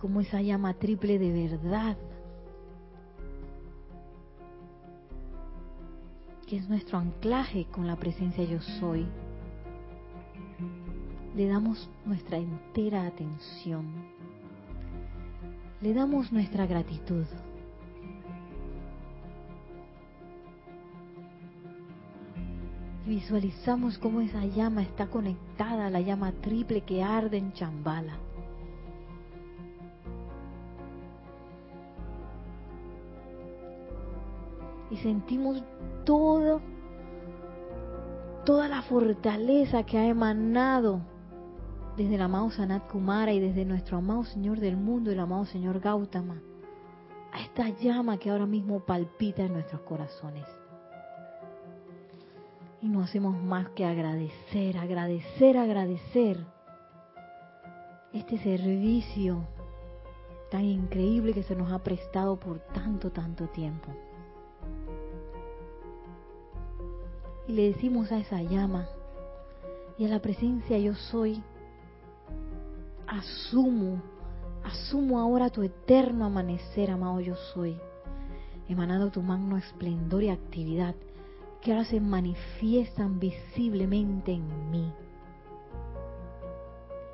como 0.00 0.20
esa 0.20 0.40
llama 0.40 0.74
triple 0.74 1.18
de 1.18 1.48
verdad, 1.48 1.96
que 6.46 6.56
es 6.56 6.68
nuestro 6.68 6.98
anclaje 6.98 7.66
con 7.72 7.86
la 7.86 7.96
presencia 7.96 8.44
yo 8.44 8.60
soy, 8.60 9.06
le 11.34 11.46
damos 11.48 11.90
nuestra 12.04 12.38
entera 12.38 13.06
atención, 13.06 13.86
le 15.80 15.92
damos 15.92 16.32
nuestra 16.32 16.66
gratitud. 16.66 17.26
visualizamos 23.06 23.98
cómo 23.98 24.20
esa 24.20 24.44
llama 24.44 24.82
está 24.82 25.06
conectada 25.06 25.86
a 25.86 25.90
la 25.90 26.00
llama 26.00 26.32
triple 26.32 26.80
que 26.82 27.02
arde 27.02 27.38
en 27.38 27.52
Chambala. 27.52 28.25
Y 34.90 34.96
sentimos 34.98 35.62
todo 36.04 36.60
toda 38.46 38.68
la 38.68 38.80
fortaleza 38.82 39.82
que 39.82 39.98
ha 39.98 40.06
emanado 40.06 41.00
desde 41.96 42.14
el 42.14 42.22
amado 42.22 42.48
Sanat 42.50 42.88
Kumara 42.88 43.32
y 43.32 43.40
desde 43.40 43.64
nuestro 43.64 43.98
amado 43.98 44.22
Señor 44.22 44.60
del 44.60 44.76
mundo, 44.76 45.10
el 45.10 45.18
amado 45.18 45.44
Señor 45.46 45.80
Gautama, 45.80 46.40
a 47.32 47.40
esta 47.40 47.68
llama 47.70 48.18
que 48.18 48.30
ahora 48.30 48.46
mismo 48.46 48.80
palpita 48.80 49.42
en 49.42 49.52
nuestros 49.52 49.80
corazones. 49.80 50.44
Y 52.80 52.88
no 52.88 53.02
hacemos 53.02 53.36
más 53.42 53.70
que 53.70 53.84
agradecer, 53.84 54.78
agradecer, 54.78 55.58
agradecer 55.58 56.38
este 58.12 58.38
servicio 58.38 59.44
tan 60.52 60.64
increíble 60.64 61.34
que 61.34 61.42
se 61.42 61.56
nos 61.56 61.72
ha 61.72 61.80
prestado 61.80 62.38
por 62.38 62.60
tanto, 62.60 63.10
tanto 63.10 63.48
tiempo. 63.48 63.92
Y 67.48 67.52
le 67.52 67.72
decimos 67.72 68.10
a 68.12 68.18
esa 68.18 68.42
llama 68.42 68.88
y 69.98 70.04
a 70.04 70.08
la 70.08 70.20
presencia 70.20 70.78
yo 70.78 70.94
soy, 70.94 71.42
asumo, 73.06 74.02
asumo 74.64 75.20
ahora 75.20 75.50
tu 75.50 75.62
eterno 75.62 76.24
amanecer, 76.24 76.90
amado 76.90 77.20
yo 77.20 77.34
soy, 77.54 77.78
emanando 78.68 79.10
tu 79.10 79.22
magno 79.22 79.56
esplendor 79.56 80.22
y 80.22 80.28
actividad 80.28 80.94
que 81.62 81.72
ahora 81.72 81.84
se 81.84 82.00
manifiestan 82.00 83.18
visiblemente 83.18 84.32
en 84.32 84.70
mí. 84.70 84.92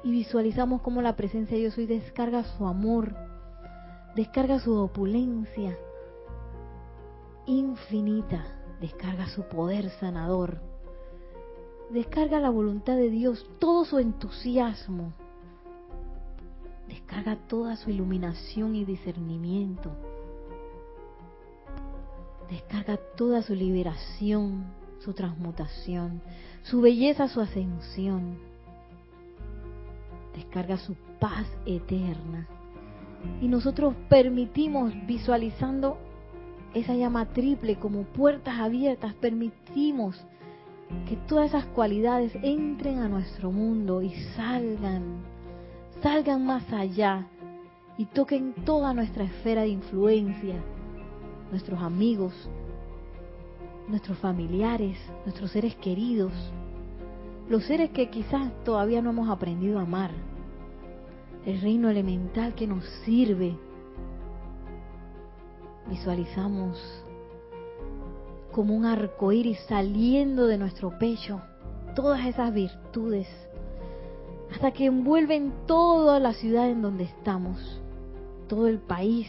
Y 0.05 0.11
visualizamos 0.11 0.83
cómo 0.83 1.01
la 1.01 1.14
presencia 1.14 1.57
de 1.57 1.64
yo 1.64 1.70
soy 1.70 1.87
descarga 1.87 2.43
su 2.43 2.66
amor, 2.66 3.14
descarga 4.16 4.59
su 4.59 4.74
opulencia 4.74 5.78
infinita, 7.47 8.45
descarga 8.83 9.28
su 9.28 9.45
poder 9.45 9.91
sanador, 10.01 10.61
descarga 11.91 12.41
la 12.41 12.51
voluntad 12.51 12.97
de 12.97 13.11
Dios, 13.11 13.47
todo 13.61 13.85
su 13.85 14.01
entusiasmo, 14.01 15.12
descarga 16.89 17.37
toda 17.47 17.76
su 17.76 17.91
iluminación 17.91 18.74
y 18.74 18.85
discernimiento, 18.85 19.93
descarga 22.51 22.99
toda 23.16 23.43
su 23.43 23.55
liberación, 23.55 24.64
su 24.99 25.12
transmutación, 25.12 26.20
su 26.62 26.80
belleza, 26.80 27.28
su 27.28 27.41
ascensión, 27.41 28.37
descarga 30.35 30.76
su 30.76 30.97
paz 31.20 31.47
eterna. 31.66 32.49
Y 33.41 33.47
nosotros 33.47 33.95
permitimos, 34.09 34.93
visualizando 35.07 35.99
esa 36.75 36.95
llama 36.95 37.27
triple 37.27 37.77
como 37.77 38.05
puertas 38.05 38.59
abiertas, 38.59 39.14
permitimos 39.14 40.18
que 41.09 41.16
todas 41.29 41.49
esas 41.49 41.66
cualidades 41.66 42.33
entren 42.43 42.99
a 42.99 43.09
nuestro 43.09 43.51
mundo 43.51 44.03
y 44.03 44.11
salgan, 44.37 45.23
salgan 46.03 46.45
más 46.45 46.70
allá 46.73 47.27
y 47.99 48.07
toquen 48.07 48.55
toda 48.64 48.95
nuestra 48.95 49.25
esfera 49.25 49.62
de 49.62 49.68
influencia, 49.68 50.57
nuestros 51.51 51.81
amigos, 51.83 52.33
nuestros 53.89 54.18
familiares, 54.18 54.99
nuestros 55.25 55.51
seres 55.51 55.75
queridos, 55.77 56.33
los 57.49 57.64
seres 57.64 57.91
que 57.91 58.09
quizás 58.09 58.51
todavía 58.64 59.03
no 59.03 59.11
hemos 59.11 59.29
aprendido 59.29 59.79
a 59.79 59.83
amar, 59.83 60.11
el 61.45 61.61
reino 61.61 61.91
elemental 61.91 62.55
que 62.55 62.66
nos 62.66 62.85
sirve. 63.05 63.57
Visualizamos 65.89 66.78
como 68.53 68.74
un 68.74 68.85
arco 68.85 69.33
iris 69.33 69.59
saliendo 69.68 70.47
de 70.47 70.59
nuestro 70.59 70.99
pecho 70.99 71.41
todas 71.95 72.24
esas 72.26 72.53
virtudes 72.53 73.28
hasta 74.53 74.70
que 74.72 74.87
envuelven 74.87 75.53
toda 75.66 76.20
la 76.20 76.35
ciudad 76.35 76.68
en 76.68 76.83
donde 76.83 77.05
estamos, 77.05 77.80
todo 78.49 78.68
el 78.68 78.78
país 78.78 79.28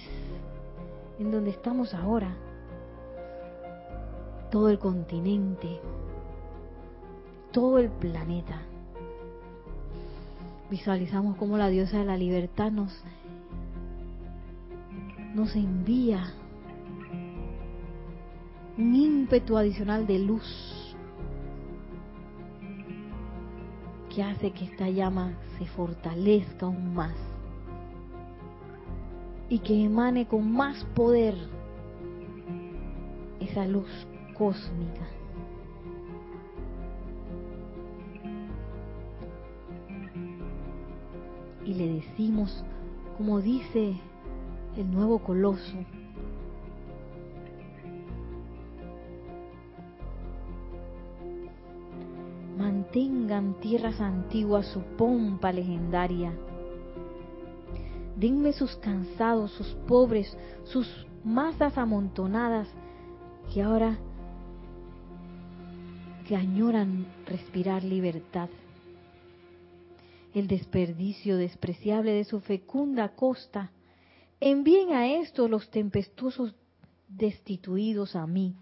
en 1.20 1.32
donde 1.32 1.52
estamos 1.52 1.94
ahora, 1.94 2.36
todo 4.52 4.70
el 4.70 4.80
continente, 4.80 5.80
todo 7.52 7.78
el 7.78 7.90
planeta. 7.90 8.62
Visualizamos 10.70 11.38
como 11.38 11.58
la 11.58 11.70
diosa 11.70 12.00
de 12.00 12.06
la 12.06 12.18
libertad 12.18 12.72
nos, 12.72 12.92
nos 15.34 15.56
envía 15.56 16.34
un 18.78 18.96
ímpetu 18.96 19.58
adicional 19.58 20.08
de 20.08 20.20
luz 20.20 20.96
que 24.14 24.24
hace 24.24 24.52
que 24.52 24.66
esta 24.66 24.90
llama 24.90 25.34
se 25.58 25.66
fortalezca 25.66 26.66
aún 26.66 26.94
más 26.94 27.16
y 29.50 29.60
que 29.60 29.84
emane 29.84 30.28
con 30.28 30.52
más 30.52 30.84
poder 30.96 31.36
esa 33.40 33.66
luz 33.68 33.90
cósmica. 34.36 35.08
Y 41.66 41.76
le 41.76 41.94
decimos, 41.94 42.64
como 43.18 43.42
dice 43.42 43.96
el 44.76 44.92
nuevo 44.92 45.20
coloso, 45.20 45.78
mantengan 52.94 53.60
tierras 53.60 54.00
antiguas 54.00 54.68
su 54.68 54.82
pompa 54.98 55.52
legendaria. 55.52 56.32
Denme 58.16 58.54
sus 58.54 58.76
cansados, 58.76 59.52
sus 59.54 59.70
pobres, 59.88 60.38
sus 60.66 60.88
masas 61.24 61.76
amontonadas 61.80 62.68
que 63.52 63.64
ahora 63.64 63.98
que 66.28 66.36
añoran 66.36 67.08
respirar 67.26 67.84
libertad. 67.84 68.50
El 70.36 70.48
desperdicio 70.48 71.38
despreciable 71.38 72.12
de 72.12 72.26
su 72.26 72.42
fecunda 72.42 73.16
costa. 73.16 73.72
Envíen 74.40 74.94
a 74.94 75.08
estos 75.08 75.50
los 75.50 75.72
tempestuosos 75.72 76.54
destituidos 77.08 78.16
a 78.16 78.28
mí 78.28 78.56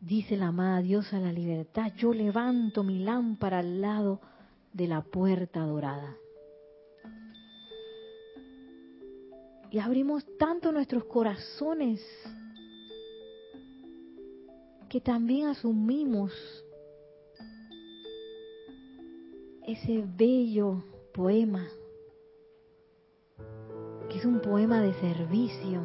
Dice 0.00 0.36
la 0.36 0.48
amada 0.48 0.80
diosa 0.80 1.18
la 1.18 1.32
libertad, 1.32 1.92
yo 1.96 2.14
levanto 2.14 2.84
mi 2.84 3.00
lámpara 3.00 3.58
al 3.58 3.80
lado 3.80 4.20
de 4.72 4.86
la 4.86 5.02
puerta 5.02 5.60
dorada. 5.60 6.16
Y 9.70 9.78
abrimos 9.80 10.24
tanto 10.38 10.72
nuestros 10.72 11.04
corazones 11.04 12.00
que 14.88 15.00
también 15.00 15.48
asumimos 15.48 16.32
ese 19.66 20.02
bello 20.16 20.82
poema, 21.12 21.66
que 24.08 24.16
es 24.16 24.24
un 24.24 24.40
poema 24.40 24.80
de 24.80 24.94
servicio, 24.94 25.82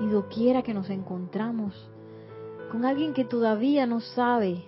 y 0.00 0.06
doquiera 0.08 0.62
que 0.62 0.74
nos 0.74 0.90
encontramos, 0.90 1.91
con 2.72 2.86
alguien 2.86 3.12
que 3.12 3.26
todavía 3.26 3.84
no 3.84 4.00
sabe 4.00 4.64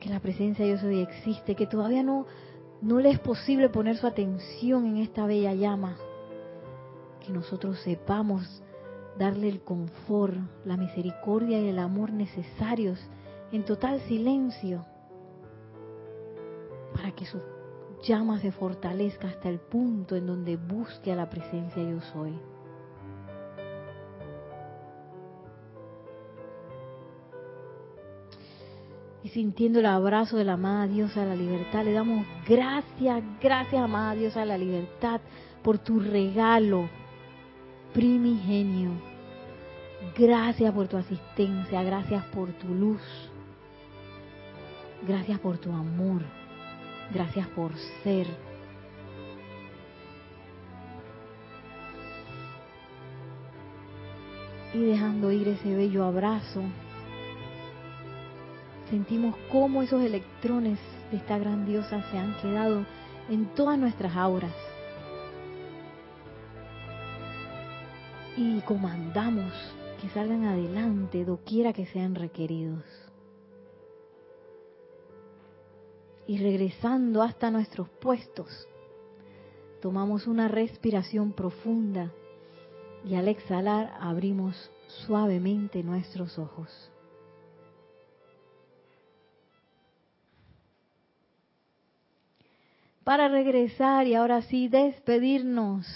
que 0.00 0.08
la 0.08 0.20
presencia 0.20 0.64
de 0.64 0.70
Dios 0.72 0.82
hoy 0.82 1.00
existe, 1.00 1.54
que 1.54 1.66
todavía 1.66 2.02
no, 2.02 2.24
no 2.80 2.98
le 2.98 3.10
es 3.10 3.18
posible 3.18 3.68
poner 3.68 3.98
su 3.98 4.06
atención 4.06 4.86
en 4.86 4.96
esta 4.96 5.26
bella 5.26 5.52
llama, 5.52 5.98
que 7.20 7.30
nosotros 7.30 7.78
sepamos 7.80 8.62
darle 9.18 9.50
el 9.50 9.60
confort, 9.60 10.34
la 10.64 10.78
misericordia 10.78 11.60
y 11.60 11.68
el 11.68 11.78
amor 11.78 12.10
necesarios 12.10 12.98
en 13.52 13.66
total 13.66 14.00
silencio 14.08 14.86
para 16.94 17.12
que 17.12 17.26
su 17.26 17.38
llama 18.02 18.40
se 18.40 18.50
fortalezca 18.50 19.28
hasta 19.28 19.50
el 19.50 19.58
punto 19.58 20.16
en 20.16 20.26
donde 20.26 20.56
busque 20.56 21.12
a 21.12 21.16
la 21.16 21.28
presencia 21.28 21.82
yo 21.82 22.00
soy. 22.14 22.32
Y 29.24 29.30
sintiendo 29.30 29.80
el 29.80 29.86
abrazo 29.86 30.36
de 30.36 30.44
la 30.44 30.52
amada 30.52 30.86
diosa 30.86 31.22
de 31.22 31.28
la 31.28 31.34
libertad, 31.34 31.82
le 31.82 31.92
damos 31.92 32.26
gracias, 32.46 33.24
gracias 33.40 33.82
amada 33.82 34.14
diosa 34.14 34.40
de 34.40 34.46
la 34.46 34.58
libertad 34.58 35.18
por 35.62 35.78
tu 35.78 35.98
regalo 35.98 36.90
primigenio. 37.94 38.90
Gracias 40.14 40.70
por 40.74 40.88
tu 40.88 40.98
asistencia, 40.98 41.82
gracias 41.82 42.22
por 42.26 42.52
tu 42.52 42.68
luz, 42.68 43.00
gracias 45.08 45.40
por 45.40 45.56
tu 45.56 45.72
amor, 45.72 46.20
gracias 47.10 47.48
por 47.48 47.72
ser. 48.02 48.26
Y 54.74 54.80
dejando 54.80 55.32
ir 55.32 55.48
ese 55.48 55.74
bello 55.74 56.04
abrazo, 56.04 56.62
sentimos 58.94 59.34
cómo 59.50 59.82
esos 59.82 60.00
electrones 60.04 60.78
de 61.10 61.16
esta 61.16 61.36
grandiosa 61.36 62.00
se 62.12 62.16
han 62.16 62.36
quedado 62.40 62.86
en 63.28 63.46
todas 63.56 63.76
nuestras 63.76 64.14
auras. 64.14 64.54
Y 68.36 68.60
comandamos 68.60 69.52
que 70.00 70.08
salgan 70.10 70.44
adelante 70.44 71.24
doquiera 71.24 71.72
que 71.72 71.86
sean 71.86 72.14
requeridos. 72.14 72.84
Y 76.28 76.38
regresando 76.38 77.24
hasta 77.24 77.50
nuestros 77.50 77.88
puestos, 77.88 78.68
tomamos 79.82 80.28
una 80.28 80.46
respiración 80.46 81.32
profunda 81.32 82.12
y 83.04 83.16
al 83.16 83.26
exhalar 83.26 83.92
abrimos 83.98 84.70
suavemente 84.86 85.82
nuestros 85.82 86.38
ojos. 86.38 86.93
Para 93.04 93.28
regresar 93.28 94.06
y 94.06 94.14
ahora 94.14 94.42
sí 94.42 94.68
despedirnos. 94.68 95.86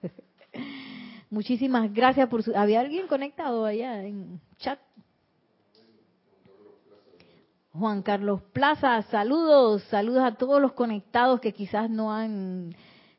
Muchísimas 1.30 1.92
gracias 1.92 2.28
por 2.28 2.42
su... 2.42 2.56
¿Había 2.56 2.80
alguien 2.80 3.08
conectado 3.08 3.64
allá 3.64 4.04
en 4.04 4.40
chat? 4.58 4.78
Juan 7.72 8.02
Carlos 8.02 8.42
Plaza, 8.52 9.02
saludos, 9.02 9.82
saludos 9.84 10.22
a 10.24 10.34
todos 10.34 10.60
los 10.60 10.72
conectados 10.72 11.40
que 11.40 11.52
quizás 11.52 11.88
no 11.88 12.12
han 12.12 12.74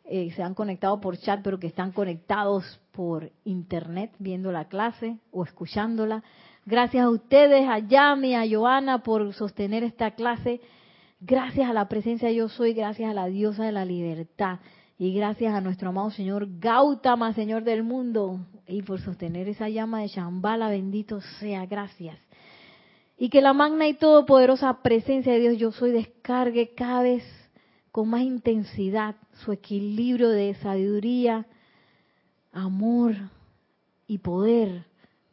eh, 0.06 0.32
se 0.36 0.44
han 0.44 0.54
conectado 0.54 1.00
por 1.00 1.18
chat, 1.18 1.42
pero 1.44 1.60
que 1.60 1.68
están 1.68 1.92
conectados 1.92 2.80
por 2.92 3.32
internet 3.46 4.12
viendo 4.20 4.52
la 4.52 4.66
clase 4.66 5.18
o 5.32 5.44
escuchándola. 5.44 6.24
Gracias 6.66 7.06
a 7.06 7.10
ustedes, 7.10 7.68
a 7.68 7.80
Yami, 7.80 8.36
a 8.36 8.44
Joana 8.50 9.02
por 9.02 9.34
sostener 9.34 9.84
esta 9.84 10.12
clase. 10.12 10.62
Gracias 11.26 11.70
a 11.70 11.74
la 11.74 11.88
presencia 11.88 12.30
yo 12.34 12.50
soy, 12.50 12.74
gracias 12.74 13.10
a 13.10 13.14
la 13.14 13.28
diosa 13.28 13.64
de 13.64 13.72
la 13.72 13.86
libertad 13.86 14.60
y 14.98 15.14
gracias 15.14 15.54
a 15.54 15.62
nuestro 15.62 15.88
amado 15.88 16.12
Señor 16.12 16.60
Gautama, 16.60 17.32
Señor 17.32 17.64
del 17.64 17.82
mundo, 17.82 18.42
y 18.68 18.82
por 18.82 19.00
sostener 19.00 19.48
esa 19.48 19.70
llama 19.70 20.02
de 20.02 20.10
Shambhala, 20.10 20.68
bendito 20.68 21.22
sea, 21.40 21.66
gracias. 21.66 22.20
Y 23.18 23.30
que 23.30 23.42
la 23.42 23.54
magna 23.54 23.88
y 23.88 23.94
todopoderosa 23.94 24.82
presencia 24.82 25.32
de 25.32 25.40
Dios 25.40 25.58
yo 25.58 25.72
soy 25.72 25.92
descargue 25.92 26.74
cada 26.76 27.04
vez 27.04 27.24
con 27.94 28.10
más 28.10 28.24
intensidad 28.24 29.16
su 29.46 29.54
equilibrio 29.54 30.28
de 30.28 30.56
sabiduría, 30.56 31.48
amor 32.52 33.16
y 34.08 34.18
poder 34.18 34.88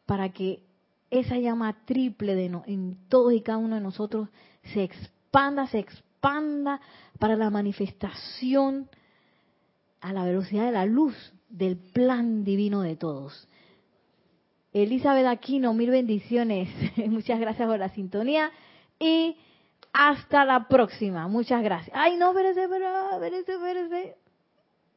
para 0.05 0.29
que 0.29 0.63
esa 1.09 1.37
llama 1.37 1.83
triple 1.83 2.35
de 2.35 2.45
en 2.45 2.97
todos 3.09 3.33
y 3.33 3.41
cada 3.41 3.57
uno 3.57 3.75
de 3.75 3.81
nosotros 3.81 4.29
se 4.63 4.83
expanda, 4.83 5.20
se 5.69 5.79
expanda 5.79 6.81
para 7.19 7.35
la 7.35 7.49
manifestación 7.49 8.89
a 10.01 10.13
la 10.13 10.25
velocidad 10.25 10.65
de 10.65 10.71
la 10.71 10.85
luz 10.85 11.15
del 11.49 11.77
plan 11.77 12.43
divino 12.43 12.81
de 12.81 12.95
todos. 12.95 13.47
Elizabeth 14.73 15.25
Aquino, 15.25 15.73
mil 15.73 15.89
bendiciones. 15.89 16.69
Muchas 17.07 17.39
gracias 17.39 17.67
por 17.67 17.79
la 17.79 17.89
sintonía 17.89 18.51
y 18.99 19.37
hasta 19.93 20.45
la 20.45 20.67
próxima. 20.67 21.27
Muchas 21.27 21.63
gracias. 21.63 21.95
Ay, 21.95 22.17
no, 22.17 22.29
espérese, 22.29 22.63
espérese, 22.63 23.53
espérese. 23.53 24.15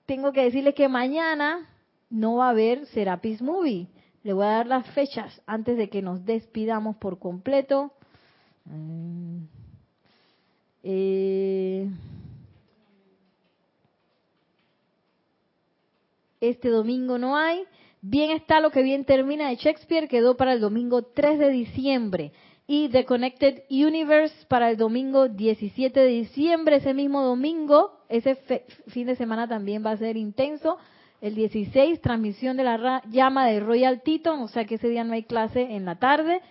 Tengo 0.07 0.33
que 0.33 0.45
decirle 0.45 0.75
que 0.75 0.89
mañana 0.89 1.69
no 2.11 2.37
va 2.37 2.49
a 2.49 2.51
haber 2.51 2.87
Serapis 2.87 3.41
Movie. 3.41 3.89
Le 4.23 4.33
voy 4.33 4.45
a 4.45 4.51
dar 4.51 4.67
las 4.67 4.87
fechas 4.91 5.43
antes 5.47 5.77
de 5.77 5.89
que 5.89 6.03
nos 6.03 6.25
despidamos 6.25 6.97
por 6.97 7.19
completo. 7.19 7.93
Mm. 8.65 9.54
Eh, 10.87 11.89
este 16.41 16.69
domingo 16.69 17.19
no 17.19 17.37
hay. 17.37 17.65
Bien 18.03 18.31
está 18.33 18.61
lo 18.61 18.71
que 18.71 18.83
bien 18.83 19.07
termina 19.07 19.49
de 19.49 19.57
Shakespeare, 19.57 20.09
quedó 20.09 20.37
para 20.37 20.53
el 20.53 20.61
domingo 20.61 21.03
3 21.03 21.39
de 21.39 21.49
diciembre 21.49 22.33
y 22.67 22.91
The 22.91 23.07
Connected 23.07 23.63
Universe 23.71 24.47
para 24.47 24.71
el 24.71 24.77
domingo 24.77 25.29
17 25.29 25.99
de 25.99 26.07
diciembre. 26.07 26.77
Ese 26.77 26.93
mismo 26.93 27.23
domingo, 27.23 27.99
ese 28.11 28.37
fin 28.89 29.07
de 29.07 29.17
semana 29.17 29.49
también 29.49 29.85
va 29.85 29.93
a 29.93 29.97
ser 29.97 30.19
intenso. 30.19 30.77
El 31.23 31.35
16, 31.35 32.03
transmisión 32.03 32.59
de 32.59 32.65
la 32.65 33.03
llama 33.09 33.47
de 33.47 33.61
Royal 33.61 34.03
Teton, 34.03 34.41
o 34.43 34.49
sea 34.49 34.67
que 34.67 34.75
ese 34.75 34.91
día 34.91 35.05
no 35.05 35.15
hay 35.15 35.23
clase 35.23 35.63
en 35.63 35.87
la 35.87 35.99
tarde. 35.99 36.43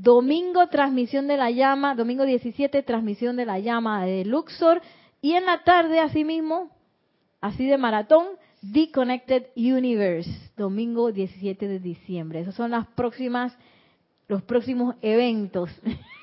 Domingo, 0.00 0.68
transmisión 0.68 1.26
de 1.26 1.36
la 1.36 1.50
llama, 1.50 1.96
domingo 1.96 2.24
17, 2.24 2.84
transmisión 2.84 3.34
de 3.34 3.44
la 3.44 3.58
llama 3.58 4.04
de 4.04 4.24
Luxor. 4.24 4.80
Y 5.20 5.32
en 5.32 5.44
la 5.44 5.64
tarde, 5.64 5.98
asimismo, 5.98 6.70
así 7.40 7.66
de 7.66 7.78
maratón, 7.78 8.26
The 8.72 8.92
Connected 8.92 9.46
Universe, 9.56 10.30
domingo 10.56 11.10
17 11.10 11.66
de 11.66 11.80
diciembre. 11.80 12.40
Esas 12.40 12.54
son 12.54 12.70
las 12.70 12.86
próximas 12.86 13.58
los 14.28 14.42
próximos 14.42 14.94
eventos 15.00 15.70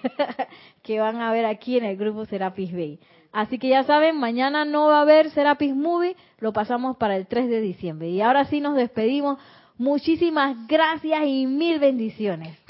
que 0.84 1.00
van 1.00 1.18
a 1.18 1.30
haber 1.30 1.46
aquí 1.46 1.78
en 1.78 1.84
el 1.84 1.98
grupo 1.98 2.26
Serapis 2.26 2.72
Bay. 2.72 3.00
Así 3.34 3.60
que 3.60 3.68
ya 3.68 3.84
saben, 3.84 4.18
mañana 4.18 4.64
no 4.64 4.88
va 4.88 5.00
a 5.00 5.02
haber 5.02 5.32
Serapis 5.32 5.76
Movie, 5.76 6.16
lo 6.40 6.54
pasamos 6.54 6.96
para 6.96 7.18
el 7.18 7.28
3 7.28 7.50
de 7.50 7.60
diciembre. 7.60 8.08
Y 8.10 8.22
ahora 8.22 8.46
sí 8.46 8.62
nos 8.62 8.76
despedimos. 8.76 9.38
Muchísimas 9.78 10.66
gracias 10.68 11.26
y 11.26 11.46
mil 11.46 11.80
bendiciones. 11.80 12.65